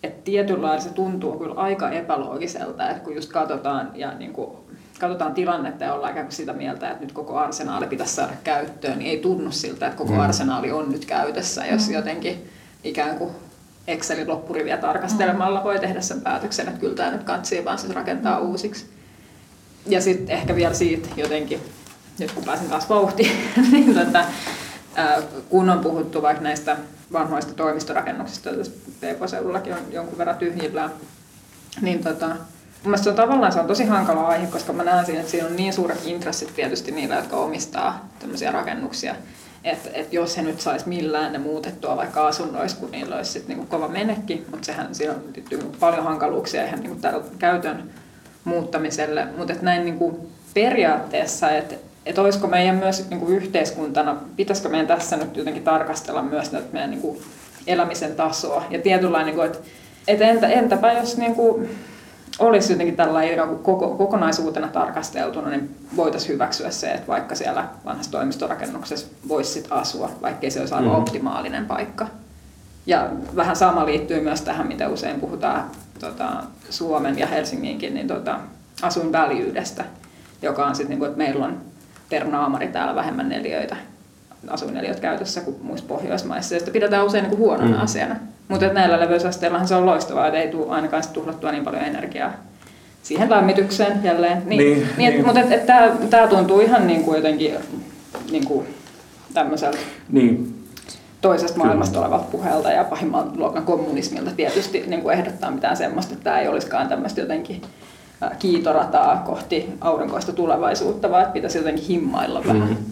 että 0.03 0.21
tietyllä 0.23 0.61
lailla 0.61 0.81
se 0.81 0.89
tuntuu 0.89 1.39
kyllä 1.39 1.55
aika 1.55 1.89
epäloogiselta, 1.89 2.89
että 2.89 3.03
kun 3.03 3.15
just 3.15 3.31
katsotaan 3.31 3.91
ja 3.95 4.13
niin 4.13 4.33
kuin, 4.33 4.57
katsotaan 4.99 5.33
tilannetta 5.33 5.83
ja 5.83 5.93
ollaan 5.93 6.11
ikään 6.11 6.25
kuin 6.25 6.35
sitä 6.35 6.53
mieltä, 6.53 6.89
että 6.89 7.03
nyt 7.03 7.11
koko 7.11 7.37
arsenaali 7.37 7.87
pitäisi 7.87 8.15
saada 8.15 8.33
käyttöön, 8.43 8.99
niin 8.99 9.11
ei 9.11 9.17
tunnu 9.17 9.51
siltä, 9.51 9.85
että 9.85 9.97
koko 9.97 10.13
mm. 10.13 10.19
arsenaali 10.19 10.71
on 10.71 10.91
nyt 10.91 11.05
käytössä, 11.05 11.65
jos 11.65 11.87
mm. 11.87 11.93
jotenkin 11.93 12.49
ikään 12.83 13.17
kuin 13.17 13.31
Excelin 13.87 14.27
loppuriviä 14.27 14.77
tarkastelemalla 14.77 15.63
voi 15.63 15.79
tehdä 15.79 16.01
sen 16.01 16.21
päätöksen, 16.21 16.67
että 16.67 16.79
kyllä 16.79 16.95
tämä 16.95 17.11
nyt 17.11 17.23
kantsii 17.23 17.65
vaan 17.65 17.79
siis 17.79 17.93
rakentaa 17.93 18.39
mm. 18.39 18.45
uusiksi. 18.45 18.85
Ja 19.85 20.01
sitten 20.01 20.35
ehkä 20.35 20.55
vielä 20.55 20.73
siitä 20.73 21.09
jotenkin, 21.15 21.59
nyt 22.19 22.31
kun 22.31 22.43
pääsin 22.43 22.69
taas 22.69 22.89
vauhtiin, 22.89 23.31
niin 23.71 23.95
tota, 23.95 24.25
kun 25.49 25.69
on 25.69 25.79
puhuttu 25.79 26.21
vaikka 26.21 26.43
näistä 26.43 26.77
vanhoista 27.13 27.53
toimistorakennuksista, 27.53 28.49
joita 28.49 28.71
PK-seudullakin 28.99 29.73
on 29.73 29.79
jonkun 29.91 30.17
verran 30.17 30.37
tyhjillään, 30.37 30.91
niin 31.81 32.03
tota, 32.03 32.35
Mielestäni 32.83 33.03
se 33.03 33.21
on 33.21 33.27
tavallaan 33.27 33.51
se 33.51 33.59
on 33.59 33.67
tosi 33.67 33.85
hankala 33.85 34.27
aihe, 34.27 34.47
koska 34.47 34.73
mä 34.73 34.83
näen 34.83 35.05
siinä, 35.05 35.19
että 35.19 35.31
siinä 35.31 35.47
on 35.47 35.55
niin 35.55 35.73
suuret 35.73 36.05
intressit 36.05 36.55
tietysti 36.55 36.91
niillä, 36.91 37.15
jotka 37.15 37.37
omistaa 37.37 38.09
tämmöisiä 38.19 38.51
rakennuksia. 38.51 39.15
Että 39.63 39.89
et 39.93 40.13
jos 40.13 40.37
he 40.37 40.41
nyt 40.41 40.61
saisi 40.61 40.89
millään 40.89 41.31
ne 41.31 41.37
muutettua 41.37 41.97
vaikka 41.97 42.27
asunnoissa, 42.27 42.77
kun 42.77 42.91
niillä 42.91 43.15
olisi 43.15 43.31
sitten 43.31 43.49
niinku 43.49 43.77
kova 43.77 43.87
menekki, 43.87 44.45
mutta 44.51 44.65
sehän 44.65 44.95
siinä 44.95 45.13
on 45.13 45.23
paljon 45.79 46.03
hankaluuksia 46.03 46.65
ihan 46.65 46.79
niinku 46.79 46.99
käytön 47.39 47.91
muuttamiselle. 48.43 49.27
Mutta 49.37 49.53
näin 49.61 49.85
niinku 49.85 50.29
periaatteessa, 50.53 51.49
että 51.49 51.75
et 52.05 52.17
olisiko 52.17 52.47
meidän 52.47 52.75
myös 52.75 53.09
niinku 53.09 53.27
yhteiskuntana, 53.27 54.15
pitäisikö 54.35 54.69
meidän 54.69 54.87
tässä 54.87 55.17
nyt 55.17 55.37
jotenkin 55.37 55.63
tarkastella 55.63 56.21
myös 56.21 56.51
näitä 56.51 56.67
meidän 56.71 56.89
niinku 56.89 57.21
elämisen 57.67 58.15
tasoa 58.15 58.63
ja 58.69 58.81
tietynlainen, 58.81 59.25
niinku, 59.25 59.41
että 59.41 59.59
et 60.07 60.21
entä, 60.21 60.47
entäpä 60.47 60.93
jos 60.93 61.17
niinku, 61.17 61.67
olisi 62.39 62.73
jotenkin 62.73 62.95
tällainen 62.95 63.57
koko, 63.61 63.89
kokonaisuutena 63.89 64.67
tarkasteltuna, 64.67 65.49
niin 65.49 65.75
voitaisiin 65.95 66.33
hyväksyä 66.33 66.71
se, 66.71 66.91
että 66.91 67.07
vaikka 67.07 67.35
siellä 67.35 67.67
vanhassa 67.85 68.11
toimistorakennuksessa 68.11 69.07
voisi 69.27 69.51
sit 69.51 69.67
asua, 69.69 70.11
vaikkei 70.21 70.51
se 70.51 70.59
olisi 70.59 70.73
aivan 70.73 70.89
mm. 70.89 70.95
optimaalinen 70.95 71.65
paikka. 71.65 72.07
Ja 72.85 73.09
vähän 73.35 73.55
sama 73.55 73.85
liittyy 73.85 74.21
myös 74.21 74.41
tähän, 74.41 74.67
mitä 74.67 74.89
usein 74.89 75.19
puhutaan 75.19 75.63
tota, 75.99 76.43
Suomen 76.69 77.19
ja 77.19 77.27
Helsinginkin 77.27 77.93
niin 77.93 78.07
tota, 78.07 78.39
asuinväljyydestä, 78.81 79.85
joka 80.41 80.65
on 80.65 80.75
sitten, 80.75 80.89
niin 80.89 80.99
kuin, 80.99 81.07
että 81.07 81.17
meillä 81.17 81.45
on 81.45 81.70
per 82.11 82.27
naamari 82.27 82.67
täällä 82.67 82.95
vähemmän 82.95 83.29
neliöitä, 83.29 83.75
asuinneliöt 84.47 84.99
käytössä 84.99 85.41
kuin 85.41 85.55
muissa 85.61 85.85
Pohjoismaissa. 85.87 86.55
Ja 86.55 86.59
sitä 86.59 86.71
pidetään 86.71 87.05
usein 87.05 87.23
niin 87.23 87.29
kuin 87.29 87.39
huonona 87.39 87.77
mm. 87.77 87.83
asiana. 87.83 88.15
Mutta 88.47 88.73
näillä 88.73 88.99
leveysasteilla 88.99 89.65
se 89.65 89.75
on 89.75 89.85
loistavaa, 89.85 90.27
että 90.27 90.39
ei 90.39 90.47
tule 90.47 90.69
ainakaan 90.69 91.03
tuhlattua 91.13 91.51
niin 91.51 91.63
paljon 91.63 91.83
energiaa 91.83 92.33
siihen 93.03 93.29
lämmitykseen 93.29 94.03
jälleen. 94.03 94.41
Niin, 94.45 94.59
niin, 94.59 94.87
niin, 94.97 95.13
niin. 95.13 95.25
Mutta 95.25 95.39
et, 95.39 95.51
et 95.51 95.65
tämä 96.09 96.27
tuntuu 96.27 96.59
ihan 96.59 96.87
niin 96.87 97.03
kuin 97.03 97.15
jotenkin 97.15 97.53
niin 98.31 98.45
kuin 98.45 98.67
tämmöiseltä 99.33 99.77
niin. 100.09 100.63
toisesta 101.21 101.57
maailmasta 101.57 101.93
Kyllä. 101.93 102.05
olevalta 102.05 102.31
puheelta 102.31 102.71
ja 102.71 102.83
pahimman 102.83 103.31
luokan 103.35 103.65
kommunismilta 103.65 104.31
tietysti 104.31 104.83
niin 104.87 105.01
kuin 105.01 105.17
ehdottaa 105.17 105.51
mitään 105.51 105.77
semmoista, 105.77 106.13
että 106.13 106.23
tämä 106.23 106.39
ei 106.39 106.47
olisikaan 106.47 106.87
tämmöistä 106.87 107.21
jotenkin 107.21 107.61
kiitorataa 108.39 109.23
kohti 109.25 109.73
aurinkoista 109.81 110.33
tulevaisuutta, 110.33 111.11
vaan 111.11 111.21
että 111.21 111.33
pitäisi 111.33 111.57
jotenkin 111.57 111.85
himmailla 111.85 112.43
vähän. 112.47 112.61
Mm-hmm. 112.61 112.85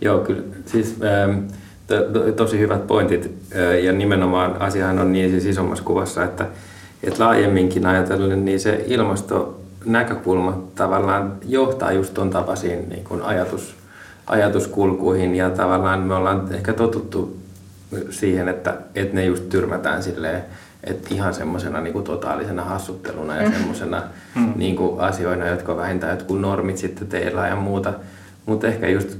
Joo, 0.00 0.18
kyllä. 0.18 0.42
Siis, 0.66 0.96
ähm, 1.02 1.38
to, 1.86 2.02
to, 2.02 2.32
tosi 2.32 2.58
hyvät 2.58 2.86
pointit 2.86 3.30
äh, 3.56 3.84
ja 3.84 3.92
nimenomaan 3.92 4.62
asiahan 4.62 4.98
on 4.98 5.12
niin 5.12 5.30
siis 5.30 5.44
isommassa 5.44 5.84
kuvassa, 5.84 6.24
että, 6.24 6.46
että 7.02 7.24
laajemminkin 7.24 7.86
ajatellen 7.86 8.44
niin 8.44 8.60
se 8.60 8.84
ilmastonäkökulma 8.86 10.62
tavallaan 10.74 11.32
johtaa 11.46 11.92
just 11.92 12.14
tuon 12.14 12.30
tapaisiin 12.30 12.88
niin 12.88 13.04
kuin 13.04 13.22
ajatus, 13.22 13.74
ajatuskulkuihin 14.26 15.34
ja 15.34 15.50
tavallaan 15.50 16.00
me 16.00 16.14
ollaan 16.14 16.48
ehkä 16.54 16.72
totuttu 16.72 17.36
siihen, 18.10 18.48
että, 18.48 18.74
että 18.94 19.14
ne 19.14 19.24
just 19.24 19.48
tyrmätään 19.48 20.02
silleen, 20.02 20.44
että 20.84 21.14
ihan 21.14 21.34
semmoisena 21.34 21.80
niin 21.80 22.04
totaalisena 22.04 22.64
hassutteluna 22.64 23.36
ja 23.36 23.48
mm. 23.48 23.54
semmoisena 23.54 24.02
mm. 24.34 24.52
niin 24.56 24.76
asioina, 24.98 25.48
jotka 25.48 25.76
vähintään 25.76 26.12
jotkut 26.18 26.40
normit 26.40 26.78
sitten 26.78 27.08
teillä 27.08 27.48
ja 27.48 27.56
muuta. 27.56 27.92
Mutta 28.46 28.66
ehkä 28.66 28.88
just 28.88 29.18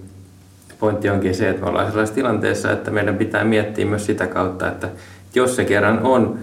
pointti 0.78 1.08
onkin 1.08 1.34
se, 1.34 1.48
että 1.48 1.62
me 1.62 1.68
ollaan 1.68 1.86
sellaisessa 1.86 2.14
tilanteessa, 2.14 2.72
että 2.72 2.90
meidän 2.90 3.16
pitää 3.16 3.44
miettiä 3.44 3.86
myös 3.86 4.06
sitä 4.06 4.26
kautta, 4.26 4.68
että 4.68 4.88
jos 5.34 5.56
se 5.56 5.64
kerran 5.64 6.00
on 6.02 6.38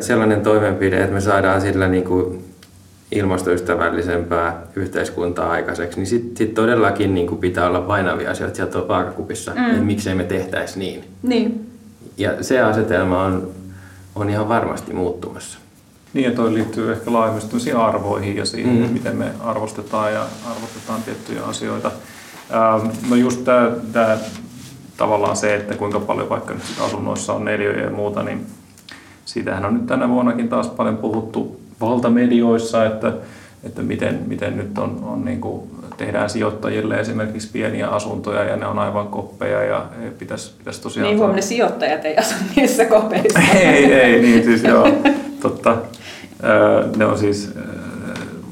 sellainen 0.00 0.40
toimenpide, 0.40 1.00
että 1.00 1.14
me 1.14 1.20
saadaan 1.20 1.60
sillä 1.60 1.88
niin 1.88 2.04
kuin 2.04 2.44
ilmastoystävällisempää 3.12 4.62
yhteiskuntaa 4.76 5.50
aikaiseksi, 5.50 5.98
niin 5.98 6.06
sitten 6.06 6.36
sit 6.36 6.54
todellakin 6.54 7.14
niin 7.14 7.26
kuin 7.26 7.40
pitää 7.40 7.66
olla 7.66 7.80
painavia 7.80 8.30
asioita 8.30 8.56
sieltä 8.56 8.88
vaakakupissa, 8.88 9.52
mm. 9.54 9.70
että 9.70 9.82
miksei 9.82 10.14
me 10.14 10.24
tehtäisi 10.24 10.78
niin. 10.78 11.04
niin. 11.22 11.66
Ja 12.16 12.44
se 12.44 12.60
asetelma 12.60 13.24
on, 13.24 13.50
on 14.14 14.30
ihan 14.30 14.48
varmasti 14.48 14.92
muuttumassa. 14.92 15.58
Niin, 16.12 16.24
ja 16.24 16.36
toi 16.36 16.54
liittyy 16.54 16.92
ehkä 16.92 17.12
laajemmin 17.12 17.76
arvoihin 17.76 18.36
ja 18.36 18.44
siihen, 18.44 18.76
mm. 18.76 18.92
miten 18.92 19.16
me 19.16 19.32
arvostetaan 19.40 20.12
ja 20.12 20.26
arvostetaan 20.50 21.02
tiettyjä 21.02 21.44
asioita. 21.44 21.90
Ähm, 22.52 22.86
no 23.10 23.16
just 23.16 23.44
tämä 23.92 24.18
tavallaan 24.96 25.36
se, 25.36 25.54
että 25.54 25.74
kuinka 25.74 26.00
paljon 26.00 26.28
vaikka 26.28 26.54
nyt 26.54 26.62
asunnoissa 26.80 27.32
on 27.32 27.44
neljöjä 27.44 27.84
ja 27.84 27.90
muuta, 27.90 28.22
niin 28.22 28.46
siitähän 29.24 29.64
on 29.64 29.74
nyt 29.74 29.86
tänä 29.86 30.08
vuonnakin 30.08 30.48
taas 30.48 30.68
paljon 30.68 30.96
puhuttu 30.96 31.60
valtamedioissa, 31.80 32.86
että, 32.86 33.12
että 33.64 33.82
miten, 33.82 34.24
miten 34.26 34.56
nyt 34.56 34.78
on, 34.78 35.04
on 35.04 35.24
niin 35.24 35.40
kuin, 35.40 35.70
tehdään 36.00 36.30
sijoittajille 36.30 37.00
esimerkiksi 37.00 37.48
pieniä 37.52 37.88
asuntoja 37.88 38.44
ja 38.44 38.56
ne 38.56 38.66
on 38.66 38.78
aivan 38.78 39.08
koppeja 39.08 39.64
ja 39.64 39.84
pitäisi, 40.18 40.52
pitäisi 40.58 40.82
tosiaan... 40.82 41.08
Niin 41.08 41.18
huomioon 41.18 41.42
sijoittajat 41.42 42.04
ei 42.04 42.16
asu 42.16 42.34
niissä 42.56 42.84
kopeissa. 42.84 43.40
ei, 43.58 43.92
ei, 43.92 44.22
niin 44.22 44.44
siis 44.44 44.62
joo, 44.62 44.88
totta. 45.40 45.76
Ne 46.96 47.06
on 47.06 47.18
siis 47.18 47.52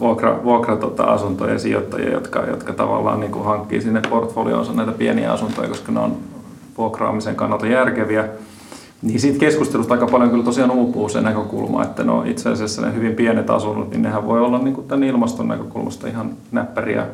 vuokra, 0.01 0.45
vuokra 0.45 0.77
tota, 0.77 1.05
asuntojen 1.05 1.61
sijoittajia, 1.61 2.13
jotka, 2.13 2.41
jotka 2.41 2.73
tavallaan 2.73 3.21
niin 3.21 3.33
kuin 3.33 3.45
hankkii 3.45 3.81
sinne 3.81 4.01
portfolioonsa 4.11 4.73
näitä 4.73 4.93
pieniä 4.93 5.33
asuntoja, 5.33 5.69
koska 5.69 5.93
ne 5.93 6.01
on 6.01 6.17
vuokraamisen 6.79 7.37
kannalta 7.37 7.67
järkeviä. 7.67 8.29
Niin 9.03 9.21
siitä 9.21 9.39
keskustelusta 9.39 9.95
aika 9.95 10.07
paljon 10.07 10.31
kyllä 10.31 10.45
tosiaan 10.45 10.71
uupuu 10.71 11.09
se 11.09 11.21
näkökulma, 11.21 11.83
että 11.83 12.05
no 12.05 12.23
itse 12.27 12.49
asiassa 12.49 12.83
ne 12.83 12.95
hyvin 12.95 13.15
pienet 13.15 13.51
asunnot, 13.51 13.91
niin 13.91 14.03
nehän 14.03 14.27
voi 14.27 14.41
olla 14.41 14.59
niin 14.59 14.75
kuin 14.75 14.89
tämän 14.89 15.05
ilmaston 15.05 15.49
näkökulmasta 15.49 16.09
ihan 16.09 16.31
näppäriä, 16.53 17.07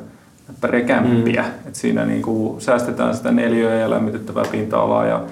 näppäriä 0.49 0.86
kämppiä. 0.86 1.42
Mm. 1.42 1.68
Et 1.68 1.74
siinä 1.74 2.07
niin 2.07 2.22
kuin 2.22 2.61
säästetään 2.61 3.16
sitä 3.16 3.32
neliöä 3.32 3.74
ja 3.74 3.90
lämmitettävää 3.90 4.45
pinta-alaa 4.51 5.07
ja 5.07 5.22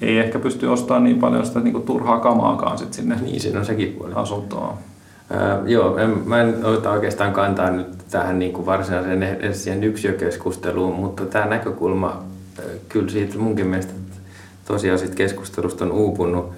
ei 0.00 0.18
ehkä 0.18 0.38
pysty 0.38 0.66
ostamaan 0.66 1.04
niin 1.04 1.18
paljon 1.18 1.46
sitä 1.46 1.60
niin 1.60 1.72
kuin 1.72 1.84
turhaa 1.84 2.20
kamaakaan 2.20 2.78
sit 2.78 2.92
sinne 2.92 3.16
niin, 3.22 3.40
siinä 3.40 3.58
on 3.58 3.66
sekin 3.66 3.92
puoli. 3.98 4.12
asuntoon. 4.14 4.74
Äh, 5.34 5.66
joo, 5.66 5.98
en, 5.98 6.18
mä 6.26 6.40
en 6.40 6.64
ota 6.64 6.90
oikeastaan 6.90 7.32
kantaa 7.32 7.70
nyt 7.70 7.86
tähän 8.10 8.38
niin 8.38 8.52
kuin 8.52 8.66
varsinaiseen 8.66 9.22
edes 9.22 9.64
siihen 9.64 9.84
yksilökeskusteluun, 9.84 10.94
mutta 10.94 11.26
tämä 11.26 11.46
näkökulma 11.46 12.22
kyllä 12.88 13.10
siitä 13.10 13.38
munkin 13.38 13.66
mielestä 13.66 13.92
tosiaan 14.64 14.98
siitä 14.98 15.14
keskustelusta 15.14 15.84
on 15.84 15.92
uupunut. 15.92 16.52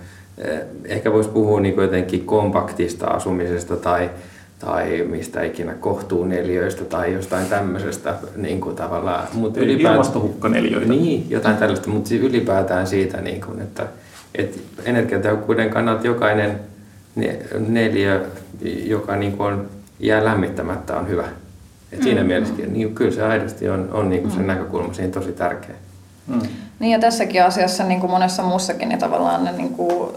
Ehkä 0.84 1.12
voisi 1.12 1.30
puhua 1.30 1.61
niin 1.61 1.76
jotenkin 1.76 2.26
kompaktista 2.26 3.07
asumisesta 3.07 3.76
tai, 3.76 4.11
tai 4.59 5.05
mistä 5.11 5.42
ikinä 5.42 5.74
kohtuuneliöistä 5.74 6.84
tai 6.84 7.12
jostain 7.12 7.46
tämmöisestä 7.46 8.14
niin 8.36 8.61
kuin 8.61 8.76
tavallaan. 8.76 9.28
Mutta 9.32 9.61
ylipäätään, 9.61 9.94
Ilmastohukkaneliöitä. 9.94 10.88
Niin, 10.88 11.30
jotain 11.30 11.57
tällaista, 11.57 11.90
mutta 11.90 12.09
siis 12.09 12.22
ylipäätään 12.22 12.86
siitä, 12.86 13.20
niin 13.20 13.40
kuin, 13.40 13.61
että, 13.61 13.86
että 14.34 14.61
energiatehokkuuden 14.84 15.70
kannalta 15.70 16.07
jokainen 16.07 16.61
neljä, 17.68 18.20
joka 18.84 19.16
niin 19.16 19.36
kuin 19.36 19.52
on, 19.52 19.68
jää 20.00 20.24
lämmittämättä, 20.24 20.96
on 20.96 21.09
hyvä. 21.09 21.24
Et 21.92 22.02
siinä 22.02 22.20
mm. 22.20 22.26
mielessä 22.26 22.55
niin 22.66 22.94
kyllä 22.94 23.11
se 23.11 23.22
aidosti 23.22 23.68
on, 23.68 23.88
on 23.92 24.11
niin 24.11 24.22
kuin 24.22 24.32
sen 24.32 24.40
mm. 24.40 24.46
näkökulma 24.46 24.94
siinä 24.94 25.12
tosi 25.12 25.32
tärkeä. 25.32 25.74
Mm. 26.26 26.40
Niin 26.78 26.92
ja 26.92 26.98
tässäkin 26.98 27.44
asiassa 27.44 27.84
niin 27.84 28.00
kuin 28.00 28.11
monessa 28.11 28.42
muussakin 28.42 28.88
niin 28.88 28.98
tavallaan 28.98 29.44
ne 29.44 29.52
niin 29.52 29.68
kuin, 29.68 30.12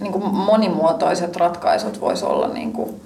niin 0.00 0.12
kuin 0.12 0.34
monimuotoiset 0.34 1.36
ratkaisut 1.36 2.00
voisi 2.00 2.24
olla 2.24 2.48
niin 2.48 2.72
kuin 2.72 3.00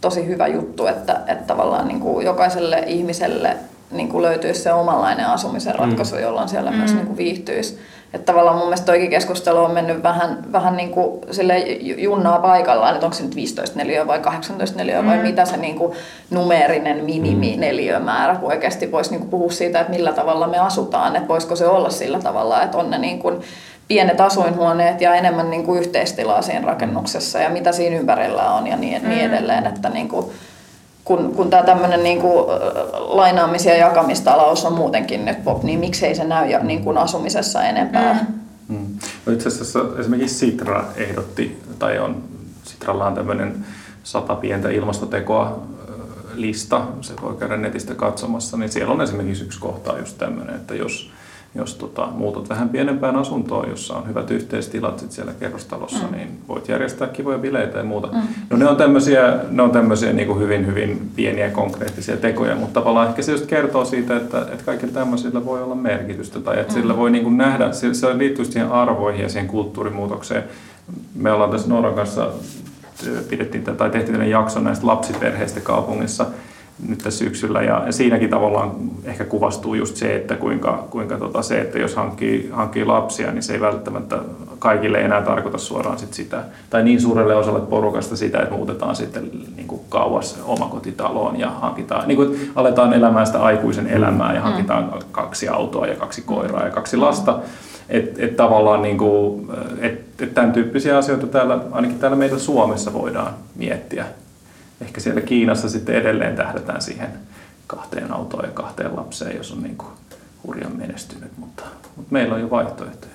tosi 0.00 0.26
hyvä 0.26 0.46
juttu, 0.46 0.86
että, 0.86 1.20
että 1.26 1.44
tavallaan 1.46 1.88
niin 1.88 2.00
kuin 2.00 2.26
jokaiselle 2.26 2.84
ihmiselle 2.86 3.56
niin 3.90 4.08
kuin 4.08 4.22
löytyisi 4.22 4.60
se 4.60 4.72
omanlainen 4.72 5.26
asumisen 5.26 5.74
ratkaisu, 5.74 6.14
mm. 6.14 6.22
jolla 6.22 6.46
siellä 6.46 6.70
mm. 6.70 6.76
myös 6.76 6.94
niin 6.94 7.06
kuin 7.06 7.16
viihtyisi. 7.16 7.78
Että 8.14 8.32
tavallaan 8.32 8.56
mun 8.56 8.66
mielestä 8.66 8.86
toikin 8.86 9.10
keskustelu 9.10 9.58
on 9.58 9.70
mennyt 9.70 10.02
vähän, 10.02 10.52
vähän 10.52 10.76
niin 10.76 10.90
kuin 10.90 11.20
sille 11.30 11.58
junnaa 11.80 12.38
paikallaan, 12.38 12.94
että 12.94 13.06
onko 13.06 13.16
se 13.16 13.22
nyt 13.22 13.36
15 13.36 13.78
neliöä 13.78 14.06
vai 14.06 14.20
18 14.20 14.76
neliöä 14.76 15.02
mm. 15.02 15.08
vai 15.08 15.18
mitä 15.18 15.44
se 15.44 15.56
niin 15.56 15.76
kuin 15.76 15.92
numeerinen 16.30 17.04
minimi 17.04 17.54
mm. 17.54 17.60
neliömäärä, 17.60 18.36
kun 18.36 18.52
oikeasti 18.52 18.92
voisi 18.92 19.10
niin 19.10 19.20
kuin 19.20 19.30
puhua 19.30 19.50
siitä, 19.50 19.80
että 19.80 19.92
millä 19.92 20.12
tavalla 20.12 20.46
me 20.46 20.58
asutaan, 20.58 21.16
että 21.16 21.28
voisiko 21.28 21.56
se 21.56 21.66
olla 21.66 21.90
sillä 21.90 22.18
tavalla, 22.18 22.62
että 22.62 22.78
on 22.78 22.90
ne 22.90 22.98
niin 22.98 23.18
kuin 23.18 23.40
pienet 23.90 24.20
asuinhuoneet 24.20 25.00
ja 25.00 25.14
enemmän 25.14 25.50
niin 25.50 25.64
kuin 25.64 25.80
yhteistilaa 25.80 26.42
siinä 26.42 26.66
rakennuksessa 26.66 27.38
ja 27.38 27.50
mitä 27.50 27.72
siinä 27.72 27.96
ympärillä 27.96 28.52
on 28.52 28.66
ja 28.66 28.76
niin, 28.76 29.02
mm. 29.02 29.08
niin 29.08 29.20
edelleen, 29.20 29.66
että 29.66 29.88
niin 29.88 30.08
kuin, 30.08 30.26
kun, 31.04 31.34
kun 31.34 31.50
tämä 31.50 31.62
tämmöinen 31.62 32.02
niin 32.02 32.20
kuin, 32.20 32.46
lainaamis- 32.92 33.66
ja 33.66 33.76
jakamistalous 33.76 34.64
on 34.64 34.72
muutenkin 34.72 35.24
nyt 35.24 35.44
pop, 35.44 35.62
niin 35.62 35.80
miksei 35.80 36.14
se 36.14 36.24
näy 36.24 36.62
niin 36.62 36.84
kuin 36.84 36.98
asumisessa 36.98 37.64
enempää? 37.64 38.26
Mm. 38.68 38.76
Mm. 38.76 38.86
No 39.26 39.32
itse 39.32 39.48
asiassa 39.48 39.80
esimerkiksi 39.98 40.34
Sitra 40.34 40.84
ehdotti, 40.96 41.62
tai 41.78 41.98
on, 41.98 42.22
Sitralla 42.64 43.06
on 43.06 43.14
tämmöinen 43.14 43.64
sata 44.02 44.34
pientä 44.34 44.70
ilmastotekoa 44.70 45.62
lista, 46.34 46.82
se 47.00 47.14
voi 47.22 47.34
käydä 47.34 47.56
netistä 47.56 47.94
katsomassa, 47.94 48.56
niin 48.56 48.72
siellä 48.72 48.92
on 48.92 49.00
esimerkiksi 49.00 49.44
yksi 49.44 49.60
kohta 49.60 49.98
just 49.98 50.18
tämmöinen, 50.18 50.56
että 50.56 50.74
jos 50.74 51.10
jos 51.54 51.74
tota, 51.74 52.06
muutat 52.06 52.48
vähän 52.48 52.68
pienempään 52.68 53.16
asuntoon, 53.16 53.70
jossa 53.70 53.94
on 53.94 54.08
hyvät 54.08 54.30
yhteistilat 54.30 54.98
sit 54.98 55.12
siellä 55.12 55.32
kerrostalossa, 55.40 56.06
mm. 56.06 56.16
niin 56.16 56.28
voit 56.48 56.68
järjestää 56.68 57.08
kivoja 57.08 57.38
bileitä 57.38 57.78
ja 57.78 57.84
muuta. 57.84 58.06
Mm. 58.06 58.20
No 58.50 58.56
ne 58.56 58.68
on 58.68 58.76
tämmöisiä, 58.76 59.36
ne 59.50 59.62
on 59.62 59.70
tämmöisiä 59.70 60.12
niin 60.12 60.28
kuin 60.28 60.40
hyvin, 60.40 60.66
hyvin 60.66 61.10
pieniä 61.16 61.50
konkreettisia 61.50 62.16
tekoja, 62.16 62.56
mutta 62.56 62.80
tavallaan 62.80 63.08
ehkä 63.08 63.22
se 63.22 63.32
just 63.32 63.46
kertoo 63.46 63.84
siitä, 63.84 64.16
että, 64.16 64.40
että 64.40 64.64
kaikilla 64.64 64.92
tämmöisillä 64.92 65.44
voi 65.44 65.62
olla 65.62 65.74
merkitystä 65.74 66.40
tai 66.40 66.60
että 66.60 66.72
mm. 66.72 66.80
sillä 66.80 66.96
voi 66.96 67.10
niin 67.10 67.24
kuin 67.24 67.38
nähdä, 67.38 67.72
se, 67.72 67.94
se 67.94 68.18
liittyy 68.18 68.44
siihen 68.44 68.72
arvoihin 68.72 69.22
ja 69.22 69.28
siihen 69.28 69.48
kulttuurimuutokseen. 69.48 70.44
Me 71.14 71.32
ollaan 71.32 71.50
tässä 71.50 71.68
Nooran 71.68 71.94
kanssa 71.94 72.28
pidettiin 73.28 73.64
tai 73.64 73.90
tehtiin 73.90 74.04
tällainen 74.04 74.30
jakso 74.30 74.60
näistä 74.60 74.86
lapsiperheistä 74.86 75.60
kaupungissa, 75.60 76.26
nyt 76.88 76.98
tässä 76.98 77.18
syksyllä. 77.18 77.62
Ja 77.62 77.86
siinäkin 77.90 78.30
tavallaan 78.30 78.70
ehkä 79.04 79.24
kuvastuu 79.24 79.74
just 79.74 79.96
se, 79.96 80.16
että 80.16 80.36
kuinka, 80.36 80.86
kuinka 80.90 81.18
tota 81.18 81.42
se, 81.42 81.60
että 81.60 81.78
jos 81.78 81.96
hankkii, 81.96 82.50
hankkii 82.52 82.84
lapsia, 82.84 83.32
niin 83.32 83.42
se 83.42 83.52
ei 83.52 83.60
välttämättä 83.60 84.18
kaikille 84.58 84.98
enää 84.98 85.22
tarkoita 85.22 85.58
suoraan 85.58 85.98
sit 85.98 86.14
sitä, 86.14 86.42
tai 86.70 86.82
niin 86.82 87.00
suurelle 87.00 87.34
osalle 87.34 87.60
porukasta 87.60 88.16
sitä, 88.16 88.38
että 88.38 88.54
muutetaan 88.54 88.96
sitten 88.96 89.30
niin 89.56 89.66
kuin 89.66 89.80
kauas 89.88 90.40
omakotitaloon 90.44 91.40
ja 91.40 91.50
hankitaan, 91.50 92.08
niin 92.08 92.16
kuin 92.16 92.50
aletaan 92.54 92.92
elämään 92.92 93.26
sitä 93.26 93.42
aikuisen 93.42 93.86
elämää 93.86 94.32
ja 94.32 94.40
mm. 94.40 94.44
hankitaan 94.44 94.94
kaksi 95.12 95.48
autoa 95.48 95.86
ja 95.86 95.96
kaksi 95.96 96.22
koiraa 96.22 96.64
ja 96.64 96.70
kaksi 96.70 96.96
lasta. 96.96 97.38
Että 97.88 98.24
et 98.24 98.36
tavallaan 98.36 98.82
niin 98.82 98.98
kuin, 98.98 99.50
et, 99.80 100.00
et 100.20 100.34
tämän 100.34 100.52
tyyppisiä 100.52 100.98
asioita 100.98 101.26
täällä, 101.26 101.58
ainakin 101.72 101.98
täällä 101.98 102.16
meillä 102.16 102.38
Suomessa 102.38 102.92
voidaan 102.92 103.34
miettiä 103.56 104.04
ehkä 104.80 105.00
siellä 105.00 105.20
Kiinassa 105.20 105.68
sitten 105.68 105.94
edelleen 105.94 106.36
tähdätään 106.36 106.82
siihen 106.82 107.08
kahteen 107.66 108.12
autoon 108.12 108.44
ja 108.44 108.50
kahteen 108.50 108.96
lapseen, 108.96 109.36
jos 109.36 109.52
on 109.52 109.62
niin 109.62 109.76
kuin 109.76 109.92
hurjan 110.46 110.76
menestynyt, 110.76 111.32
mutta, 111.36 111.62
mutta 111.96 112.12
meillä 112.12 112.34
on 112.34 112.40
jo 112.40 112.50
vaihtoehtoja. 112.50 113.12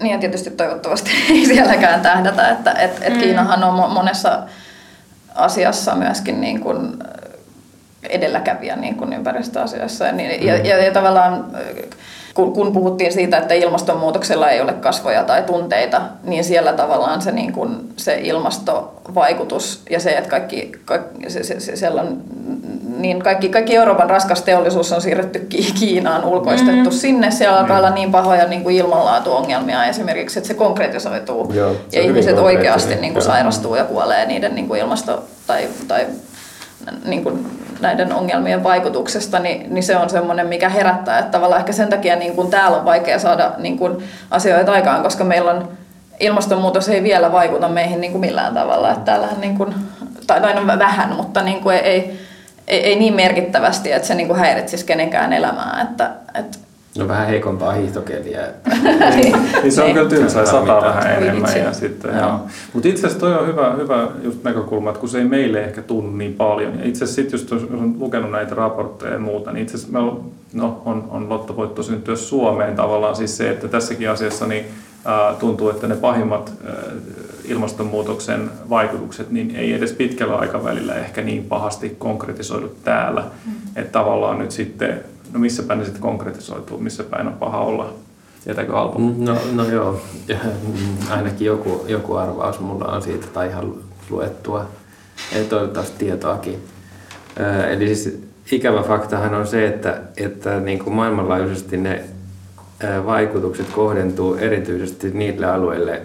Niin 0.00 0.12
ja 0.12 0.18
tietysti 0.18 0.50
toivottavasti 0.50 1.10
ei 1.30 1.46
sielläkään 1.46 2.00
tähdätä, 2.00 2.50
että 2.50 2.72
et, 2.72 2.98
et 3.02 3.14
mm. 3.14 3.20
Kiinahan 3.20 3.64
on 3.64 3.92
monessa 3.92 4.42
asiassa 5.34 5.94
myöskin 5.94 6.40
niin 6.40 6.60
kuin 6.60 6.96
edelläkävijä 8.02 8.76
niin 8.76 8.96
kuin 8.96 9.12
ympäristöasiassa. 9.12 10.06
Ja, 10.06 10.12
niin, 10.12 10.40
mm. 10.40 10.46
ja, 10.46 10.56
ja, 10.56 10.84
ja 10.84 10.92
tavallaan 10.92 11.46
kun, 12.34 12.52
kun 12.52 12.72
puhuttiin 12.72 13.12
siitä, 13.12 13.38
että 13.38 13.54
ilmastonmuutoksella 13.54 14.50
ei 14.50 14.60
ole 14.60 14.72
kasvoja 14.72 15.24
tai 15.24 15.42
tunteita, 15.42 16.00
niin 16.24 16.44
siellä 16.44 16.72
tavallaan 16.72 17.22
se, 17.22 17.32
niin 17.32 17.52
kuin, 17.52 17.92
se 17.96 18.18
ilmastovaikutus 18.22 19.82
ja 19.90 20.00
se, 20.00 20.10
että 20.10 20.30
kaikki, 20.30 20.72
kaikki, 20.84 21.30
se, 21.30 21.44
se, 21.44 21.60
se, 21.60 21.76
siellä 21.76 22.00
on, 22.00 22.22
niin 22.96 23.22
kaikki, 23.22 23.48
kaikki 23.48 23.76
Euroopan 23.76 24.10
raskas 24.10 24.42
teollisuus 24.42 24.92
on 24.92 25.02
siirretty 25.02 25.46
Kiinaan, 25.80 26.24
ulkoistettu 26.24 26.74
mm-hmm. 26.74 26.90
sinne. 26.90 27.30
Siellä 27.30 27.58
alkaa 27.58 27.78
olla 27.78 27.90
niin 27.90 28.12
pahoja 28.12 28.46
niin 28.46 28.62
kuin 28.62 28.76
ilmanlaatuongelmia 28.76 29.84
esimerkiksi, 29.84 30.38
että 30.38 30.48
se 30.48 30.54
konkretisoituu 30.54 31.52
Joo, 31.52 31.72
se 31.72 31.98
ja 31.98 32.02
ihmiset 32.02 32.38
oikeasti 32.38 32.94
niin 32.94 33.12
kuin 33.12 33.22
sairastuu 33.22 33.74
ja 33.74 33.84
kuolee 33.84 34.26
niiden 34.26 34.54
niin 34.54 34.68
kuin 34.68 34.80
ilmasto- 34.80 35.22
tai, 35.46 35.68
tai 35.88 36.06
niin 37.04 37.22
kuin 37.22 37.60
näiden 37.80 38.12
ongelmien 38.12 38.64
vaikutuksesta, 38.64 39.38
niin, 39.38 39.74
niin 39.74 39.82
se 39.82 39.96
on 39.96 40.10
semmoinen, 40.10 40.46
mikä 40.46 40.68
herättää. 40.68 41.18
Että 41.18 41.30
tavallaan 41.30 41.60
ehkä 41.60 41.72
sen 41.72 41.88
takia 41.88 42.16
niin 42.16 42.34
kuin 42.34 42.50
täällä 42.50 42.76
on 42.76 42.84
vaikea 42.84 43.18
saada 43.18 43.52
niin 43.58 43.78
kuin 43.78 44.04
asioita 44.30 44.72
aikaan, 44.72 45.02
koska 45.02 45.24
meillä 45.24 45.50
on 45.50 45.68
ilmastonmuutos 46.20 46.88
ei 46.88 47.02
vielä 47.02 47.32
vaikuta 47.32 47.68
meihin 47.68 48.00
niin 48.00 48.12
kuin 48.12 48.20
millään 48.20 48.54
tavalla. 48.54 48.90
Että 48.90 49.04
täällähän 49.04 49.40
niin 49.40 49.56
kuin, 49.56 49.74
tai, 50.26 50.40
tai 50.40 50.54
no 50.54 50.78
vähän, 50.78 51.16
mutta 51.16 51.42
niin 51.42 51.60
kuin 51.60 51.76
ei, 51.76 52.20
ei, 52.66 52.80
ei, 52.84 52.96
niin 52.96 53.14
merkittävästi, 53.14 53.92
että 53.92 54.08
se 54.08 54.14
niin 54.14 54.26
kuin 54.26 54.38
häiritsisi 54.38 54.84
kenenkään 54.84 55.32
elämää. 55.32 55.86
Että, 55.90 56.10
että 56.34 56.58
No 56.98 57.08
vähän 57.08 57.26
heikompaa 57.26 57.72
hiihtokeliä. 57.72 58.46
niin, 59.16 59.36
niin 59.62 59.72
se 59.72 59.82
on 59.82 59.92
kyllä 59.92 60.08
tylsää, 60.08 60.46
sataa 60.46 60.82
vähän 60.82 61.12
enemmän. 61.12 61.58
Ja 61.58 61.72
sitten, 61.72 62.16
joo. 62.18 62.40
Mutta 62.72 62.88
itse 62.88 63.06
asiassa 63.06 63.20
toi 63.20 63.34
on 63.34 63.46
hyvä, 63.46 63.74
hyvä 63.76 64.08
just 64.22 64.44
näkökulma, 64.44 64.90
että 64.90 65.00
kun 65.00 65.08
se 65.08 65.18
ei 65.18 65.24
meille 65.24 65.64
ehkä 65.64 65.82
tunnu 65.82 66.16
niin 66.16 66.34
paljon. 66.34 66.78
Ja 66.78 66.84
itse 66.84 67.04
asiassa 67.04 67.22
sit 67.22 67.32
just 67.32 67.50
jos 67.50 67.62
on 67.62 67.96
lukenut 67.98 68.30
näitä 68.30 68.54
raportteja 68.54 69.12
ja 69.12 69.18
muuta, 69.18 69.52
niin 69.52 69.62
itse 69.62 69.76
asiassa 69.76 69.98
on, 69.98 70.24
no, 70.52 70.82
on, 70.84 71.08
on 71.10 71.28
lottovoitto 71.28 71.82
syntyä 71.82 72.16
Suomeen 72.16 72.76
tavallaan. 72.76 73.16
Siis 73.16 73.36
se, 73.36 73.50
että 73.50 73.68
tässäkin 73.68 74.10
asiassa 74.10 74.46
niin, 74.46 74.64
äh, 75.06 75.36
tuntuu, 75.36 75.70
että 75.70 75.86
ne 75.86 75.96
pahimmat 75.96 76.52
äh, 76.68 76.74
ilmastonmuutoksen 77.44 78.50
vaikutukset 78.70 79.30
niin 79.30 79.56
ei 79.56 79.72
edes 79.72 79.92
pitkällä 79.92 80.36
aikavälillä 80.36 80.94
ehkä 80.94 81.22
niin 81.22 81.44
pahasti 81.44 81.96
konkretisoidu 81.98 82.76
täällä. 82.84 83.20
Mm. 83.46 83.52
Että 83.76 83.92
tavallaan 83.92 84.38
nyt 84.38 84.50
sitten 84.50 85.00
no 85.34 85.40
missä 85.40 85.62
päin 85.62 85.78
ne 85.78 85.84
sitten 85.84 86.02
konkretisoituu, 86.02 86.78
missä 86.78 87.04
päin 87.04 87.26
on 87.26 87.34
paha 87.34 87.60
olla? 87.60 87.94
Tietääkö 88.44 88.76
Alpo? 88.76 88.98
Mm, 88.98 89.14
no, 89.24 89.38
no 89.52 89.64
joo, 89.64 90.00
ainakin 91.10 91.46
joku, 91.46 91.84
joku 91.88 92.14
arvaus 92.14 92.60
mulla 92.60 92.84
on 92.84 93.02
siitä 93.02 93.26
tai 93.26 93.48
ihan 93.48 93.74
luettua 94.10 94.66
ja 95.34 95.44
toivottavasti 95.44 95.98
tietoakin. 95.98 96.58
Eli 97.70 97.86
siis 97.94 98.22
ikävä 98.52 98.82
faktahan 98.82 99.34
on 99.34 99.46
se, 99.46 99.66
että, 99.66 100.00
että 100.16 100.60
niin 100.60 100.78
kuin 100.78 100.94
maailmanlaajuisesti 100.94 101.76
ne 101.76 102.04
vaikutukset 103.06 103.66
kohdentuu 103.70 104.34
erityisesti 104.34 105.10
niille 105.10 105.46
alueille, 105.46 106.02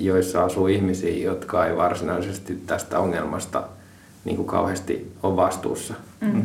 joissa 0.00 0.44
asuu 0.44 0.66
ihmisiä, 0.66 1.24
jotka 1.24 1.66
ei 1.66 1.76
varsinaisesti 1.76 2.62
tästä 2.66 2.98
ongelmasta 2.98 3.62
niin 4.24 4.36
kuin 4.36 4.46
kauheasti 4.46 5.12
ole 5.22 5.36
vastuussa. 5.36 5.94
Mm. 6.20 6.42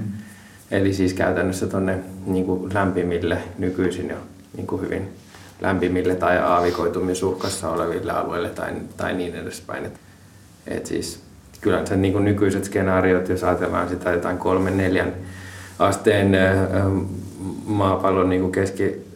Eli 0.74 0.94
siis 0.94 1.14
käytännössä 1.14 1.68
tuonne 1.68 2.00
niin 2.26 2.74
lämpimille, 2.74 3.38
nykyisin 3.58 4.10
jo 4.10 4.16
niin 4.58 4.68
kuin 4.68 4.82
hyvin 4.82 5.10
lämpimille 5.62 6.16
tai 6.16 6.38
aavikoitumisuhkassa 6.38 7.70
oleville 7.70 8.12
alueille 8.12 8.50
tai, 8.50 8.74
tai 8.98 9.14
niin 9.14 9.36
edespäin. 9.36 9.86
Et, 9.86 10.00
et 10.68 10.86
siis 10.86 11.20
kyllä 11.62 11.86
se 11.86 11.96
niin 11.96 12.14
kuin 12.14 12.26
nykyiset 12.26 12.64
skenaariot, 12.64 13.30
jos 13.30 13.44
ajatellaan 13.44 13.90
sitä 13.90 14.12
jotain 14.12 14.38
kolmen, 14.38 14.78
neljän 14.78 15.14
asteen 15.80 16.38
maapallon 17.66 18.30
niin 18.30 18.42
kuin 18.42 18.52
keski 18.52 19.08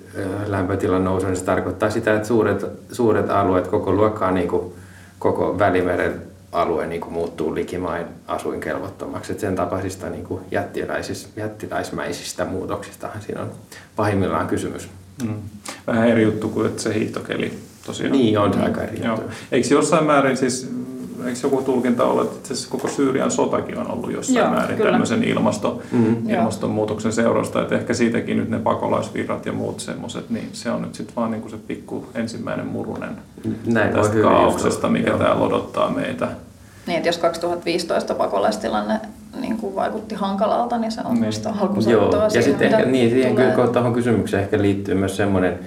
lämpötilan 0.48 1.04
nousu, 1.04 1.26
niin 1.28 1.38
se 1.38 1.44
tarkoittaa 1.44 1.90
sitä, 1.90 2.16
että 2.16 2.28
suuret, 2.28 2.66
suuret 2.92 3.30
alueet, 3.30 3.68
koko 3.68 3.92
luokkaa 3.92 4.32
niin 4.32 4.48
kuin 4.48 4.74
koko 5.20 5.60
Välimeren 5.60 6.22
alue 6.58 6.88
niin 6.88 7.02
kuin 7.02 7.14
muuttuu 7.14 7.56
likimain 7.56 8.06
asuinkelvottomaksi. 8.28 9.32
Et 9.32 9.40
sen 9.40 9.56
tapaisista 9.56 10.10
niin 10.10 10.24
kuin 10.24 10.42
jättiläis, 10.52 11.30
jättiläismäisistä 11.36 12.46
muutoksistahan 12.46 13.22
siinä 13.22 13.42
on 13.42 13.52
pahimmillaan 13.96 14.48
kysymys. 14.48 14.90
Mm. 15.24 15.36
Vähän 15.88 16.08
eri 16.08 16.24
juttu 16.24 16.50
kuin 16.50 16.66
että 16.68 16.82
se 16.82 16.94
hiihtokeli 16.94 17.54
tosiaan. 17.86 18.12
Niin, 18.12 18.40
on 18.40 18.54
se 18.54 18.60
aika 18.60 18.82
eri 18.82 19.06
juttu. 19.06 19.22
Eikö 19.52 19.68
jossain 19.72 20.06
määrin 20.06 20.38
siis, 20.38 20.72
eikö 21.26 21.40
joku 21.44 21.62
tulkinta 21.62 22.06
ole, 22.06 22.22
että 22.22 22.54
itse 22.54 22.70
koko 22.70 22.88
Syyrian 22.88 23.32
sotakin 23.32 23.78
on 23.78 23.92
ollut 23.92 24.12
jossain 24.12 24.38
Joo, 24.38 24.50
määrin 24.50 24.78
kyllä. 24.78 24.92
tämmöisen 24.92 25.24
ilmasto, 25.24 25.82
mm-hmm. 25.92 26.30
ilmastonmuutoksen 26.30 27.14
seurausta, 27.14 27.62
että 27.62 27.76
ehkä 27.76 27.94
siitäkin 27.94 28.38
nyt 28.38 28.50
ne 28.50 28.60
pakolaisvirrat 28.60 29.46
ja 29.46 29.54
muut 29.54 29.80
semmoiset, 29.80 30.30
niin 30.30 30.50
se 30.54 30.72
on 30.72 30.82
nyt 30.82 30.96
sitten 30.96 31.16
vaan 31.16 31.32
niin 31.32 31.42
kuin 31.42 31.52
se 31.52 31.58
pikku 31.58 32.06
ensimmäinen 32.16 32.66
murunen 32.66 33.10
Näin 33.66 33.94
tästä 33.94 34.22
kaauksesta, 34.22 34.90
mikä 34.90 35.10
Joo. 35.10 35.18
täällä 35.18 35.42
odottaa 35.42 35.90
meitä. 35.90 36.28
Niin, 36.88 36.98
että 36.98 37.10
jos 37.10 37.18
2015 37.18 38.16
pakolaistilanne 38.16 39.00
niin 39.40 39.58
kuin 39.58 39.76
vaikutti 39.76 40.16
hankalalta, 40.16 40.78
niin 40.78 40.92
se 40.92 41.02
on 41.06 41.22
niin. 41.22 41.34
sitä 41.34 41.54
Joo, 41.88 42.12
ja 42.34 42.42
sitten 42.42 42.74
ehkä, 42.74 42.86
niin, 42.86 43.10
siihen 43.10 43.32
tulee... 43.32 43.68
tuohon 43.74 43.94
kysymykseen 43.94 44.44
ehkä 44.44 44.62
liittyy 44.62 44.96
myös 44.96 45.18
semmoinen 45.18 45.60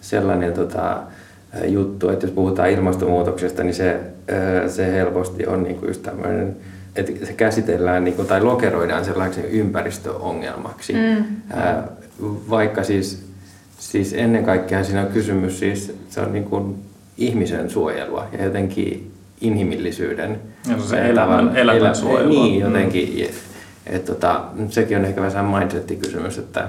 sellainen 0.00 0.52
tota, 0.52 1.02
juttu, 1.66 2.08
että 2.08 2.26
jos 2.26 2.34
puhutaan 2.34 2.70
ilmastonmuutoksesta, 2.70 3.62
niin 3.62 3.74
se, 3.74 4.00
se 4.68 4.92
helposti 4.92 5.46
on 5.46 5.62
niin 5.62 5.76
kuin 5.76 5.88
just 5.88 6.02
tämmöinen, 6.02 6.56
että 6.96 7.26
se 7.26 7.32
käsitellään 7.32 8.04
niin 8.04 8.14
kuin, 8.14 8.28
tai 8.28 8.42
lokeroidaan 8.42 9.04
sellaiseksi 9.04 9.50
ympäristöongelmaksi. 9.50 10.92
Mm. 10.92 11.24
Vaikka 12.50 12.84
siis, 12.84 13.26
siis 13.78 14.12
ennen 14.12 14.44
kaikkea 14.44 14.84
siinä 14.84 15.00
on 15.00 15.06
kysymys, 15.06 15.58
siis 15.58 15.94
se 16.08 16.20
on 16.20 16.32
niin 16.32 16.44
kuin 16.44 16.74
ihmisen 17.18 17.70
suojelua 17.70 18.26
ja 18.38 18.44
jotenkin 18.44 19.09
inhimillisyyden. 19.40 20.40
Ja 20.68 20.82
se 20.82 21.08
elämän, 21.08 21.56
elämän 21.56 21.80
elä, 21.80 21.94
suojelua. 21.94 22.44
Niin, 22.44 22.60
jotenkin. 22.60 23.08
Mm. 23.18 23.50
Et, 23.86 24.04
tota, 24.04 24.44
sekin 24.68 24.98
on 24.98 25.04
ehkä 25.04 25.22
vähän 25.22 25.44
mindset-kysymys, 25.44 26.38
että, 26.38 26.68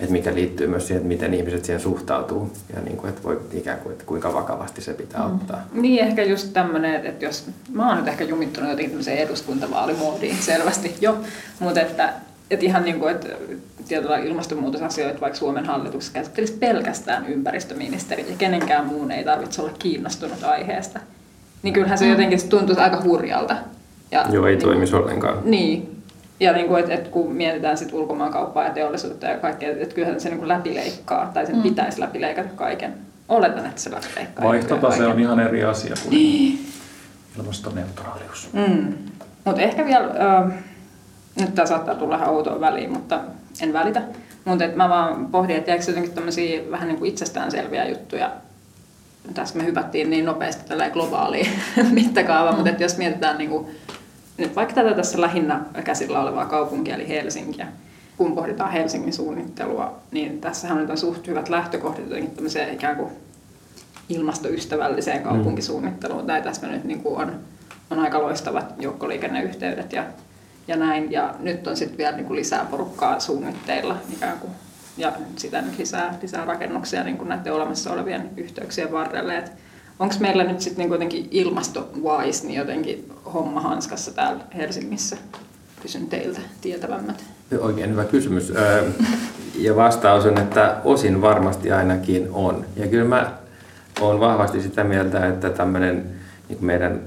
että 0.00 0.12
mikä 0.12 0.34
liittyy 0.34 0.66
myös 0.66 0.86
siihen, 0.86 0.96
että 0.96 1.08
miten 1.08 1.34
ihmiset 1.34 1.64
siihen 1.64 1.80
suhtautuu 1.80 2.52
ja 2.74 2.80
niin 2.80 2.96
kuin, 2.96 3.08
että 3.08 3.22
voi 3.22 3.40
ikään 3.52 3.78
kuin, 3.78 3.92
että 3.92 4.04
kuinka 4.04 4.34
vakavasti 4.34 4.80
se 4.80 4.94
pitää 4.94 5.28
mm. 5.28 5.34
ottaa. 5.34 5.66
Niin, 5.72 6.04
ehkä 6.04 6.24
just 6.24 6.52
tämmöinen, 6.52 7.06
että 7.06 7.24
jos, 7.24 7.46
mä 7.72 7.88
oon 7.88 7.98
nyt 7.98 8.08
ehkä 8.08 8.24
jumittunut 8.24 8.70
jotenkin 8.70 8.90
tämmöiseen 8.90 9.18
eduskuntavaalimoodiin 9.18 10.36
selvästi 10.36 10.94
jo, 11.00 11.18
mutta 11.60 11.80
että, 11.80 12.12
että 12.50 12.66
ihan 12.66 12.84
niin 12.84 13.00
kuin, 13.00 13.14
että 13.14 13.28
tietyllä 13.88 14.18
ilmastonmuutosasioita 14.18 15.20
vaikka 15.20 15.38
Suomen 15.38 15.64
hallituksessa 15.64 16.12
käsittelisi 16.12 16.52
pelkästään 16.52 17.26
ympäristöministeri 17.26 18.26
ja 18.30 18.36
kenenkään 18.38 18.86
muun 18.86 19.10
ei 19.10 19.24
tarvitse 19.24 19.62
olla 19.62 19.72
kiinnostunut 19.78 20.44
aiheesta 20.44 21.00
niin 21.62 21.74
kyllähän 21.74 21.98
se 21.98 22.08
jotenkin 22.08 22.48
tuntuisi 22.48 22.80
aika 22.80 23.02
hurjalta. 23.04 23.56
Ja, 24.10 24.24
Joo, 24.30 24.46
ei 24.46 24.54
niin, 24.54 24.64
toimisi 24.64 24.96
ollenkaan. 24.96 25.38
Niin. 25.44 26.02
Ja 26.40 26.52
niin 26.52 26.66
kuin, 26.66 26.80
että, 26.80 26.94
että 26.94 27.10
kun 27.10 27.32
mietitään 27.32 27.78
sit 27.78 27.92
ulkomaankauppaa 27.92 28.64
ja 28.64 28.70
teollisuutta 28.70 29.26
ja 29.26 29.38
kaikkea, 29.38 29.70
että, 29.70 29.94
kyllähän 29.94 30.20
se 30.20 30.28
niin 30.28 30.38
kuin 30.38 30.48
läpileikkaa, 30.48 31.30
tai 31.34 31.46
sen 31.46 31.56
mm. 31.56 31.62
pitäisi 31.62 32.00
läpileikata 32.00 32.48
kaiken. 32.56 32.94
Oletan, 33.28 33.66
että 33.66 33.80
se 33.80 33.90
läpileikkaa. 33.90 34.48
Vaihtotase 34.48 35.06
on 35.06 35.20
ihan 35.20 35.40
eri 35.40 35.64
asia 35.64 35.94
kuin 36.02 36.10
niin. 36.10 36.66
ilmastoneutraalius. 37.38 38.48
Mm. 38.52 38.92
Mutta 39.44 39.62
ehkä 39.62 39.86
vielä, 39.86 40.04
äh, 40.04 40.52
nyt 41.40 41.54
tämä 41.54 41.66
saattaa 41.66 41.94
tulla 41.94 42.16
ihan 42.16 42.28
outoon 42.28 42.60
väliin, 42.60 42.92
mutta 42.92 43.20
en 43.60 43.72
välitä. 43.72 44.02
Mutta 44.44 44.64
mä 44.74 44.88
vaan 44.88 45.26
pohdin, 45.26 45.56
että 45.56 45.70
jääkö 45.70 45.84
jotenkin 45.86 46.12
tämmöisiä 46.12 46.60
vähän 46.70 46.88
niin 46.88 46.98
kuin 46.98 47.10
itsestäänselviä 47.10 47.88
juttuja. 47.88 48.30
Tässä 49.34 49.58
me 49.58 49.64
hypättiin 49.64 50.10
niin 50.10 50.24
nopeasti 50.24 50.68
tällä 50.68 50.90
globaaliin 50.90 51.48
mittakaavaan, 51.90 52.54
mm. 52.54 52.68
mutta 52.68 52.82
jos 52.82 52.96
mietitään 52.96 53.38
niin 53.38 53.50
kuin, 53.50 53.66
nyt 54.38 54.56
vaikka 54.56 54.74
tätä 54.74 54.94
tässä 54.94 55.20
lähinnä 55.20 55.60
käsillä 55.84 56.20
olevaa 56.20 56.46
kaupunkia, 56.46 56.94
eli 56.94 57.08
Helsinkiä, 57.08 57.66
kun 58.16 58.34
pohditaan 58.34 58.72
Helsingin 58.72 59.12
suunnittelua, 59.12 59.98
niin 60.10 60.40
tässähän 60.40 60.90
on 60.90 60.98
suht 60.98 61.26
hyvät 61.26 61.48
lähtökohdat 61.48 62.04
jotenkin 62.04 62.30
tämmöiseen 62.30 62.74
ikään 62.74 62.96
kuin 62.96 63.10
ilmastoystävälliseen 64.08 65.18
mm. 65.18 65.24
kaupunkisuunnitteluun. 65.24 66.26
Tai 66.26 66.42
tässä 66.42 66.66
nyt 66.66 66.84
niin 66.84 67.02
kuin 67.02 67.16
on, 67.16 67.32
on 67.90 67.98
aika 67.98 68.22
loistavat 68.22 68.74
joukkoliikenneyhteydet 68.78 69.92
ja 69.92 70.04
ja 70.68 70.76
näin. 70.76 71.12
Ja 71.12 71.34
nyt 71.38 71.66
on 71.66 71.76
sitten 71.76 71.98
vielä 71.98 72.16
niin 72.16 72.26
kuin 72.26 72.36
lisää 72.36 72.64
porukkaa 72.70 73.20
suunnitteilla 73.20 73.96
ikään 74.12 74.38
kuin, 74.38 74.52
ja 74.96 75.12
sitä 75.36 75.64
lisää, 75.78 76.18
lisää 76.22 76.44
rakennuksia 76.44 77.04
niin 77.04 77.18
kuin 77.18 77.28
näiden 77.28 77.52
olemassa 77.52 77.92
olevien 77.92 78.30
yhteyksien 78.36 78.92
varrelle. 78.92 79.44
Onko 79.98 80.14
meillä 80.20 80.44
nyt 80.44 80.60
sitten 80.60 80.78
niin 80.78 80.88
kuitenkin 80.88 81.28
ilmasto-wise 81.30 82.46
niin 82.46 82.58
jotenkin 82.58 83.12
homma 83.34 83.60
hanskassa 83.60 84.14
täällä 84.14 84.44
Helsingissä? 84.56 85.16
Kysyn 85.82 86.06
teiltä 86.06 86.40
tietävämmät. 86.60 87.24
Oikein 87.60 87.90
hyvä 87.90 88.04
kysymys. 88.04 88.52
Ja 89.58 89.76
vastaus 89.76 90.26
on, 90.26 90.38
että 90.38 90.76
osin 90.84 91.22
varmasti 91.22 91.72
ainakin 91.72 92.28
on. 92.32 92.64
Ja 92.76 92.86
kyllä 92.86 93.04
mä 93.04 93.32
olen 94.00 94.20
vahvasti 94.20 94.62
sitä 94.62 94.84
mieltä, 94.84 95.26
että 95.26 95.50
tämmöinen 95.50 96.04
niin 96.48 96.64
meidän 96.64 97.00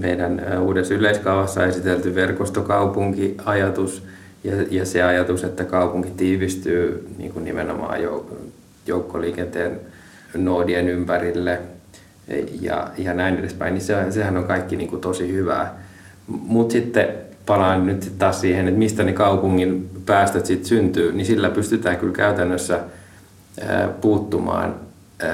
meidän 0.00 0.42
uudessa 0.60 0.94
yleiskaavassa 0.94 1.66
esitelty 1.66 2.14
verkostokaupunkiajatus 2.14 4.02
ja, 4.44 4.52
ja 4.70 4.84
se 4.84 5.02
ajatus, 5.02 5.44
että 5.44 5.64
kaupunki 5.64 6.10
tiivistyy 6.10 7.08
niin 7.18 7.32
kuin 7.32 7.44
nimenomaan 7.44 7.98
joukkoliikenteen 8.86 9.80
noodien 10.34 10.88
ympärille 10.88 11.58
ja, 12.60 12.90
ja 12.98 13.14
näin 13.14 13.38
edespäin, 13.38 13.74
niin 13.74 13.82
se, 13.82 14.10
sehän 14.10 14.36
on 14.36 14.44
kaikki 14.44 14.76
niin 14.76 14.90
kuin 14.90 15.00
tosi 15.00 15.32
hyvää. 15.32 15.78
Mutta 16.26 16.72
sitten 16.72 17.08
palaan 17.46 17.86
nyt 17.86 18.12
taas 18.18 18.40
siihen, 18.40 18.68
että 18.68 18.78
mistä 18.78 19.02
ne 19.02 19.12
kaupungin 19.12 19.90
päästöt 20.06 20.46
sitten 20.46 20.68
syntyy, 20.68 21.12
niin 21.12 21.26
sillä 21.26 21.50
pystytään 21.50 21.96
kyllä 21.96 22.12
käytännössä 22.12 22.80
puuttumaan 24.00 24.74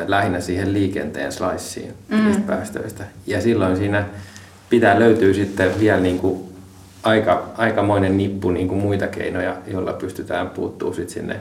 lähinnä 0.07 0.41
siihen 0.41 0.73
liikenteen 0.73 1.33
slaissiin 1.33 1.93
mm. 2.09 2.43
päästöistä. 2.43 3.05
Ja 3.27 3.41
silloin 3.41 3.77
siinä 3.77 4.07
pitää 4.71 4.99
löytyä 4.99 5.33
sitten 5.35 5.81
vielä 5.81 6.01
niin 6.01 6.19
kuin 6.19 6.52
aika, 7.03 7.43
aikamoinen 7.57 8.17
nippu 8.17 8.51
niin 8.51 8.69
kuin 8.69 8.81
muita 8.81 9.07
keinoja, 9.07 9.57
joilla 9.67 9.93
pystytään 9.93 10.51
puuttuu 10.51 10.95
sitten 10.95 11.15
sinne, 11.15 11.41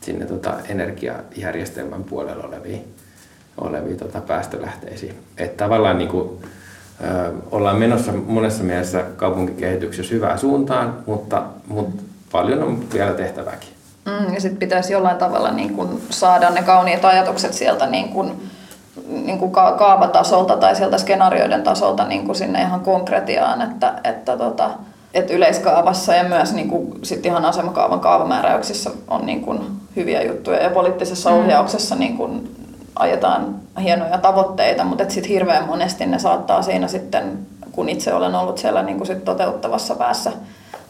sinne 0.00 0.26
tota 0.26 0.54
energiajärjestelmän 0.68 2.04
puolella 2.04 2.44
oleviin, 2.44 2.94
oleviin 3.58 3.96
tota 3.96 4.20
päästölähteisiin. 4.20 5.14
Että 5.38 5.64
tavallaan 5.64 5.98
niin 5.98 6.10
kuin, 6.10 6.28
ö, 7.04 7.32
ollaan 7.50 7.78
menossa 7.78 8.12
monessa 8.12 8.64
mielessä 8.64 9.04
kaupunkikehityksessä 9.16 10.14
hyvään 10.14 10.38
suuntaan, 10.38 10.98
mutta, 11.06 11.42
mutta 11.66 12.02
paljon 12.32 12.62
on 12.62 12.84
vielä 12.92 13.12
tehtävääkin. 13.12 13.68
Mm, 14.06 14.34
ja 14.34 14.40
sitten 14.40 14.58
pitäisi 14.58 14.92
jollain 14.92 15.18
tavalla 15.18 15.50
niin 15.50 15.74
kun 15.74 16.00
saada 16.10 16.50
ne 16.50 16.62
kauniit 16.62 17.04
ajatukset 17.04 17.52
sieltä 17.52 17.86
niin 17.86 18.08
kun 18.08 18.40
niin 19.08 19.38
kuin 19.38 19.52
kaavatasolta 19.52 20.56
tai 20.56 20.76
sieltä 20.76 20.98
skenaarioiden 20.98 21.62
tasolta 21.62 22.04
niin 22.04 22.24
kuin 22.24 22.36
sinne 22.36 22.62
ihan 22.62 22.80
konkretiaan, 22.80 23.62
että, 23.62 24.00
että, 24.04 24.36
tota, 24.36 24.70
että 25.14 25.34
yleiskaavassa 25.34 26.14
ja 26.14 26.24
myös 26.24 26.52
niin 26.52 26.68
kuin 26.68 26.98
sit 27.02 27.26
ihan 27.26 27.44
asemakaavan 27.44 28.00
kaavamääräyksissä 28.00 28.90
on 29.08 29.26
niin 29.26 29.40
kuin 29.40 29.60
hyviä 29.96 30.22
juttuja 30.22 30.62
ja 30.62 30.70
poliittisessa 30.70 31.30
mm. 31.30 31.36
ohjauksessa 31.36 31.94
niin 31.94 32.16
kuin 32.16 32.54
ajetaan 32.96 33.54
hienoja 33.82 34.18
tavoitteita, 34.18 34.84
mutta 34.84 35.04
sitten 35.08 35.32
hirveän 35.32 35.66
monesti 35.66 36.06
ne 36.06 36.18
saattaa 36.18 36.62
siinä 36.62 36.88
sitten, 36.88 37.38
kun 37.72 37.88
itse 37.88 38.14
olen 38.14 38.34
ollut 38.34 38.58
siellä 38.58 38.82
niin 38.82 38.96
kuin 38.96 39.06
sit 39.06 39.24
toteuttavassa 39.24 39.94
päässä 39.94 40.32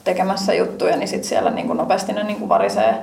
tekemässä 0.04 0.54
juttuja, 0.54 0.96
niin 0.96 1.08
sitten 1.08 1.28
siellä 1.28 1.50
niin 1.50 1.66
kuin 1.66 1.76
nopeasti 1.76 2.12
ne 2.12 2.22
niin 2.22 2.38
kuin 2.38 2.48
varisee, 2.48 2.94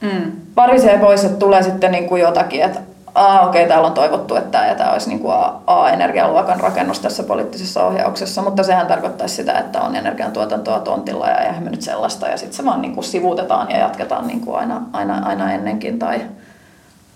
mm. 0.00 0.32
varisee 0.56 0.98
pois, 0.98 1.24
että 1.24 1.38
tulee 1.38 1.62
sitten 1.62 1.92
niin 1.92 2.08
kuin 2.08 2.22
jotakin, 2.22 2.62
että 2.62 2.80
aa 3.16 3.48
okei, 3.48 3.62
okay, 3.62 3.68
täällä 3.68 3.86
on 3.86 3.94
toivottu, 3.94 4.36
että 4.36 4.50
tämä, 4.50 4.66
ja 4.66 4.74
tämä 4.74 4.92
olisi 4.92 5.08
niin 5.08 5.20
kuin 5.20 5.34
A-energialuokan 5.66 6.60
rakennus 6.60 7.00
tässä 7.00 7.22
poliittisessa 7.22 7.84
ohjauksessa, 7.84 8.42
mutta 8.42 8.62
sehän 8.62 8.86
tarkoittaisi 8.86 9.34
sitä, 9.34 9.58
että 9.58 9.80
on 9.80 9.96
energiantuotantoa 9.96 10.80
tontilla 10.80 11.28
ja 11.28 11.38
eihän 11.38 11.62
me 11.64 11.70
nyt 11.70 11.82
sellaista, 11.82 12.28
ja 12.28 12.36
sitten 12.36 12.56
se 12.56 12.64
vaan 12.64 12.82
niin 12.82 12.94
kuin 12.94 13.04
sivuutetaan 13.04 13.70
ja 13.70 13.78
jatketaan 13.78 14.26
niin 14.26 14.40
kuin 14.40 14.58
aina, 14.58 14.82
aina, 14.92 15.26
aina 15.26 15.52
ennenkin, 15.52 15.98
tai, 15.98 16.20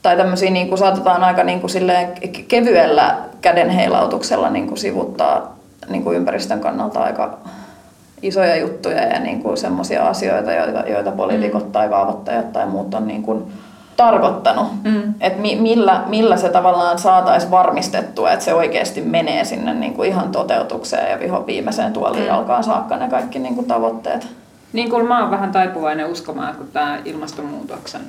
tai 0.02 0.16
tämmöisiä 0.16 0.50
niin 0.50 0.68
kuin 0.68 0.78
saatetaan 0.78 1.24
aika 1.24 1.44
niin 1.44 1.60
kuin 1.60 1.72
kevyellä 2.48 3.16
kädenheilautuksella 3.40 4.50
niin 4.50 4.66
kuin 4.66 4.78
sivuttaa 4.78 5.56
niin 5.88 6.04
kuin 6.04 6.16
ympäristön 6.16 6.60
kannalta 6.60 7.00
aika 7.00 7.38
isoja 8.22 8.56
juttuja 8.56 9.02
ja 9.02 9.20
niin 9.20 9.42
kuin 9.42 9.56
semmoisia 9.56 10.08
asioita, 10.08 10.52
joita, 10.52 10.80
joita 10.80 11.10
poliitikot 11.10 11.64
mm. 11.64 11.72
tai 11.72 11.88
kaavoittajat 11.88 12.52
tai 12.52 12.66
muut 12.66 12.94
on 12.94 13.06
niin 13.06 13.22
kuin 13.22 13.52
tarkoittanut, 14.00 14.84
mm. 14.84 15.14
että 15.20 15.40
mi, 15.40 15.56
millä, 15.56 16.04
millä 16.06 16.36
se 16.36 16.48
tavallaan 16.48 16.98
saataisiin 16.98 17.50
varmistettua, 17.50 18.32
että 18.32 18.44
se 18.44 18.54
oikeasti 18.54 19.00
menee 19.00 19.44
sinne 19.44 19.74
niin 19.74 19.94
kuin 19.94 20.08
ihan 20.08 20.32
toteutukseen 20.32 21.10
ja 21.10 21.20
viho 21.20 21.46
viimeiseen 21.46 21.92
tuoliin 21.92 22.24
mm. 22.24 22.34
alkaa 22.34 22.62
saakka 22.62 22.96
ne 22.96 23.08
kaikki 23.08 23.38
niin 23.38 23.54
kuin 23.54 23.66
tavoitteet. 23.66 24.28
Niin 24.72 24.90
kuin 24.90 25.06
mä 25.06 25.20
oon 25.20 25.30
vähän 25.30 25.52
taipuvainen 25.52 26.06
uskomaan, 26.06 26.48
että 26.48 26.58
kun 26.58 26.72
tämä 26.72 26.98
ilmastonmuutoksen 27.04 28.00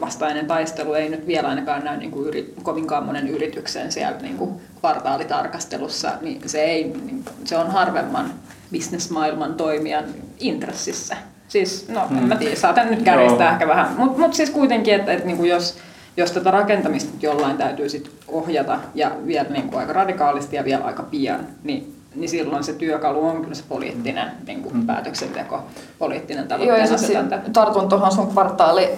vastainen 0.00 0.46
taistelu 0.46 0.94
ei 0.94 1.08
nyt 1.08 1.26
vielä 1.26 1.48
ainakaan 1.48 1.84
näy 1.84 1.96
niin 1.96 2.10
kuin 2.10 2.26
yri, 2.26 2.54
kovinkaan 2.62 3.04
monen 3.04 3.28
yrityksen 3.28 3.92
siellä 3.92 4.18
niin 4.18 4.36
kuin 4.36 4.50
kvartaalitarkastelussa, 4.80 6.12
niin 6.20 6.40
se, 6.46 6.62
ei, 6.62 6.84
niin, 6.84 7.24
se 7.44 7.56
on 7.56 7.70
harvemman 7.70 8.30
bisnesmaailman 8.72 9.54
toimijan 9.54 10.04
intressissä. 10.40 11.16
Siis, 11.54 11.88
no 11.88 12.06
mm. 12.10 12.18
en 12.18 12.24
mä 12.24 12.36
tiedä, 12.36 12.56
saatan 12.56 12.90
nyt 12.90 13.02
kärjistää 13.02 13.52
ehkä 13.52 13.68
vähän. 13.68 13.94
Mutta 13.96 14.18
mut 14.18 14.34
siis 14.34 14.50
kuitenkin, 14.50 14.94
että, 14.94 15.12
että 15.12 15.26
niinku 15.26 15.44
jos, 15.44 15.78
jos 16.16 16.32
tätä 16.32 16.50
rakentamista 16.50 17.12
jollain 17.20 17.56
täytyy 17.56 17.88
sit 17.88 18.10
ohjata 18.28 18.78
ja 18.94 19.10
vielä 19.26 19.48
niinku 19.48 19.76
aika 19.76 19.92
radikaalisti 19.92 20.56
ja 20.56 20.64
vielä 20.64 20.84
aika 20.84 21.02
pian, 21.02 21.46
niin 21.64 21.94
niin 22.16 22.28
silloin 22.28 22.64
se 22.64 22.72
työkalu 22.72 23.26
on 23.26 23.40
kyllä 23.40 23.54
se 23.54 23.64
poliittinen 23.68 24.30
niin 24.46 24.62
kuin 24.62 24.76
mm. 24.76 24.86
päätöksenteko, 24.86 25.62
poliittinen 25.98 26.48
tavoitteen 26.48 26.88
Joo, 26.88 26.98
siis 26.98 27.18
tartun 27.52 27.88
tuohon 27.88 28.12
sun 28.12 28.26
kvartaali, 28.26 28.88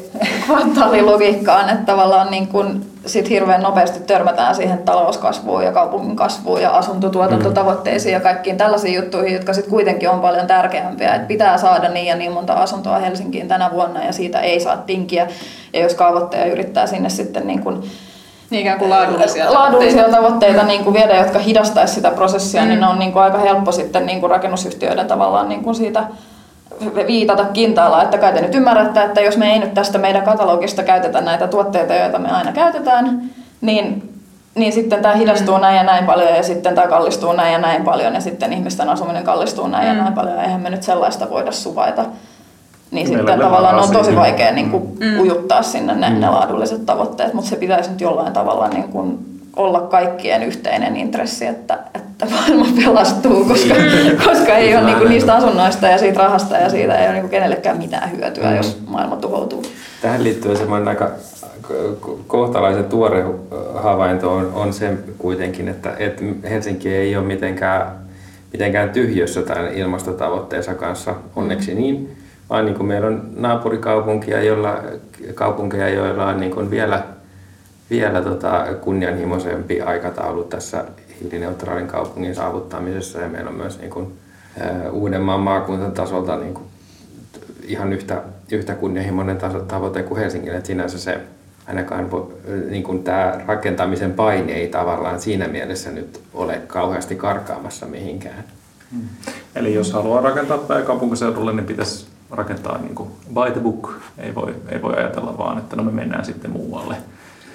kvartaalilogiikkaan, 0.46 1.70
että 1.70 1.86
tavallaan 1.86 2.30
niin 2.30 2.46
kuin 2.46 2.86
sit 3.06 3.30
hirveän 3.30 3.62
nopeasti 3.62 4.00
törmätään 4.00 4.54
siihen 4.54 4.78
talouskasvuun 4.78 5.64
ja 5.64 5.72
kaupungin 5.72 6.16
kasvuun 6.16 6.62
ja 6.62 6.70
asuntotuotantotavoitteisiin 6.70 8.12
ja 8.12 8.20
kaikkiin 8.20 8.56
tällaisiin 8.56 8.94
juttuihin, 8.94 9.34
jotka 9.34 9.52
sitten 9.52 9.70
kuitenkin 9.70 10.10
on 10.10 10.20
paljon 10.20 10.46
tärkeämpiä. 10.46 11.14
Että 11.14 11.28
pitää 11.28 11.58
saada 11.58 11.88
niin 11.88 12.06
ja 12.06 12.16
niin 12.16 12.32
monta 12.32 12.52
asuntoa 12.52 12.98
Helsinkiin 12.98 13.48
tänä 13.48 13.70
vuonna 13.72 14.04
ja 14.04 14.12
siitä 14.12 14.40
ei 14.40 14.60
saa 14.60 14.76
tinkiä. 14.76 15.28
Ja 15.72 15.80
jos 15.80 15.94
kaavoittaja 15.94 16.44
yrittää 16.44 16.86
sinne 16.86 17.08
sitten 17.08 17.46
niin 17.46 17.62
kuin 17.62 17.82
niin 18.50 18.60
ikään 18.60 18.78
kuin 18.78 18.90
laadullisia, 18.90 19.52
laadullisia 19.52 20.02
tavoitteita, 20.02 20.16
tavoitteita 20.16 20.62
niin 20.62 20.84
kuin 20.84 20.94
viedä, 20.94 21.16
jotka 21.16 21.38
hidastaisi 21.38 21.94
sitä 21.94 22.10
prosessia, 22.10 22.60
niin 22.60 22.68
mm. 22.68 22.70
niin 22.70 22.80
ne 22.80 22.86
on 22.86 22.98
niin 22.98 23.12
kuin 23.12 23.22
aika 23.22 23.38
helppo 23.38 23.72
sitten 23.72 24.06
niin 24.06 24.20
kuin 24.20 24.30
rakennusyhtiöiden 24.30 25.06
tavallaan 25.06 25.48
niin 25.48 25.62
kuin 25.62 25.74
siitä 25.74 26.04
viitata 27.06 27.44
kintaalla, 27.44 28.02
että 28.02 28.18
kai 28.18 28.32
te 28.32 28.40
nyt 28.40 28.54
ymmärrätte, 28.54 29.02
että 29.02 29.20
jos 29.20 29.36
me 29.36 29.52
ei 29.52 29.58
nyt 29.58 29.74
tästä 29.74 29.98
meidän 29.98 30.22
katalogista 30.22 30.82
käytetä 30.82 31.20
näitä 31.20 31.48
tuotteita, 31.48 31.94
joita 31.94 32.18
me 32.18 32.30
aina 32.30 32.52
käytetään, 32.52 33.22
niin, 33.60 34.12
niin 34.54 34.72
sitten 34.72 35.02
tämä 35.02 35.14
hidastuu 35.14 35.54
mm. 35.54 35.60
näin 35.60 35.76
ja 35.76 35.82
näin 35.82 36.06
paljon 36.06 36.36
ja 36.36 36.42
sitten 36.42 36.74
tämä 36.74 36.86
kallistuu 36.86 37.32
näin 37.32 37.52
ja 37.52 37.58
näin 37.58 37.84
paljon 37.84 38.14
ja 38.14 38.20
sitten 38.20 38.52
ihmisten 38.52 38.88
asuminen 38.88 39.24
kallistuu 39.24 39.66
näin 39.66 39.88
mm. 39.88 39.96
ja 39.96 40.02
näin 40.02 40.14
paljon 40.14 40.34
ja 40.34 40.42
eihän 40.42 40.60
me 40.60 40.70
nyt 40.70 40.82
sellaista 40.82 41.30
voida 41.30 41.52
suvaita. 41.52 42.04
Niin 42.96 43.08
Meillä 43.08 43.30
sitten 43.30 43.40
tavallaan 43.40 43.78
on 43.78 43.90
tosi 43.90 44.16
vaikea 44.16 44.52
niin 44.52 44.70
kuin, 44.70 44.82
mm. 45.00 45.20
ujuttaa 45.20 45.62
sinne 45.62 45.94
ne, 45.94 46.10
mm. 46.10 46.20
ne 46.20 46.30
laadulliset 46.30 46.86
tavoitteet, 46.86 47.34
mutta 47.34 47.50
se 47.50 47.56
pitäisi 47.56 47.90
nyt 47.90 48.00
jollain 48.00 48.32
tavalla 48.32 48.68
niin 48.68 48.84
kuin, 48.84 49.18
olla 49.56 49.80
kaikkien 49.80 50.42
yhteinen 50.42 50.96
intressi, 50.96 51.46
että, 51.46 51.78
että 51.94 52.26
maailma 52.30 52.66
pelastuu, 52.84 53.44
koska, 53.44 53.74
mm. 53.74 54.16
koska 54.24 54.54
ei 54.54 54.76
ole 54.76 54.84
niin 54.84 54.98
kuin, 54.98 55.08
niistä 55.08 55.34
asunnoista 55.34 55.86
ja 55.86 55.98
siitä 55.98 56.18
rahasta 56.18 56.56
ja 56.56 56.70
siitä 56.70 56.98
ei 56.98 57.04
ole 57.04 57.12
niin 57.12 57.22
kuin, 57.22 57.30
kenellekään 57.30 57.78
mitään 57.78 58.16
hyötyä, 58.16 58.50
mm. 58.50 58.56
jos 58.56 58.78
maailma 58.86 59.16
tuhoutuu. 59.16 59.62
Tähän 60.02 60.24
liittyy 60.24 60.56
semmoinen 60.56 60.88
aika 60.88 61.10
kohtalaisen 62.26 62.84
tuore 62.84 63.24
havainto 63.74 64.34
on, 64.34 64.52
on 64.54 64.72
se 64.72 64.92
kuitenkin, 65.18 65.68
että, 65.68 65.92
että 65.98 66.22
Helsinki 66.50 66.94
ei 66.94 67.16
ole 67.16 67.24
mitenkään 67.26 68.06
mitenkään 68.52 68.90
tyhjössä 68.90 69.42
tämän 69.42 69.74
ilmastotavoitteensa 69.74 70.74
kanssa, 70.74 71.14
onneksi 71.36 71.74
niin, 71.74 72.16
vaan 72.50 72.64
niin 72.64 72.74
kuin 72.74 72.86
meillä 72.86 73.06
on 73.06 73.30
naapurikaupunkia, 73.36 74.42
jolla, 74.42 74.78
kaupunkeja, 75.34 75.88
joilla 75.88 76.26
on 76.26 76.40
niin 76.40 76.52
kuin 76.52 76.70
vielä, 76.70 77.02
vielä 77.90 78.22
tota 78.22 78.66
kunnianhimoisempi 78.80 79.80
aikataulu 79.80 80.44
tässä 80.44 80.84
hiilineutraalin 81.20 81.86
kaupungin 81.86 82.34
saavuttamisessa 82.34 83.18
ja 83.18 83.28
meillä 83.28 83.50
on 83.50 83.56
myös 83.56 83.78
niin 83.78 83.90
kuin, 83.90 84.18
Uudenmaan 84.92 85.40
maakuntatasolta 85.40 86.36
niin 86.36 86.54
kuin 86.54 86.66
ihan 87.62 87.92
yhtä, 87.92 88.22
yhtä 88.52 88.74
kunnianhimoinen 88.74 89.38
tavoite 89.68 90.02
kuin 90.02 90.20
Helsingin, 90.20 90.54
että 90.54 90.66
sinänsä 90.66 90.98
se 90.98 91.20
ainakaan 91.66 92.10
niin 92.70 92.82
kuin 92.82 93.04
tämä 93.04 93.40
rakentamisen 93.46 94.12
paine 94.12 94.52
ei 94.52 94.68
tavallaan 94.68 95.20
siinä 95.20 95.48
mielessä 95.48 95.90
nyt 95.90 96.20
ole 96.34 96.62
kauheasti 96.66 97.16
karkaamassa 97.16 97.86
mihinkään. 97.86 98.44
Hmm. 98.92 99.08
Eli 99.56 99.74
jos 99.74 99.92
haluaa 99.92 100.20
rakentaa 100.20 100.58
pääkaupunkiseudulle, 100.58 101.52
niin 101.52 101.66
pitäisi 101.66 102.05
rakentaa 102.30 102.78
niin 102.78 102.94
kuin 102.94 103.10
by 103.28 103.50
the 103.52 103.60
book. 103.60 103.92
Ei 104.18 104.34
voi, 104.34 104.54
ei 104.68 104.82
voi 104.82 104.94
ajatella 104.96 105.38
vaan, 105.38 105.58
että 105.58 105.76
no 105.76 105.82
me 105.82 105.92
mennään 105.92 106.24
sitten 106.24 106.50
muualle. 106.50 106.96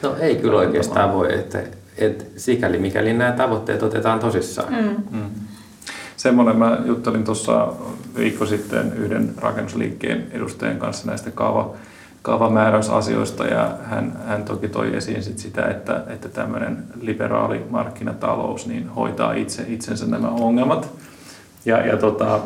No 0.01 0.15
ei 0.19 0.36
kyllä 0.36 0.57
oikeastaan 0.57 1.13
voi, 1.13 1.34
että, 1.34 1.59
että 1.97 2.24
sikäli 2.38 2.78
mikäli 2.78 3.13
nämä 3.13 3.32
tavoitteet 3.32 3.84
otetaan 3.84 4.19
tosissaan. 4.19 4.74
Mm. 4.74 5.19
Mm. 5.19 5.30
Semmoinen, 6.17 6.57
mä 6.57 6.78
juttelin 6.86 7.24
tuossa 7.24 7.74
viikko 8.17 8.45
sitten 8.45 8.93
yhden 8.93 9.34
rakennusliikkeen 9.38 10.28
edustajan 10.32 10.78
kanssa 10.78 11.07
näistä 11.07 11.32
kaava, 11.32 11.74
kaavamääräysasioista 12.22 13.45
ja 13.45 13.78
hän, 13.84 14.19
hän 14.28 14.43
toki 14.43 14.67
toi 14.67 14.95
esiin 14.95 15.24
sit 15.24 15.38
sitä, 15.38 15.65
että, 15.65 16.03
että 16.07 16.30
tämmöinen 16.30 16.84
liberaali 17.01 17.65
markkinatalous 17.69 18.67
niin 18.67 18.89
hoitaa 18.89 19.34
itse 19.34 19.65
itsensä 19.67 20.05
nämä 20.05 20.30
ongelmat. 20.30 20.89
Ja, 21.66 21.88
ja 21.88 21.97
tota, 21.97 22.39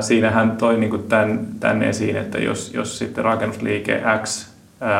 siinä 0.00 0.30
hän 0.30 0.56
toi 0.56 0.78
niinku 0.78 0.98
tämän, 0.98 1.46
tämän 1.60 1.82
esiin, 1.82 2.16
että 2.16 2.38
jos, 2.38 2.74
jos 2.74 2.98
sitten 2.98 3.24
rakennusliike 3.24 4.02
X 4.22 4.48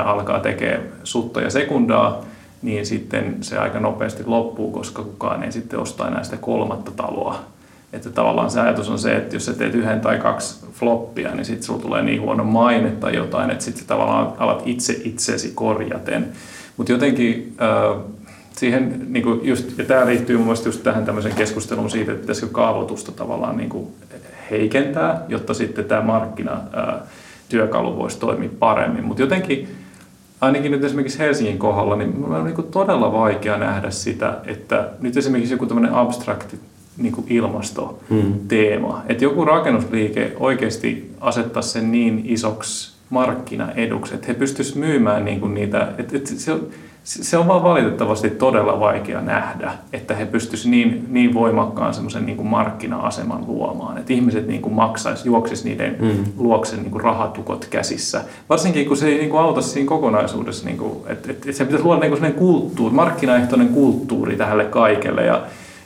alkaa 0.04 0.40
tekemään 0.40 0.82
sutta 1.04 1.40
ja 1.40 1.50
sekundaa, 1.50 2.24
niin 2.62 2.86
sitten 2.86 3.36
se 3.40 3.58
aika 3.58 3.80
nopeasti 3.80 4.22
loppuu, 4.26 4.70
koska 4.70 5.02
kukaan 5.02 5.42
ei 5.42 5.52
sitten 5.52 5.78
osta 5.78 6.08
enää 6.08 6.22
sitä 6.24 6.36
kolmatta 6.36 6.90
taloa 6.90 7.52
että 7.92 8.10
tavallaan 8.10 8.50
se 8.50 8.60
ajatus 8.60 8.88
on 8.88 8.98
se, 8.98 9.16
että 9.16 9.36
jos 9.36 9.46
sä 9.46 9.52
teet 9.52 9.74
yhden 9.74 10.00
tai 10.00 10.18
kaksi 10.18 10.66
floppia, 10.72 11.34
niin 11.34 11.44
sitten 11.44 11.62
sulla 11.62 11.82
tulee 11.82 12.02
niin 12.02 12.20
huono 12.20 12.44
maine 12.44 12.90
tai 12.90 13.16
jotain, 13.16 13.50
että 13.50 13.64
sitten 13.64 13.86
tavallaan 13.86 14.32
alat 14.38 14.62
itse 14.66 15.00
itsesi 15.04 15.52
korjaten. 15.54 16.28
Mutta 16.76 16.92
jotenkin 16.92 17.56
siihen, 18.56 19.06
niin 19.08 19.22
kuin 19.22 19.40
just, 19.42 19.78
ja 19.78 19.84
tämä 19.84 20.06
liittyy 20.06 20.36
mun 20.36 20.46
mielestä 20.46 20.68
just 20.68 20.82
tähän 20.82 21.04
tämmöiseen 21.04 21.34
keskusteluun 21.34 21.90
siitä, 21.90 22.12
että 22.12 22.20
pitäisikö 22.20 22.52
kaavoitusta 22.52 23.12
tavallaan 23.12 23.56
niin 23.56 23.68
kuin 23.68 23.86
heikentää, 24.50 25.22
jotta 25.28 25.54
sitten 25.54 25.84
tämä 25.84 26.02
markkina 26.02 26.52
äh, 26.52 26.94
työkalu 27.48 27.96
voisi 27.96 28.18
toimia 28.18 28.48
paremmin. 28.58 29.04
Mutta 29.04 29.22
jotenkin 29.22 29.68
ainakin 30.40 30.72
nyt 30.72 30.84
esimerkiksi 30.84 31.18
Helsingin 31.18 31.58
kohdalla, 31.58 31.96
niin 31.96 32.24
on 32.24 32.44
niin 32.44 32.70
todella 32.70 33.12
vaikea 33.12 33.58
nähdä 33.58 33.90
sitä, 33.90 34.38
että 34.46 34.88
nyt 35.00 35.16
esimerkiksi 35.16 35.54
joku 35.54 35.66
tämmöinen 35.66 35.94
abstrakti 35.94 36.60
niin 36.96 37.12
kuin 37.12 37.26
ilmastoteema. 37.30 38.92
Hmm. 38.92 39.02
Että 39.08 39.24
joku 39.24 39.44
rakennusliike 39.44 40.32
oikeasti 40.40 41.14
asettaisi 41.20 41.68
sen 41.68 41.92
niin 41.92 42.22
isoksi 42.24 42.92
markkinaeduksi, 43.10 44.14
että 44.14 44.26
he 44.26 44.34
pystyisivät 44.34 44.78
myymään 44.78 45.24
niin 45.24 45.40
kuin 45.40 45.54
niitä, 45.54 45.88
että, 45.98 46.16
että 46.16 46.30
se, 46.36 46.52
se 47.04 47.38
on 47.38 47.48
vaan 47.48 47.62
valitettavasti 47.62 48.30
todella 48.30 48.80
vaikea 48.80 49.20
nähdä, 49.20 49.72
että 49.92 50.14
he 50.14 50.26
pystyisivät 50.26 50.70
niin, 50.70 51.06
niin 51.08 51.34
voimakkaan 51.34 51.94
semmoisen 51.94 52.26
niin 52.26 52.46
markkina-aseman 52.46 53.44
luomaan, 53.46 53.98
että 53.98 54.12
ihmiset 54.12 54.46
niin 54.46 54.62
kuin 54.62 54.74
maksaisi, 54.74 55.28
juoksisi 55.28 55.68
niiden 55.68 55.96
mm. 56.00 56.24
luokse 56.38 56.76
niin 56.76 56.90
kuin 56.90 57.04
rahatukot 57.04 57.66
käsissä. 57.70 58.24
Varsinkin 58.48 58.86
kun 58.86 58.96
se 58.96 59.08
ei 59.08 59.18
niin 59.18 59.30
kuin 59.30 59.42
auta 59.42 59.62
siinä 59.62 59.88
kokonaisuudessa, 59.88 60.64
niin 60.64 60.78
kuin, 60.78 60.92
että, 61.06 61.32
että 61.32 61.52
se 61.52 61.64
pitäisi 61.64 61.84
luoda 61.84 62.00
niin 62.00 62.18
kuin 62.18 62.32
kulttuuri, 62.32 62.94
markkinaehtoinen 62.94 63.68
kulttuuri 63.68 64.36
tälle 64.36 64.64
kaikelle 64.64 65.26
ja 65.26 65.42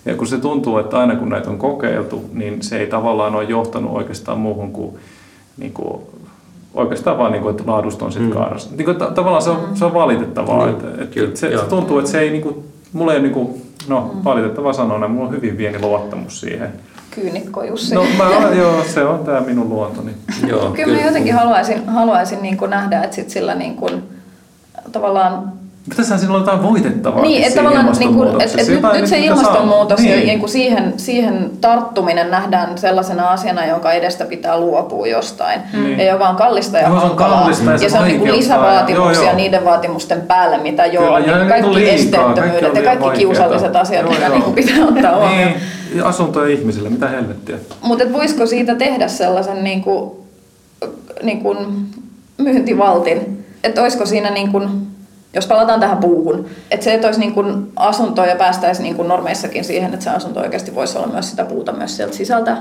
ja 0.06 0.14
kun 0.14 0.26
se 0.26 0.38
tuntuu, 0.38 0.78
että 0.78 0.98
aina 0.98 1.16
kun 1.16 1.28
näitä 1.28 1.50
on 1.50 1.58
kokeiltu, 1.58 2.30
niin 2.32 2.62
se 2.62 2.78
ei 2.78 2.86
tavallaan 2.86 3.34
ole 3.34 3.44
johtanut 3.44 3.92
oikeastaan 3.92 4.38
muuhun 4.38 4.72
kuin, 4.72 4.96
niin 5.56 5.72
kuin 5.72 6.02
oikeastaan 6.76 7.18
vaan, 7.18 7.32
niin 7.32 7.42
kuin, 7.42 7.50
että 7.50 7.62
laadusta 7.66 8.04
on 8.04 8.12
sitten 8.12 8.30
mm. 8.30 8.34
kaarassa. 8.34 8.70
Niin 8.76 8.84
kuin, 8.84 8.96
tavallaan 8.96 9.42
se 9.42 9.50
on, 9.50 9.68
se 9.74 9.84
on 9.84 9.94
valitettavaa. 9.94 10.66
Niin, 10.66 10.76
että, 10.76 11.02
että 11.02 11.40
se, 11.40 11.58
se, 11.58 11.64
tuntuu, 11.64 11.98
että 11.98 12.10
se 12.10 12.20
ei, 12.20 12.30
niin 12.30 12.42
kuin, 12.42 12.64
mulla 12.92 13.14
ei 13.14 13.20
niin 13.20 13.32
kuin, 13.32 13.62
no 13.88 14.10
mm. 14.14 14.24
valitettava 14.24 14.72
sanoa, 14.72 15.08
mulla 15.08 15.28
on 15.28 15.34
hyvin 15.34 15.56
pieni 15.56 15.80
luottamus 15.80 16.40
siihen. 16.40 16.72
Kyynikko 17.10 17.64
Jussi. 17.64 17.94
No 17.94 18.04
mä, 18.18 18.50
joo, 18.54 18.82
se 18.84 19.04
on 19.04 19.18
tämä 19.18 19.40
minun 19.40 19.68
luontoni. 19.68 20.10
joo, 20.48 20.60
kyllä, 20.60 20.74
kyllä 20.74 20.98
mä 20.98 21.06
jotenkin 21.06 21.34
haluaisin, 21.34 21.88
haluaisin 21.88 22.42
niin 22.42 22.56
kuin 22.56 22.70
nähdä, 22.70 23.02
että 23.02 23.16
sit 23.16 23.30
sillä 23.30 23.54
niin 23.54 23.76
kuin, 23.76 24.02
tavallaan 24.92 25.52
Pitäisihän 25.88 26.18
siinä 26.18 26.34
olla 26.34 26.42
jotain 26.42 26.62
voitettavaa. 26.62 27.22
Niin, 27.22 27.42
että 27.42 27.56
tavallaan 27.56 27.96
niin 27.98 28.14
kuin, 28.14 28.40
et, 28.40 28.54
et 28.58 28.68
nyt, 28.68 28.82
nyt 28.92 29.06
se 29.06 29.18
ilmastonmuutos 29.18 30.00
niin. 30.00 30.20
ja 30.20 30.26
niin 30.26 30.40
kuin 30.40 30.50
siihen, 30.50 30.94
siihen 30.96 31.50
tarttuminen 31.60 32.30
nähdään 32.30 32.78
sellaisena 32.78 33.28
asiana, 33.28 33.66
jonka 33.66 33.92
edestä 33.92 34.24
pitää 34.24 34.60
luopua 34.60 35.06
jostain. 35.06 35.60
Mm. 35.72 35.98
Ja 35.98 36.04
joka 36.04 36.28
on 36.28 36.36
kallista 36.36 36.78
ja 36.78 36.88
hankalaa. 36.88 37.40
Kallista 37.40 37.72
ja 37.72 37.78
se, 37.78 37.84
ja 37.84 37.90
se 37.90 37.98
on 37.98 38.04
niin 38.04 38.18
kuin 38.18 38.32
lisävaatimuksia 38.32 39.22
joo, 39.22 39.30
joo. 39.30 39.36
niiden 39.36 39.64
vaatimusten 39.64 40.20
päälle, 40.20 40.58
mitä 40.58 40.86
jo 40.86 41.00
Kyllä, 41.00 41.20
niin 41.20 41.48
kaikki 41.48 41.90
esteettömyydet 41.90 42.74
ja 42.74 42.82
kaikki 42.82 43.18
kiusalliset 43.18 43.76
asiat, 43.76 44.02
joo, 44.02 44.12
mitä 44.12 44.26
joo. 44.26 44.34
Niin 44.34 44.54
pitää 44.54 44.84
ottaa 44.84 45.16
huomioon. 45.16 45.52
Niin, 45.92 46.04
asuntoja 46.04 46.54
ihmisille, 46.54 46.88
mitä 46.88 47.08
helvettiä. 47.08 47.56
Mutta 47.82 48.04
voisiko 48.12 48.46
siitä 48.46 48.74
tehdä 48.74 49.08
sellaisen 49.08 49.64
niin 49.64 49.82
kuin, 49.82 50.10
niin 51.22 51.40
kuin 51.40 51.58
myyntivaltin? 52.38 53.44
Että 53.64 53.82
olisiko 53.82 54.06
siinä 54.06 54.30
niin 54.30 54.52
kuin, 54.52 54.86
jos 55.36 55.46
palataan 55.46 55.80
tähän 55.80 55.98
puuhun, 55.98 56.46
että 56.70 56.84
se, 56.84 56.94
että 56.94 57.08
olisi 57.08 57.20
niin 57.20 57.34
kuin 57.34 57.72
asunto 57.76 58.24
ja 58.24 58.36
päästäisiin 58.36 58.84
niin 58.84 58.96
kuin 58.96 59.08
normeissakin 59.08 59.64
siihen, 59.64 59.94
että 59.94 60.04
se 60.04 60.10
asunto 60.10 60.40
oikeasti 60.40 60.74
voisi 60.74 60.98
olla 60.98 61.06
myös 61.06 61.30
sitä 61.30 61.44
puuta 61.44 61.72
myös 61.72 61.96
sieltä 61.96 62.16
sisältä, 62.16 62.56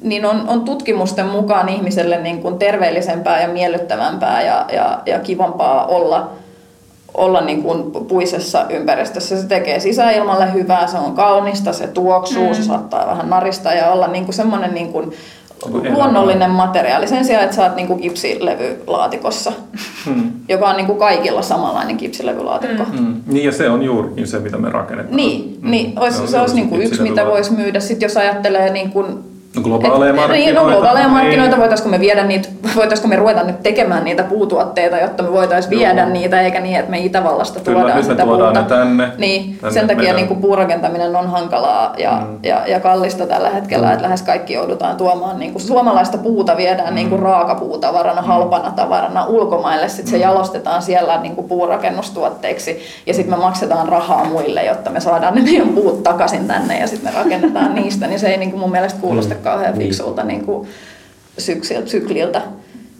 niin 0.00 0.26
on, 0.26 0.48
on 0.48 0.60
tutkimusten 0.60 1.26
mukaan 1.26 1.68
ihmiselle 1.68 2.16
niin 2.16 2.42
kuin 2.42 2.58
terveellisempää 2.58 3.42
ja 3.42 3.48
miellyttävämpää 3.48 4.42
ja, 4.42 4.66
ja, 4.72 5.02
ja 5.06 5.18
kivampaa 5.18 5.86
olla, 5.86 6.30
olla 7.14 7.40
niin 7.40 7.62
kuin 7.62 7.90
puisessa 7.90 8.66
ympäristössä. 8.68 9.40
Se 9.40 9.46
tekee 9.48 9.80
sisäilmalle 9.80 10.52
hyvää, 10.52 10.86
se 10.86 10.98
on 10.98 11.14
kaunista, 11.14 11.72
se 11.72 11.86
tuoksuu, 11.86 12.48
mm. 12.48 12.54
se 12.54 12.62
saattaa 12.62 13.06
vähän 13.06 13.30
narista 13.30 13.72
ja 13.72 13.90
olla 13.90 14.06
niin 14.06 14.24
kuin 14.24 14.34
semmoinen 14.34 14.74
niin 14.74 14.92
kuin 14.92 15.12
luonnollinen 15.64 16.50
materiaali 16.50 17.08
sen 17.08 17.24
sijaan, 17.24 17.44
että 17.44 17.56
sä 17.56 17.62
oot 17.62 17.76
niinku 17.76 17.96
kipsilevylaatikossa, 17.96 19.52
hmm. 20.06 20.32
joka 20.48 20.68
on 20.68 20.76
niinku 20.76 20.94
kaikilla 20.94 21.42
samanlainen 21.42 21.96
kipsilevylaatikko. 21.96 22.84
Hmm. 22.84 22.98
Hmm. 22.98 23.22
Niin 23.26 23.44
ja 23.44 23.52
se 23.52 23.70
on 23.70 23.82
juurikin 23.82 24.26
se, 24.26 24.38
mitä 24.38 24.58
me 24.58 24.70
rakennetaan. 24.70 25.16
Niin, 25.16 25.58
hmm. 25.60 25.70
niin 25.70 25.98
olisi, 25.98 26.18
se, 26.18 26.26
se 26.26 26.40
olisi 26.40 26.54
niinku 26.54 26.76
yksi, 26.76 27.02
mitä 27.02 27.26
voisi 27.26 27.52
myydä. 27.52 27.80
Sitten 27.80 28.06
jos 28.06 28.16
ajattelee 28.16 28.72
niinku 28.72 29.04
No 29.56 29.62
globaaleja 29.62 30.10
et, 30.10 30.16
markkinoita. 30.16 30.44
Niin, 30.44 30.54
no 30.54 30.64
globaaleja 30.64 31.08
markkinoita, 31.08 31.50
niin. 31.50 31.60
voitaisiko 31.60 31.88
me 31.88 32.00
viedä 32.00 32.24
niitä, 32.24 32.48
voitaisiko 32.76 33.08
me 33.08 33.16
ruveta 33.16 33.42
nyt 33.42 33.62
tekemään 33.62 34.04
niitä 34.04 34.22
puutuotteita, 34.22 34.96
jotta 34.96 35.22
me 35.22 35.32
voitaisiin 35.32 35.78
viedä 35.78 36.06
niitä, 36.06 36.40
eikä 36.40 36.60
niin, 36.60 36.76
että 36.76 36.90
me 36.90 36.98
Itävallasta 36.98 37.60
Kyllä, 37.60 37.80
tuodaan 37.80 38.04
sitä 38.04 38.24
tuodaan 38.24 38.54
puuta. 38.54 38.60
Ne 38.60 38.68
tänne, 38.68 39.12
niin, 39.18 39.58
tänne 39.60 39.74
sen 39.74 39.86
takia 39.86 40.14
niin 40.14 40.28
kuin 40.28 40.40
puurakentaminen 40.40 41.16
on 41.16 41.30
hankalaa 41.30 41.94
ja, 41.98 42.22
mm. 42.26 42.38
ja, 42.42 42.66
ja 42.66 42.80
kallista 42.80 43.26
tällä 43.26 43.50
hetkellä, 43.50 43.86
mm. 43.86 43.92
että 43.92 44.04
lähes 44.04 44.22
kaikki 44.22 44.52
joudutaan 44.52 44.96
tuomaan, 44.96 45.38
niin 45.38 45.52
kuin 45.52 45.62
suomalaista 45.62 46.18
puuta 46.18 46.56
viedään 46.56 46.88
mm. 46.88 46.94
niin 46.94 47.08
kuin 47.08 47.22
raakapuutavarana, 47.22 48.20
mm. 48.20 48.26
halpana 48.26 48.70
tavarana 48.70 49.26
ulkomaille, 49.26 49.88
sitten 49.88 50.10
se 50.10 50.16
mm. 50.16 50.22
jalostetaan 50.22 50.82
siellä 50.82 51.20
niin 51.20 51.34
kuin 51.34 51.48
puurakennustuotteiksi 51.48 52.80
ja 53.06 53.14
sitten 53.14 53.38
me 53.38 53.42
maksetaan 53.42 53.88
rahaa 53.88 54.24
muille, 54.24 54.64
jotta 54.64 54.90
me 54.90 55.00
saadaan 55.00 55.34
ne 55.34 55.42
meidän 55.42 55.68
puut 55.68 56.02
takaisin 56.02 56.46
tänne 56.46 56.78
ja 56.78 56.86
sitten 56.86 57.12
me 57.12 57.18
rakennetaan 57.18 57.74
niistä, 57.74 58.06
niin 58.06 58.20
se 58.20 58.28
ei 58.28 58.36
niin 58.36 58.50
kuin 58.50 58.60
mun 58.60 58.70
mielestä 58.70 59.00
kuulosta 59.00 59.34
mm 59.34 59.45
kauhean 59.50 59.78
niin. 59.78 59.88
fiksulta 59.88 60.22
niin 60.22 60.44
kuin 60.44 60.68
syksiltä, 61.38 61.88
sykliltä. 61.88 62.42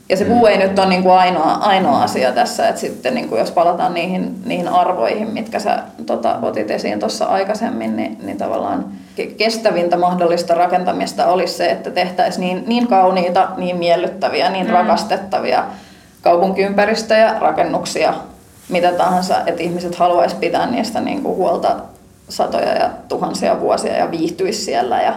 Ja 0.08 0.16
se 0.16 0.24
puu 0.24 0.40
mm. 0.40 0.46
ei 0.46 0.58
nyt 0.58 0.78
ole 0.78 0.88
niin 0.88 1.02
kuin 1.02 1.14
ainoa, 1.14 1.52
ainoa 1.52 2.02
asia 2.02 2.32
tässä, 2.32 2.68
että 2.68 2.80
sitten 2.80 3.14
niin 3.14 3.28
kuin 3.28 3.38
jos 3.38 3.50
palataan 3.50 3.94
niihin, 3.94 4.34
niihin 4.44 4.68
arvoihin, 4.68 5.30
mitkä 5.30 5.58
sä 5.58 5.78
tota, 6.06 6.38
otit 6.42 6.70
esiin 6.70 7.00
tuossa 7.00 7.24
aikaisemmin, 7.24 7.96
niin, 7.96 8.18
niin 8.22 8.38
tavallaan 8.38 8.84
kestävintä 9.36 9.96
mahdollista 9.96 10.54
rakentamista 10.54 11.26
olisi 11.26 11.54
se, 11.54 11.70
että 11.70 11.90
tehtäisiin 11.90 12.40
niin, 12.40 12.64
niin 12.66 12.86
kauniita, 12.86 13.48
niin 13.56 13.76
miellyttäviä, 13.76 14.50
niin 14.50 14.66
mm. 14.66 14.72
rakastettavia 14.72 15.64
kaupunkiympäristöjä, 16.22 17.34
rakennuksia, 17.40 18.14
mitä 18.68 18.92
tahansa, 18.92 19.34
että 19.46 19.62
ihmiset 19.62 19.94
haluaisi 19.94 20.36
pitää 20.36 20.70
niistä 20.70 21.00
niin 21.00 21.22
kuin 21.22 21.36
huolta 21.36 21.76
satoja 22.28 22.72
ja 22.72 22.90
tuhansia 23.08 23.60
vuosia 23.60 23.96
ja 23.96 24.10
viihtyisi 24.10 24.64
siellä 24.64 25.02
ja, 25.02 25.14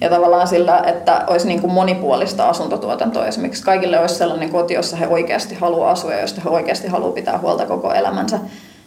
ja 0.00 0.10
tavallaan 0.10 0.48
sillä, 0.48 0.78
että 0.86 1.24
olisi 1.26 1.48
niin 1.48 1.60
kuin 1.60 1.72
monipuolista 1.72 2.48
asuntotuotantoa. 2.48 3.26
Esimerkiksi 3.26 3.62
kaikille 3.62 4.00
olisi 4.00 4.14
sellainen 4.14 4.50
koti, 4.50 4.74
jossa 4.74 4.96
he 4.96 5.06
oikeasti 5.06 5.54
haluaa 5.54 5.90
asua 5.90 6.12
ja 6.12 6.20
josta 6.20 6.40
he 6.44 6.50
oikeasti 6.50 6.88
haluaa 6.88 7.12
pitää 7.12 7.38
huolta 7.38 7.66
koko 7.66 7.92
elämänsä. 7.92 8.38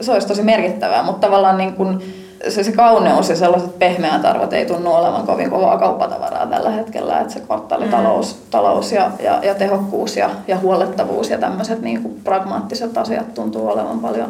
Se 0.02 0.12
olisi 0.12 0.28
tosi 0.28 0.44
merkittävää, 0.44 1.04
mutta 1.04 1.28
tavallaan 1.28 1.58
niin 1.58 1.74
kuin 1.74 2.04
se, 2.50 2.64
se 2.64 2.72
kauneus 2.72 3.30
ja 3.30 3.36
sellaiset 3.36 3.80
pehmeät 3.80 4.26
arvot 4.26 4.54
ei 4.54 4.66
tunnu 4.66 4.94
olevan 4.94 5.26
kovin 5.26 5.50
kovaa 5.50 5.78
kauppatavaraa 5.78 6.48
tällä 6.48 6.70
hetkellä, 6.70 7.20
että 7.20 7.34
se 7.34 7.40
kvartaalitalous 7.40 8.36
mm. 8.36 8.42
talous 8.52 8.92
ja, 8.92 9.12
ja, 9.20 9.40
ja 9.44 9.56
tehokkuus 9.56 10.18
ja, 10.18 10.30
ja 10.48 10.58
huollettavuus 10.58 11.30
ja 11.30 11.38
tämmöiset 11.38 11.82
niin 11.82 12.02
kuin 12.02 12.22
pragmaattiset 12.24 12.98
asiat 12.98 13.34
tuntuu 13.34 13.70
olevan 13.70 14.00
paljon, 14.00 14.30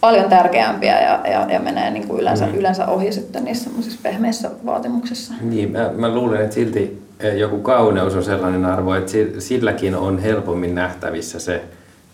paljon 0.00 0.28
tärkeämpiä 0.28 1.00
ja, 1.00 1.20
ja, 1.30 1.46
ja 1.50 1.60
menee 1.60 1.90
niin 1.90 2.08
kuin 2.08 2.20
yleensä, 2.20 2.46
mm. 2.46 2.54
yleensä 2.54 2.86
ohi 2.86 3.12
sitten 3.12 3.44
niissä 3.44 3.64
semmoisissa 3.64 4.00
pehmeissä 4.02 4.50
vaatimuksissa. 4.66 5.34
Niin, 5.40 5.72
mä, 5.72 5.90
mä 5.96 6.14
luulen, 6.14 6.40
että 6.40 6.54
silti 6.54 7.02
eh, 7.20 7.34
joku 7.34 7.58
kauneus 7.58 8.14
on 8.14 8.24
sellainen 8.24 8.64
arvo, 8.64 8.94
että 8.94 9.12
silläkin 9.38 9.94
on 9.94 10.18
helpommin 10.18 10.74
nähtävissä 10.74 11.38
se, 11.38 11.62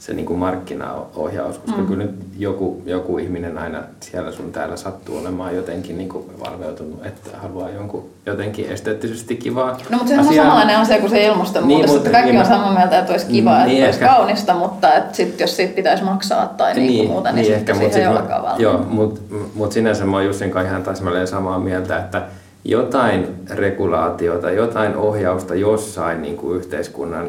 se 0.07 0.13
niin 0.13 0.27
kuin 0.27 0.39
markkinaohjaus, 0.39 1.59
koska 1.59 1.81
mm. 1.81 1.87
kyllä 1.87 2.05
nyt 2.05 2.15
joku, 2.39 2.83
joku 2.87 3.19
ihminen 3.19 3.59
aina 3.59 3.83
siellä 4.01 4.33
sun 4.33 4.53
täällä 4.53 4.77
sattuu 4.77 5.19
olemaan 5.19 5.57
jotenkin 5.57 5.99
niin 5.99 6.09
kuin 6.09 6.25
valveutunut, 6.45 7.07
että 7.07 7.31
haluaa 7.43 7.71
jonkun 7.71 8.11
jotenkin 8.27 8.71
esteettisesti 8.71 9.37
kivaa 9.37 9.79
No 9.91 9.99
mutta 9.99 10.09
sehän 10.09 10.27
on 10.27 10.35
samanlainen 10.35 10.77
asia 10.77 10.99
kuin 10.99 11.11
se 11.11 11.27
ilmastonmuutos, 11.27 11.87
niin, 11.87 11.97
mutta, 11.97 12.11
kaikki 12.11 12.31
niin, 12.31 12.41
on 12.41 12.47
samaa 12.47 12.75
mieltä, 12.75 12.99
että 12.99 13.13
olisi 13.13 13.27
kiva, 13.27 13.65
niin, 13.65 13.71
että 13.71 13.85
olisi 13.85 14.05
ehkä. 14.05 14.17
kaunista, 14.17 14.55
mutta 14.55 14.95
että 14.95 15.17
sit, 15.17 15.41
jos 15.41 15.57
siitä 15.57 15.75
pitäisi 15.75 16.05
maksaa 16.05 16.47
tai 16.47 16.75
niin, 16.75 16.87
niin 16.87 17.09
muuta, 17.09 17.33
niin, 17.33 17.43
niin 17.43 17.55
ehkä, 17.55 17.75
siihen 17.75 18.01
ei 18.01 18.07
olekaan 18.07 18.43
valmiin. 18.43 18.63
Joo, 18.63 18.79
mutta 18.89 19.21
mut 19.55 19.73
sinänsä 19.73 20.05
mä 20.05 20.17
oon 20.17 20.27
Jussin 20.27 20.51
kanssa 20.51 20.71
ihan 20.71 20.83
täsmälleen 20.83 21.27
samaa 21.27 21.59
mieltä, 21.59 21.99
että 21.99 22.23
jotain 22.65 23.27
regulaatiota, 23.51 24.51
jotain 24.51 24.97
ohjausta 24.97 25.55
jossain 25.55 26.23
niin 26.23 26.37
kuin 26.37 26.57
yhteiskunnan 26.57 27.29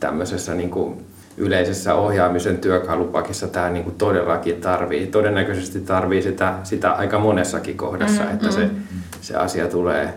tämmöisessä 0.00 0.54
niin 0.54 0.70
kuin 0.70 1.11
yleisessä 1.36 1.94
ohjaamisen 1.94 2.58
työkalupakissa 2.58 3.48
tämä 3.48 3.70
niin 3.70 3.84
kuin 3.84 3.96
todellakin 3.96 4.60
tarvii. 4.60 5.06
Todennäköisesti 5.06 5.80
tarvii 5.80 6.22
sitä, 6.22 6.54
sitä 6.64 6.92
aika 6.92 7.18
monessakin 7.18 7.76
kohdassa, 7.76 8.22
mm-hmm. 8.22 8.34
että 8.34 8.50
se, 8.50 8.70
se 9.20 9.36
asia 9.36 9.66
tulee, 9.66 10.14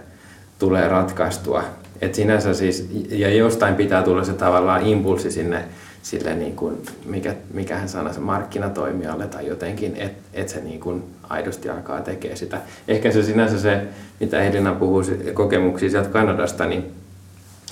tulee 0.60 0.88
ratkaistua. 0.88 1.64
Et 2.02 2.16
sinänsä 2.16 2.54
siis, 2.54 2.90
ja 3.10 3.30
jostain 3.30 3.76
pitää 3.76 4.04
tulla 4.04 4.24
se 4.24 4.34
tavallaan 4.34 4.86
impulssi 4.86 5.32
sinne 5.32 5.66
sille, 6.02 6.36
niin 6.36 6.56
kuin, 6.56 6.78
mikä, 7.06 7.36
mikä 7.54 7.78
hän 7.78 7.90
sanoi, 7.90 8.14
se 8.14 8.20
markkinatoimijalle 8.20 9.28
tai 9.28 9.48
jotenkin, 9.48 9.96
että 9.96 10.24
et 10.34 10.50
se 10.50 10.62
niin 10.62 10.80
kuin 10.80 11.04
aidosti 11.30 11.70
alkaa 11.70 12.02
tekemään 12.02 12.38
sitä. 12.38 12.58
Ehkä 12.88 13.12
se 13.12 13.24
sinänsä 13.24 13.60
se, 13.60 13.82
mitä 14.20 14.44
Elina 14.44 14.74
puhuu 14.74 15.04
kokemuksia 15.34 15.90
sieltä 15.90 16.10
Kanadasta, 16.10 16.66
niin 16.66 16.92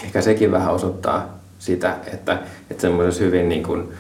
ehkä 0.04 0.22
sekin 0.22 0.52
vähän 0.52 0.74
osoittaa 0.74 1.43
sitä, 1.64 1.98
että, 2.14 2.40
että 2.70 2.82
semmoisessa 2.82 3.24
hyvin 3.24 3.50
niin 3.50 3.64
kuin, 3.64 3.94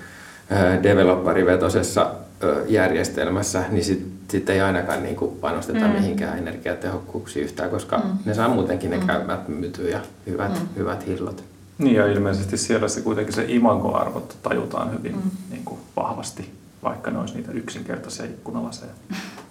developerivetoisessa 0.83 2.11
järjestelmässä, 2.67 3.63
niin 3.69 3.83
sitten 3.83 4.11
sit 4.31 4.49
ei 4.49 4.61
ainakaan 4.61 5.03
niin 5.03 5.15
kuin 5.15 5.35
panosteta 5.41 5.87
mm. 5.87 5.93
mihinkään 5.93 6.37
energiatehokkuuksiin 6.37 7.45
yhtään, 7.45 7.69
koska 7.69 7.97
mm. 7.97 8.17
ne 8.25 8.33
saa 8.33 8.49
muutenkin 8.49 8.89
ne 8.89 8.97
mm. 8.97 9.07
käymät 9.07 9.47
myytyä 9.47 9.89
ja 9.89 9.99
hyvät, 10.27 10.53
mm. 10.53 10.67
hyvät 10.77 11.07
hillot. 11.07 11.43
Niin 11.77 11.95
ja 11.95 12.07
ilmeisesti 12.07 12.57
siellä 12.57 12.87
se 12.87 13.01
kuitenkin 13.01 13.33
se 13.33 13.45
imagoarvot 13.47 14.37
tajutaan 14.43 14.91
hyvin 14.91 15.15
mm. 15.15 15.31
niin 15.49 15.65
kuin 15.65 15.79
vahvasti, 15.95 16.51
vaikka 16.83 17.11
ne 17.11 17.19
olisi 17.19 17.35
niitä 17.35 17.51
yksinkertaisia 17.51 18.25
ikkunalaseja. 18.25 18.91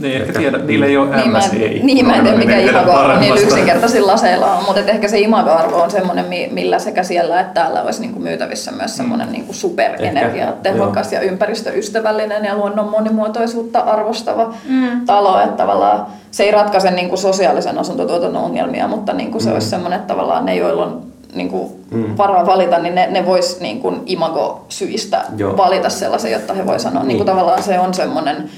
Niin, 0.00 0.22
ehkä 0.22 0.32
tiedä, 0.32 0.58
niillä 0.58 0.86
ei 0.86 0.96
ole 0.96 1.16
niin 1.16 1.36
MSI. 1.36 1.58
Mä, 1.58 1.86
niin, 1.86 2.06
mä 2.06 2.16
en 2.16 2.22
tiedä 2.22 2.38
mikä 2.38 2.56
imago 2.56 3.18
niillä 3.20 3.40
yksinkertaisilla 3.40 4.12
laseilla 4.12 4.54
on, 4.54 4.64
mutta 4.64 4.80
ehkä 4.80 5.08
se 5.08 5.18
imago-arvo 5.18 5.76
on 5.76 5.90
semmoinen, 5.90 6.24
millä 6.50 6.78
sekä 6.78 7.02
siellä 7.02 7.40
että 7.40 7.54
täällä 7.54 7.82
olisi 7.82 8.00
niinku 8.00 8.20
myytävissä 8.20 8.72
myös 8.72 8.96
semmoinen 8.96 9.32
niinku 9.32 9.52
superenergiatehokas 9.52 11.12
ja 11.12 11.20
ympäristöystävällinen 11.20 12.44
ja 12.44 12.56
luonnon 12.56 12.88
monimuotoisuutta 12.88 13.78
arvostava 13.78 14.54
mm. 14.68 15.06
talo, 15.06 15.40
että 15.40 15.56
tavallaan 15.56 16.06
se 16.30 16.44
ei 16.44 16.50
ratkaise 16.50 16.90
niinku 16.90 17.16
sosiaalisen 17.16 17.78
asuntotuotannon 17.78 18.44
ongelmia, 18.44 18.88
mutta 18.88 19.12
niinku 19.12 19.40
se 19.40 19.48
mm. 19.48 19.54
olisi 19.54 19.68
semmoinen, 19.68 19.98
että 19.98 20.14
tavallaan 20.14 20.46
ne, 20.46 20.56
joilla 20.56 20.84
on 20.84 21.02
niin 21.34 21.48
kuin 21.48 21.72
mm. 21.90 22.16
varaa 22.18 22.46
valita, 22.46 22.78
niin 22.78 22.94
ne, 22.94 23.06
ne 23.10 23.26
vois 23.26 23.60
niin 23.60 23.80
kuin 23.80 24.02
imago-syistä 24.06 25.24
Joo. 25.36 25.56
valita 25.56 25.88
sellaisen, 25.88 26.32
jotta 26.32 26.54
he 26.54 26.66
voi 26.66 26.80
sanoa, 26.80 27.02
niin. 27.02 27.08
Niin 27.08 27.16
kuin 27.16 27.26
tavallaan 27.26 27.62
se 27.62 27.78
on 27.78 27.94
semmoinen 27.94 28.50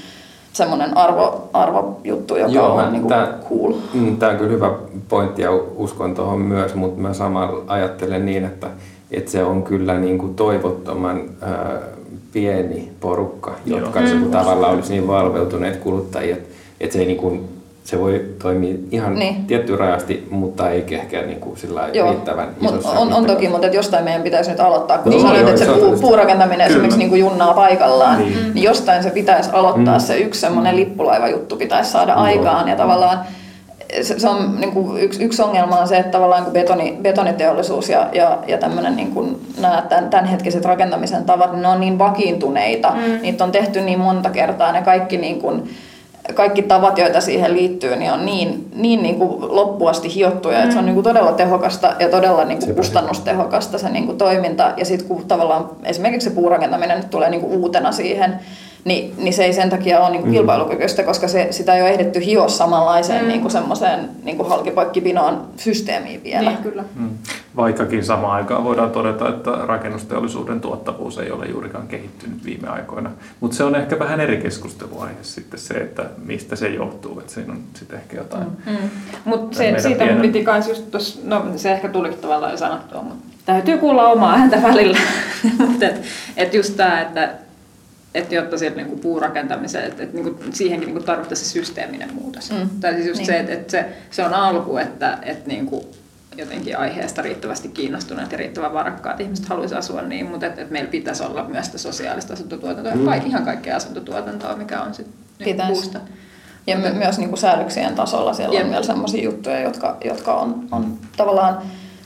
semmoinen 0.53 0.97
arvo, 0.97 1.49
arvojuttu, 1.53 2.35
joka 2.35 2.51
Joo, 2.51 2.75
on 2.75 2.93
niin 2.93 3.07
tämä, 3.07 3.33
cool. 3.49 3.73
Mm, 3.93 4.17
tämä 4.17 4.31
on 4.31 4.37
kyllä 4.37 4.51
hyvä 4.51 4.71
pointti 5.09 5.41
ja 5.41 5.51
uskon 5.75 6.15
tuohon 6.15 6.41
myös, 6.41 6.75
mutta 6.75 7.01
mä 7.01 7.13
samalla 7.13 7.63
ajattelen 7.67 8.25
niin, 8.25 8.45
että, 8.45 8.67
että 9.11 9.31
se 9.31 9.43
on 9.43 9.63
kyllä 9.63 9.99
niin 9.99 10.17
kuin 10.17 10.35
toivottoman 10.35 11.21
ää, 11.41 11.79
pieni 12.33 12.91
porukka, 12.99 13.55
jotka 13.65 13.99
Joo. 13.99 14.09
se, 14.09 14.15
mm. 14.15 14.31
tavallaan 14.31 14.73
olisi 14.73 14.93
niin 14.93 15.07
valveutuneet 15.07 15.77
kuluttajia, 15.77 16.35
että, 16.35 16.49
että 16.79 16.93
se 16.93 16.99
ei 16.99 17.05
niin 17.05 17.17
kuin 17.17 17.60
se 17.83 17.99
voi 17.99 18.25
toimia 18.41 18.75
ihan 18.91 19.15
niin. 19.15 19.45
tietty 19.45 19.75
rajasti, 19.75 20.27
mutta 20.31 20.69
ei 20.69 20.85
ehkä 20.91 21.21
niin 21.21 21.39
kuin 21.39 21.57
sillä 21.57 21.89
riittävän 21.93 22.49
isossa 22.61 22.89
on, 22.89 23.13
on 23.13 23.25
toki, 23.25 23.49
mutta 23.49 23.67
että 23.67 23.77
jostain 23.77 24.03
meidän 24.03 24.21
pitäisi 24.21 24.51
nyt 24.51 24.59
aloittaa. 24.59 24.97
Kun 24.97 25.11
no, 25.11 25.19
sanoit, 25.19 25.47
että 25.47 25.65
se 25.65 25.71
puu, 25.71 25.97
puurakentaminen 26.01 26.57
Kyllä. 26.57 26.65
esimerkiksi 26.65 26.99
niin 26.99 27.09
kuin 27.09 27.19
junnaa 27.19 27.53
paikallaan, 27.53 28.19
niin. 28.19 28.53
niin 28.53 28.63
jostain 28.63 29.03
se 29.03 29.09
pitäisi 29.09 29.49
aloittaa. 29.53 29.97
Mm. 29.97 30.01
Se 30.01 30.17
yksi 30.17 30.41
semmoinen 30.41 30.75
lippulaiva-juttu 30.75 31.55
pitäisi 31.55 31.91
saada 31.91 32.15
no. 32.15 32.21
aikaan. 32.21 32.67
Ja 32.67 32.75
tavallaan 32.75 33.19
se, 34.01 34.19
se 34.19 34.29
on 34.29 34.55
niin 34.59 34.71
kuin 34.71 35.01
yksi, 35.03 35.23
yksi 35.23 35.41
ongelma 35.41 35.79
on 35.79 35.87
se, 35.87 35.97
että 35.97 36.11
tavallaan 36.11 36.43
kun 36.43 36.53
betoni, 36.53 36.97
betoniteollisuus 37.01 37.89
ja, 37.89 38.09
ja, 38.13 38.37
ja 38.47 38.57
tämmöinen 38.57 38.95
niin 38.95 39.11
kuin 39.11 39.41
nämä 39.61 39.83
tämän, 39.89 40.09
tämänhetkiset 40.09 40.65
rakentamisen 40.65 41.25
tavat, 41.25 41.51
niin 41.51 41.61
ne 41.61 41.67
on 41.67 41.79
niin 41.79 41.99
vakiintuneita. 41.99 42.91
Mm. 42.91 43.21
Niitä 43.21 43.43
on 43.43 43.51
tehty 43.51 43.81
niin 43.81 43.99
monta 43.99 44.29
kertaa. 44.29 44.71
Ne 44.71 44.81
kaikki 44.81 45.17
niin 45.17 45.41
kuin, 45.41 45.69
kaikki 46.33 46.61
tavat, 46.61 46.97
joita 46.97 47.21
siihen 47.21 47.53
liittyy, 47.53 47.95
niin 47.95 48.11
on 48.11 48.25
niin, 48.25 48.71
niin, 48.75 49.03
niin 49.03 49.15
kuin 49.15 49.55
loppuasti 49.55 50.15
hiottuja, 50.15 50.57
mm. 50.57 50.63
että 50.63 50.73
se 50.73 50.79
on 50.79 50.85
niin 50.85 50.93
kuin 50.93 51.03
todella 51.03 51.31
tehokasta 51.31 51.95
ja 51.99 52.09
todella 52.09 52.45
niin 52.45 52.59
kuin 52.59 52.75
kustannustehokasta 52.75 53.77
se 53.77 53.89
niin 53.89 54.05
kuin 54.05 54.17
toiminta. 54.17 54.73
Ja 54.77 54.85
sitten 54.85 55.07
kun 55.07 55.27
tavallaan 55.27 55.69
esimerkiksi 55.83 56.29
se 56.29 56.35
puurakentaminen 56.35 56.97
nyt 56.97 57.09
tulee 57.09 57.29
niin 57.29 57.41
kuin 57.41 57.53
uutena 57.53 57.91
siihen, 57.91 58.39
niin, 58.85 59.13
niin 59.17 59.33
se 59.33 59.43
ei 59.43 59.53
sen 59.53 59.69
takia 59.69 59.99
ole 59.99 60.09
niin 60.09 60.21
kuin 60.21 60.31
mm. 60.31 60.33
kilpailukykyistä, 60.33 61.03
koska 61.03 61.27
se, 61.27 61.47
sitä 61.51 61.75
ei 61.75 61.81
ole 61.81 61.89
ehditty 61.89 62.25
hioa 62.25 62.47
samanlaiseen 62.47 63.21
mm. 63.21 63.27
niin 63.27 63.41
kuin 63.41 63.51
semmoiseen 63.51 64.09
niin 64.23 64.37
kuin 64.37 64.49
halkipoikkipinoon 64.49 65.47
systeemiin 65.57 66.23
vielä. 66.23 66.49
Niin, 66.49 66.63
kyllä. 66.63 66.83
Mm. 66.95 67.09
Vaikkakin 67.55 68.05
samaan 68.05 68.35
aikaan 68.35 68.63
voidaan 68.63 68.91
todeta, 68.91 69.29
että 69.29 69.51
rakennusteollisuuden 69.51 70.61
tuottavuus 70.61 71.17
ei 71.17 71.31
ole 71.31 71.45
juurikaan 71.45 71.87
kehittynyt 71.87 72.45
viime 72.45 72.67
aikoina. 72.67 73.11
Mutta 73.39 73.57
se 73.57 73.63
on 73.63 73.75
ehkä 73.75 73.99
vähän 73.99 74.19
eri 74.19 74.37
keskusteluaihe 74.37 75.15
sitten 75.21 75.59
se, 75.59 75.73
että 75.73 76.05
mistä 76.25 76.55
se 76.55 76.69
johtuu. 76.69 77.19
Että 77.19 77.33
siinä 77.33 77.53
on 77.53 77.59
sitten 77.73 77.99
ehkä 77.99 78.17
jotain. 78.17 78.47
Mm. 78.65 78.71
Mm. 78.71 78.89
Mutta 79.25 79.57
siitä 79.57 79.81
pienen... 79.81 80.13
mun 80.13 80.21
piti 80.21 80.43
kans 80.43 80.67
just 80.67 80.91
tossa, 80.91 81.19
no 81.23 81.45
se 81.55 81.71
ehkä 81.71 81.89
tuli 81.89 82.09
tavallaan 82.09 82.51
jo 82.51 82.57
sanottua, 82.57 83.01
mutta 83.01 83.31
täytyy 83.45 83.77
kuulla 83.77 84.07
omaa 84.07 84.33
ääntä 84.33 84.63
välillä. 84.63 84.97
mutta 85.67 85.85
et, 85.85 86.01
et 86.37 86.53
just 86.53 86.77
tämä, 86.77 87.01
että 87.01 87.33
että 88.15 88.35
jotta 88.35 88.57
sieltä 88.57 88.77
niinku 88.77 88.95
puurakentamiseen, 88.95 89.85
että, 89.85 90.03
että 90.03 90.15
niinku 90.15 90.43
siihenkin 90.53 90.87
niinku 90.87 91.03
tarvittaisiin 91.03 91.47
se 91.47 91.53
systeeminen 91.53 92.13
muutos. 92.13 92.51
Mm. 92.51 92.69
Tai 92.79 92.93
siis 92.93 93.07
just 93.07 93.17
niin. 93.17 93.25
se, 93.25 93.39
että, 93.39 93.53
että 93.53 93.71
se, 93.71 93.85
se 94.11 94.25
on 94.25 94.33
alku, 94.33 94.77
että, 94.77 95.17
että 95.21 95.47
niinku 95.47 95.91
jotenkin 96.37 96.77
aiheesta 96.77 97.21
riittävästi 97.21 97.67
kiinnostuneet 97.67 98.31
ja 98.31 98.37
riittävän 98.37 98.73
varakkaat 98.73 99.19
ihmiset 99.19 99.45
haluaisi 99.45 99.75
asua 99.75 100.01
niin, 100.01 100.25
mutta 100.25 100.45
että, 100.45 100.61
että 100.61 100.73
meillä 100.73 100.91
pitäisi 100.91 101.23
olla 101.23 101.43
myös 101.43 101.65
sitä 101.65 101.77
sosiaalista 101.77 102.33
asuntotuotantoa 102.33 102.95
mm. 102.95 103.07
ja 103.07 103.15
ihan 103.15 103.45
kaikkea 103.45 103.75
asuntotuotantoa, 103.75 104.55
mikä 104.55 104.81
on 104.81 104.93
sitten 104.93 105.15
niin 105.45 105.67
puusta. 105.67 105.99
Ja 106.67 106.77
my- 106.77 106.93
myös 106.93 107.17
niin 107.17 107.29
kuin 107.29 107.39
säädöksien 107.39 107.95
tasolla 107.95 108.33
siellä 108.33 108.55
Jep. 108.55 108.63
on 108.63 108.69
vielä 108.69 108.83
sellaisia 108.83 109.23
juttuja, 109.23 109.59
jotka, 109.59 109.97
jotka 110.05 110.33
on, 110.33 110.67
on 110.71 110.97
tavallaan 111.17 111.61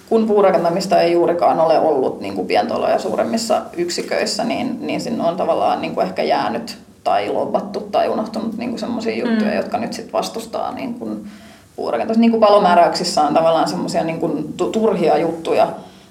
kun 0.10 0.28
puurakentamista 0.28 1.02
ei 1.02 1.12
juurikaan 1.12 1.60
ole 1.60 1.80
ollut 1.80 2.22
niin 2.22 2.36
kuin 2.36 2.48
pientoloja 2.48 3.00
suuremmissa 3.00 3.62
yksiköissä, 3.78 4.44
niin, 4.44 4.78
niin 4.88 5.02
sinne 5.02 5.24
on 5.24 5.38
tavallaan 5.38 5.82
niin 5.82 5.96
kuin 5.96 6.08
ehkä 6.08 6.24
jäänyt 6.24 6.78
tai 7.04 7.30
lobbattu 7.30 7.80
tai 7.80 8.10
unohtunut 8.10 8.58
niin 8.58 8.80
sellaisia 8.80 9.16
juttuja, 9.16 9.52
mm. 9.52 9.58
jotka 9.58 9.78
nyt 9.78 9.94
sitten 9.94 10.14
vastustaa 10.14 10.72
niin 10.72 10.94
kuin 10.94 11.28
puurakentamista. 11.76 12.22
Niin 12.22 12.32
kuin 12.32 12.42
palomääräyksissä 12.42 13.22
on 13.22 13.34
tavallaan 13.34 13.68
semmoisia 13.68 14.04
niin 14.04 14.20
kuin 14.20 14.54
turhia 14.72 15.18
juttuja, 15.18 15.68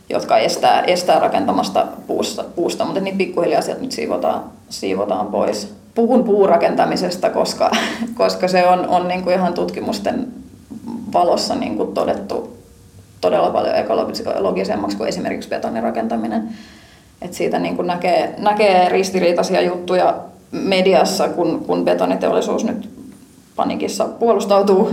jotka 0.09 0.39
estää, 0.39 0.83
estää 0.83 1.19
rakentamasta 1.19 1.87
puusta, 2.07 2.45
puusta 2.57 2.85
mutta 2.85 3.01
niitä 3.01 3.19
pikkuhiljaa 3.19 3.63
sieltä 3.63 3.83
nyt 3.83 3.93
siivotaan, 3.93 4.45
siivotaan 4.69 5.27
pois. 5.27 5.75
Puhun 5.95 6.25
puurakentamisesta, 6.25 7.31
koska, 7.31 7.71
koska 8.19 8.49
se 8.49 8.67
on, 8.67 8.89
on 8.89 9.09
niin 9.09 9.23
kuin 9.23 9.35
ihan 9.35 9.55
tutkimusten 9.55 10.29
valossa 11.13 11.55
niin 11.55 11.77
kuin 11.77 11.95
todettu 11.95 12.64
todella 13.25 13.51
paljon 13.51 13.75
ekologisemmaksi 13.75 14.97
kuin 14.97 15.09
esimerkiksi 15.09 15.49
betonirakentaminen. 15.49 16.49
Et 17.23 17.35
siitä 17.35 17.59
niin 17.59 17.77
kuin 17.77 17.87
näkee, 17.87 18.35
näkee 18.39 18.89
ristiriitaisia 18.89 19.61
juttuja 19.61 20.15
mediassa, 20.51 21.29
kun, 21.29 21.65
kun 21.67 21.85
betoniteollisuus 21.85 22.65
nyt 22.65 22.91
panikissa 23.57 24.05
puolustautuu. 24.05 24.91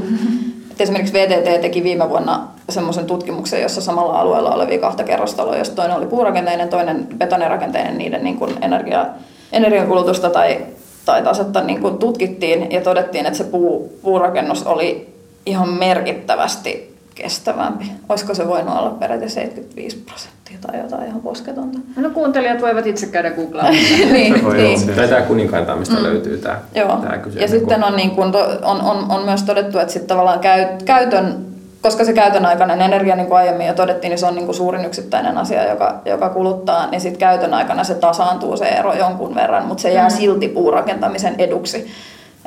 Et 0.72 0.82
esimerkiksi 0.82 1.14
VTT 1.14 1.62
teki 1.62 1.84
viime 1.84 2.10
vuonna 2.10 2.48
semmoisen 2.70 3.06
tutkimuksen, 3.06 3.62
jossa 3.62 3.82
samalla 3.82 4.20
alueella 4.20 4.56
olevia 4.56 4.80
kahta 4.80 5.04
kerrostaloa, 5.04 5.58
josta 5.58 5.76
toinen 5.76 5.98
oli 5.98 6.06
puurakenteinen, 6.06 6.70
toinen 6.70 7.08
betonirakenteinen, 7.18 7.98
niiden 7.98 8.24
niin 8.24 8.38
kuin 8.38 8.54
energia, 8.62 9.06
energiankulutusta 9.52 10.30
tai 10.30 10.58
tai 11.06 11.24
tasetta 11.24 11.62
niin 11.62 11.82
kuin 11.82 11.98
tutkittiin 11.98 12.72
ja 12.72 12.82
todettiin, 12.82 13.26
että 13.26 13.38
se 13.38 13.44
puu, 13.44 14.00
puurakennus 14.02 14.68
oli 14.68 15.14
ihan 15.46 15.70
merkittävästi 15.70 16.91
kestävämpi. 17.16 17.92
Olisiko 18.10 18.34
se 18.34 18.48
voinut 18.48 18.78
olla 18.78 18.90
peräti 18.90 19.30
75 19.30 19.98
prosenttia 19.98 20.58
tai 20.62 20.80
jotain 20.80 21.08
ihan 21.08 21.22
posketonta? 21.22 21.80
No 21.96 22.10
kuuntelijat 22.10 22.62
voivat 22.62 22.88
itse 22.88 23.06
käydä 23.06 23.32
googlaamaan. 23.32 23.76
niin, 24.12 24.36
Se 24.36 24.44
voi 24.44 24.58
niin. 24.58 24.80
olla 24.84 24.96
Tai 24.96 25.08
tämä 25.08 25.22
kuninkainta, 25.22 25.76
mistä 25.76 25.96
mm. 25.96 26.04
löytyy 26.04 26.38
tämä, 26.38 26.60
Joo. 26.76 26.98
tämä 26.98 27.14
Ja 27.14 27.20
kyseinen 27.20 27.50
sitten 27.50 27.80
kohta. 27.80 27.86
on, 27.86 27.96
niin 27.96 28.12
kuin, 28.12 28.34
on, 28.64 28.82
on, 28.82 29.06
on 29.10 29.26
myös 29.26 29.44
todettu, 29.44 29.80
että 29.80 29.94
sitten 29.94 30.08
tavallaan 30.08 30.40
käy, 30.40 30.66
käytön, 30.86 31.46
koska 31.82 32.06
se 32.06 32.14
käytön 32.14 32.46
aikainen 32.46 32.82
energia, 32.82 33.16
niin 33.16 33.28
kuin 33.28 33.38
aiemmin 33.38 33.68
jo 33.68 33.74
todettiin, 33.74 34.10
niin 34.10 34.20
se 34.20 34.26
on 34.26 34.36
niin 34.36 34.46
kuin 34.46 34.56
suurin 34.56 34.86
yksittäinen 34.86 35.38
asia, 35.38 35.70
joka, 35.70 36.02
joka 36.06 36.30
kuluttaa, 36.30 36.90
niin 36.90 37.02
sitten 37.02 37.20
käytön 37.20 37.54
aikana 37.54 37.84
se 37.84 37.96
tasaantuu 37.96 38.58
se 38.58 38.66
ero 38.66 38.94
jonkun 38.94 39.36
verran, 39.36 39.66
mutta 39.66 39.82
se 39.82 39.94
jää 39.94 40.10
mm. 40.10 40.16
silti 40.16 40.48
puurakentamisen 40.48 41.36
eduksi. 41.38 41.92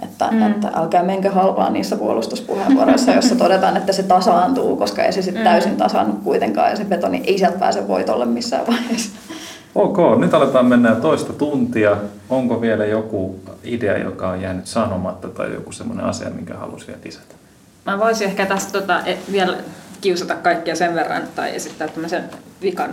Että, 0.03 0.28
mm. 0.30 0.42
että 0.42 0.70
älkää 0.74 1.03
menkö 1.03 1.30
halpaa 1.30 1.70
niissä 1.70 1.97
puolustuspuheenvuoroissa, 1.97 3.12
jossa 3.12 3.36
todetaan, 3.36 3.76
että 3.76 3.92
se 3.92 4.03
tasaantuu, 4.03 4.76
koska 4.76 5.03
ei 5.03 5.12
se 5.12 5.22
sitten 5.22 5.42
mm. 5.42 5.49
täysin 5.49 5.76
tasannut 5.76 6.22
kuitenkaan 6.24 6.70
ja 6.70 6.76
se 6.76 6.84
betoni 6.84 7.22
ei 7.26 7.38
sieltä 7.38 7.59
pääse 7.59 7.88
voitolle 7.88 8.26
missään 8.26 8.66
vaiheessa. 8.66 9.11
Ok, 9.74 9.99
nyt 10.18 10.34
aletaan 10.34 10.66
mennä 10.66 10.95
toista 10.95 11.32
tuntia. 11.32 11.97
Onko 12.30 12.61
vielä 12.61 12.84
joku 12.84 13.40
idea, 13.64 13.99
joka 13.99 14.28
on 14.28 14.42
jäänyt 14.42 14.66
sanomatta 14.66 15.28
tai 15.28 15.55
joku 15.55 15.72
semmoinen 15.72 16.07
asia, 16.07 16.30
minkä 16.30 16.55
halusi 16.55 16.86
vielä 16.86 17.01
lisätä? 17.05 17.34
Mä 17.86 17.99
voisin 17.99 18.26
ehkä 18.26 18.47
tästä 18.47 18.80
tota, 18.80 19.01
e- 19.07 19.18
vielä 19.32 19.57
kiusata 20.01 20.34
kaikkia 20.34 20.76
sen 20.76 20.95
verran 20.95 21.22
tai 21.34 21.57
esittää 21.57 21.88
tämmöisen 21.88 22.24
vikan 22.62 22.90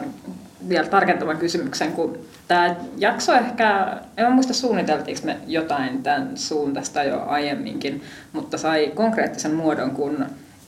vielä 0.70 0.88
tarkentavan 0.88 1.38
kysymyksen, 1.38 1.91
kun 1.91 2.20
tämä 2.47 2.76
jakso 2.97 3.34
ehkä, 3.34 3.97
en 4.18 4.26
mä 4.26 4.30
muista 4.32 4.53
suunniteltiinko 4.53 5.22
me 5.26 5.38
jotain 5.47 6.03
tämän 6.03 6.38
suuntaista 6.38 7.03
jo 7.03 7.24
aiemminkin, 7.28 8.01
mutta 8.34 8.57
sai 8.57 8.91
konkreettisen 8.95 9.53
muodon, 9.53 9.91
kun 9.91 10.26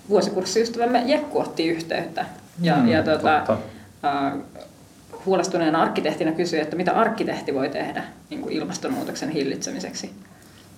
vuosikurssiystävämme 0.10 1.04
Jekku 1.06 1.40
otti 1.40 1.68
yhteyttä. 1.68 2.26
Ja, 2.62 2.76
Mm, 2.76 2.88
ja 2.88 3.04
totta. 3.04 3.38
äh, 4.06 4.34
huolestuneena 5.26 5.82
arkkitehtina 5.82 6.32
kysyi, 6.32 6.60
että 6.60 6.76
mitä 6.76 6.92
arkkitehti 6.92 7.54
voi 7.54 7.70
tehdä 7.70 8.04
niin 8.30 8.42
kuin 8.42 8.54
ilmastonmuutoksen 8.54 9.30
hillitsemiseksi. 9.30 10.12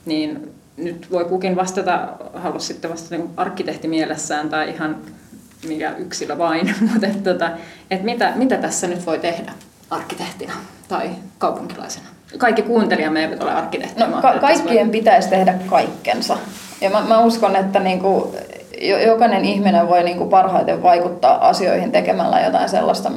Niin 0.05 0.51
nyt 0.77 1.07
voi 1.11 1.25
kukin 1.25 1.55
vastata, 1.55 2.09
halus 2.33 2.67
sitten 2.67 2.91
vastata 2.91 3.15
niin 3.15 3.29
arkkitehti 3.37 3.87
mielessään 3.87 4.49
tai 4.49 4.69
ihan 4.69 4.97
mikä 5.67 5.93
yksilö 5.97 6.37
vain, 6.37 6.75
mutta 6.91 7.07
että, 7.07 7.33
tota, 7.33 7.49
että 7.91 8.05
mitä, 8.05 8.33
mitä 8.35 8.57
tässä 8.57 8.87
nyt 8.87 9.05
voi 9.05 9.19
tehdä 9.19 9.51
arkkitehtina 9.89 10.53
tai 10.87 11.09
kaupunkilaisena? 11.37 12.05
Kaikki 12.37 12.61
kuuntelijamme 12.61 13.21
eivät 13.21 13.43
ole 13.43 13.51
arkkitehtiä. 13.51 14.07
No, 14.07 14.21
ka- 14.21 14.39
kaikkien 14.39 14.89
pitäisi 14.89 15.29
tehdä 15.29 15.53
kaikkensa. 15.65 16.37
Ja 16.81 16.89
mä, 16.89 17.01
mä 17.01 17.19
uskon, 17.19 17.55
että 17.55 17.79
niinku, 17.79 18.35
jo- 18.81 18.99
jokainen 18.99 19.45
ihminen 19.45 19.89
voi 19.89 20.03
niinku 20.03 20.25
parhaiten 20.25 20.83
vaikuttaa 20.83 21.47
asioihin 21.47 21.91
tekemällä 21.91 22.41
jotain 22.41 22.69
sellaista, 22.69 23.11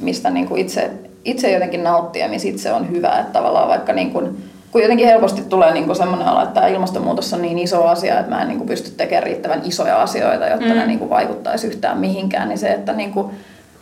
mistä 0.00 0.30
niinku 0.30 0.56
itse, 0.56 0.90
itse 1.24 1.50
jotenkin 1.50 1.84
nauttii 1.84 2.22
ja 2.22 2.28
missä 2.28 2.48
itse 2.48 2.72
on 2.72 2.90
hyvä. 2.90 3.18
Että 3.18 3.32
tavallaan 3.32 3.68
vaikka 3.68 3.92
niinku, 3.92 4.28
kun 4.72 4.82
jotenkin 4.82 5.06
helposti 5.06 5.42
tulee 5.42 5.72
niinku 5.72 5.94
semmoinen 5.94 6.28
olo, 6.28 6.42
että 6.42 6.66
ilmastonmuutos 6.66 7.32
on 7.32 7.42
niin 7.42 7.58
iso 7.58 7.84
asia, 7.84 8.18
että 8.18 8.34
mä 8.34 8.42
en 8.42 8.48
niinku 8.48 8.66
pysty 8.66 8.90
tekemään 8.90 9.22
riittävän 9.22 9.62
isoja 9.64 10.02
asioita, 10.02 10.46
jotta 10.46 10.66
mm. 10.66 10.74
ne 10.74 10.86
niinku 10.86 11.10
vaikuttaisi 11.10 11.66
yhtään 11.66 11.98
mihinkään, 11.98 12.48
niin 12.48 12.58
se, 12.58 12.68
että 12.68 12.92
niinku, 12.92 13.30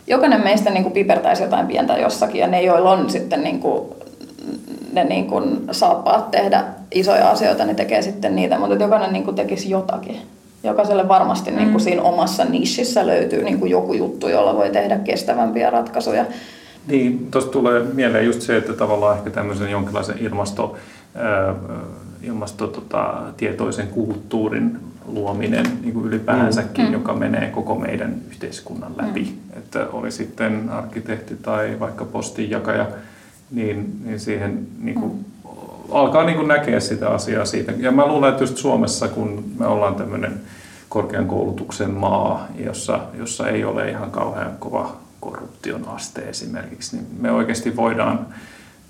jokainen 0.07 0.43
meistä 0.43 0.69
niinku 0.69 0.89
pipertäisi 0.89 1.43
jotain 1.43 1.67
pientä 1.67 1.97
jossakin 1.97 2.41
ja 2.41 2.47
ne, 2.47 2.61
joilla 2.61 2.91
on 2.91 3.09
sitten 3.09 3.43
niinku 3.43 3.95
ne 4.93 5.03
niin 5.03 5.27
kuin 5.27 5.61
saappaat 5.71 6.31
tehdä 6.31 6.63
isoja 6.91 7.29
asioita, 7.29 7.65
niin 7.65 7.75
tekee 7.75 8.01
sitten 8.01 8.35
niitä, 8.35 8.59
mutta 8.59 8.83
jokainen 8.83 9.13
niin 9.13 9.23
kuin 9.23 9.35
tekisi 9.35 9.69
jotakin. 9.69 10.21
Jokaiselle 10.63 11.07
varmasti 11.07 11.51
niin 11.51 11.71
kuin 11.71 11.81
siinä 11.81 12.01
omassa 12.01 12.45
nishissä 12.45 13.07
löytyy 13.07 13.43
niin 13.43 13.59
kuin 13.59 13.71
joku 13.71 13.93
juttu, 13.93 14.27
jolla 14.27 14.55
voi 14.55 14.69
tehdä 14.69 14.97
kestävämpiä 14.97 15.69
ratkaisuja. 15.69 16.25
Niin, 16.89 17.31
tuosta 17.31 17.51
tulee 17.51 17.83
mieleen 17.93 18.25
just 18.25 18.41
se, 18.41 18.57
että 18.57 18.73
tavallaan 18.73 19.17
ehkä 19.17 19.29
tämmöisen 19.29 19.71
jonkinlaisen 19.71 20.17
ilmasto, 20.19 20.77
ää, 21.15 21.55
ilmasto 22.21 22.67
tota, 22.67 23.21
tietoisen 23.37 23.87
kulttuurin 23.87 24.79
luominen 25.05 25.65
niin 25.81 25.93
kuin 25.93 26.05
ylipäänsäkin, 26.05 26.85
mm. 26.85 26.93
joka 26.93 27.13
menee 27.13 27.49
koko 27.49 27.75
meidän 27.75 28.15
yhteiskunnan 28.29 28.91
läpi. 28.97 29.21
Mm. 29.21 29.57
Että 29.57 29.87
oli 29.93 30.11
sitten 30.11 30.69
arkkitehti 30.69 31.35
tai 31.35 31.77
vaikka 31.79 32.05
postinjakaja, 32.05 32.87
niin, 33.51 34.01
niin 34.05 34.19
siihen 34.19 34.67
niin 34.81 34.95
kuin, 34.95 35.11
mm. 35.11 35.23
alkaa 35.91 36.25
niin 36.25 36.37
kuin 36.37 36.47
näkeä 36.47 36.79
sitä 36.79 37.09
asiaa 37.09 37.45
siitä. 37.45 37.73
Ja 37.77 37.91
mä 37.91 38.07
luulen, 38.07 38.29
että 38.29 38.43
just 38.43 38.57
Suomessa, 38.57 39.07
kun 39.07 39.43
me 39.59 39.67
ollaan 39.67 39.95
tämmöinen 39.95 40.33
korkean 40.89 41.27
koulutuksen 41.27 41.91
maa, 41.91 42.47
jossa, 42.65 42.99
jossa 43.17 43.47
ei 43.47 43.63
ole 43.63 43.89
ihan 43.89 44.11
kauhean 44.11 44.51
kova 44.59 45.08
korruption 45.19 45.87
aste 45.87 46.21
esimerkiksi, 46.21 46.95
niin 46.95 47.07
me 47.19 47.31
oikeasti 47.31 47.75
voidaan 47.75 48.25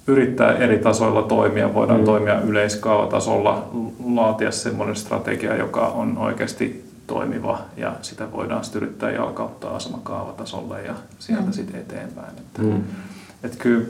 yrittää 0.08 0.54
eri 0.54 0.80
tasoilla 0.80 1.22
toimia, 1.22 1.74
voidaan 1.74 2.00
mm. 2.00 2.06
toimia 2.06 2.42
yleiskaavatasolla, 2.42 3.70
laatia 4.06 4.52
semmoinen 4.52 4.96
strategia, 4.96 5.56
joka 5.56 5.88
on 5.88 6.18
oikeasti 6.18 6.90
toimiva 7.08 7.60
ja 7.78 7.96
sitä 8.02 8.32
voidaan 8.32 8.64
sitten 8.64 8.84
yrittää 8.84 9.12
jalkauttaa 9.12 9.76
asemakaavatasolle 9.76 10.82
ja 10.82 10.94
sieltä 11.20 11.46
mm. 11.46 11.52
sitten 11.52 11.82
eteenpäin. 11.82 12.32
Että, 12.38 12.62
mm. 12.62 12.84
et 13.44 13.56
kyllä, 13.56 13.86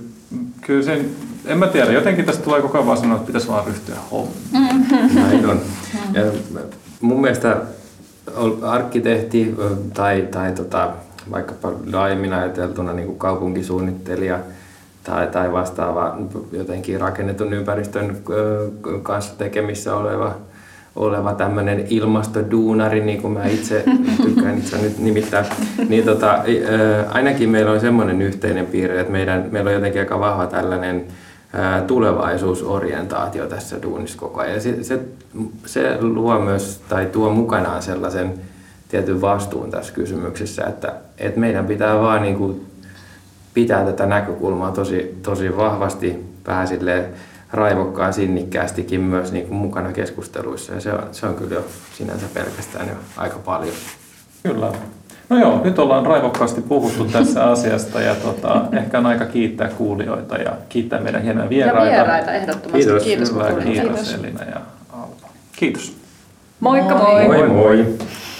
kyllä 0.62 0.84
sen, 0.84 1.10
en 1.46 1.58
mä 1.58 1.68
tiedä, 1.68 1.92
jotenkin 1.92 2.26
tästä 2.26 2.44
tulee 2.44 2.62
koko 2.62 2.78
ajan 2.78 2.88
vaan 2.88 2.98
sanoa, 2.98 3.16
että 3.16 3.28
pitäisi 3.28 3.48
vaan 3.48 3.68
ryhtyä 3.68 3.96
hommiin. 4.12 4.88
Näin 5.16 5.46
on. 5.46 5.62
Ja 6.14 6.24
mun 7.02 7.22
mielestä 7.22 7.58
arkkitehti 8.62 9.56
tai, 9.94 10.28
tai 10.32 10.52
tota, 10.52 10.94
vaikkapa 11.32 11.72
laajemmin 11.92 12.34
ajateltuna 12.34 12.94
niin 12.94 13.06
kuin 13.06 13.20
kaupunkisuunnittelija 13.20 14.40
tai, 15.04 15.28
tai 15.28 15.52
vastaava 15.52 16.18
jotenkin 16.52 17.02
rakennetun 17.02 17.54
ympäristön 17.54 18.18
kanssa 19.04 19.38
tekemissä 19.38 19.96
oleva, 19.96 20.36
oleva 20.96 21.34
tämmöinen 21.34 21.86
ilmastoduunari, 21.90 23.02
niin 23.02 23.22
kuin 23.22 23.34
mä 23.34 23.46
itse 23.46 23.84
tykkään 24.24 24.58
itse 24.58 24.78
nyt 24.78 25.00
nimittää, 25.00 25.46
niin 25.90 26.04
tota, 26.04 26.44
ainakin 27.10 27.50
meillä 27.50 27.72
on 27.72 27.80
semmoinen 27.80 28.22
yhteinen 28.22 28.66
piirre, 28.66 29.00
että 29.00 29.12
meidän, 29.12 29.48
meillä 29.52 29.68
on 29.70 29.76
jotenkin 29.76 30.02
aika 30.02 30.20
vahva 30.20 30.48
tällainen 30.48 31.06
tulevaisuusorientaatio 31.88 33.48
tässä 33.48 33.82
duunissa 33.82 34.20
koko 34.20 34.40
ajan. 34.40 34.56
Ja 34.56 34.62
se, 34.62 34.84
se, 34.84 35.00
se 35.66 35.98
luo 36.02 36.40
myös 36.40 36.82
tai 36.90 37.06
tuo 37.06 37.30
mukanaan 37.30 37.82
sellaisen 37.82 38.34
tietyn 38.90 39.22
vastuun 39.22 39.72
tässä 39.72 39.94
kysymyksessä, 39.94 40.66
että, 40.66 40.94
että 41.18 41.40
meidän 41.40 41.68
pitää 41.68 42.00
vaan 42.00 42.22
niin 42.22 42.38
kuin 42.38 42.68
pitää 43.54 43.86
tätä 43.86 44.06
näkökulmaa 44.06 44.72
tosi, 44.72 45.20
tosi 45.24 45.58
vahvasti 45.58 46.26
vähän 46.48 46.68
raivokkaan 47.54 48.14
sinnikkäästikin 48.14 49.02
myös 49.02 49.32
niin 49.32 49.48
kuin 49.48 49.58
mukana 49.58 49.92
keskusteluissa 49.92 50.74
ja 50.74 50.82
se 50.82 50.94
on, 50.94 51.04
se 51.12 51.26
on 51.26 51.36
kyllä 51.36 51.56
jo 51.56 51.66
sinänsä 51.98 52.26
pelkästään 52.34 52.88
jo 52.88 52.96
aika 53.18 53.38
paljon. 53.46 53.76
Kyllä. 54.44 54.72
No 55.30 55.40
joo, 55.40 55.62
nyt 55.64 55.80
ollaan 55.80 56.06
raivokkaasti 56.06 56.62
puhuttu 56.62 57.06
tässä 57.06 57.44
asiasta 57.44 58.02
ja 58.02 58.16
tota, 58.16 58.62
ehkä 58.72 58.98
on 58.98 59.06
aika 59.06 59.26
kiittää 59.26 59.68
kuulijoita 59.68 60.38
ja 60.38 60.54
kiittää 60.70 61.00
meidän 61.00 61.22
hienoja 61.22 61.50
vieraita. 61.50 61.86
Ja 61.86 61.92
vieraita 61.92 62.32
ehdottomasti. 62.32 62.78
Kiitos. 62.78 63.04
Kiitos, 63.04 63.34
Hyvä, 63.34 63.44
tulitte. 63.44 63.72
kiitos 63.72 64.14
Elina 64.14 64.44
ja 64.44 64.62
Alpa. 64.90 65.28
Kiitos. 65.56 65.96
Moikka 66.60 66.96
moi! 66.96 67.28
Moi 67.28 67.48
moi! 67.48 67.86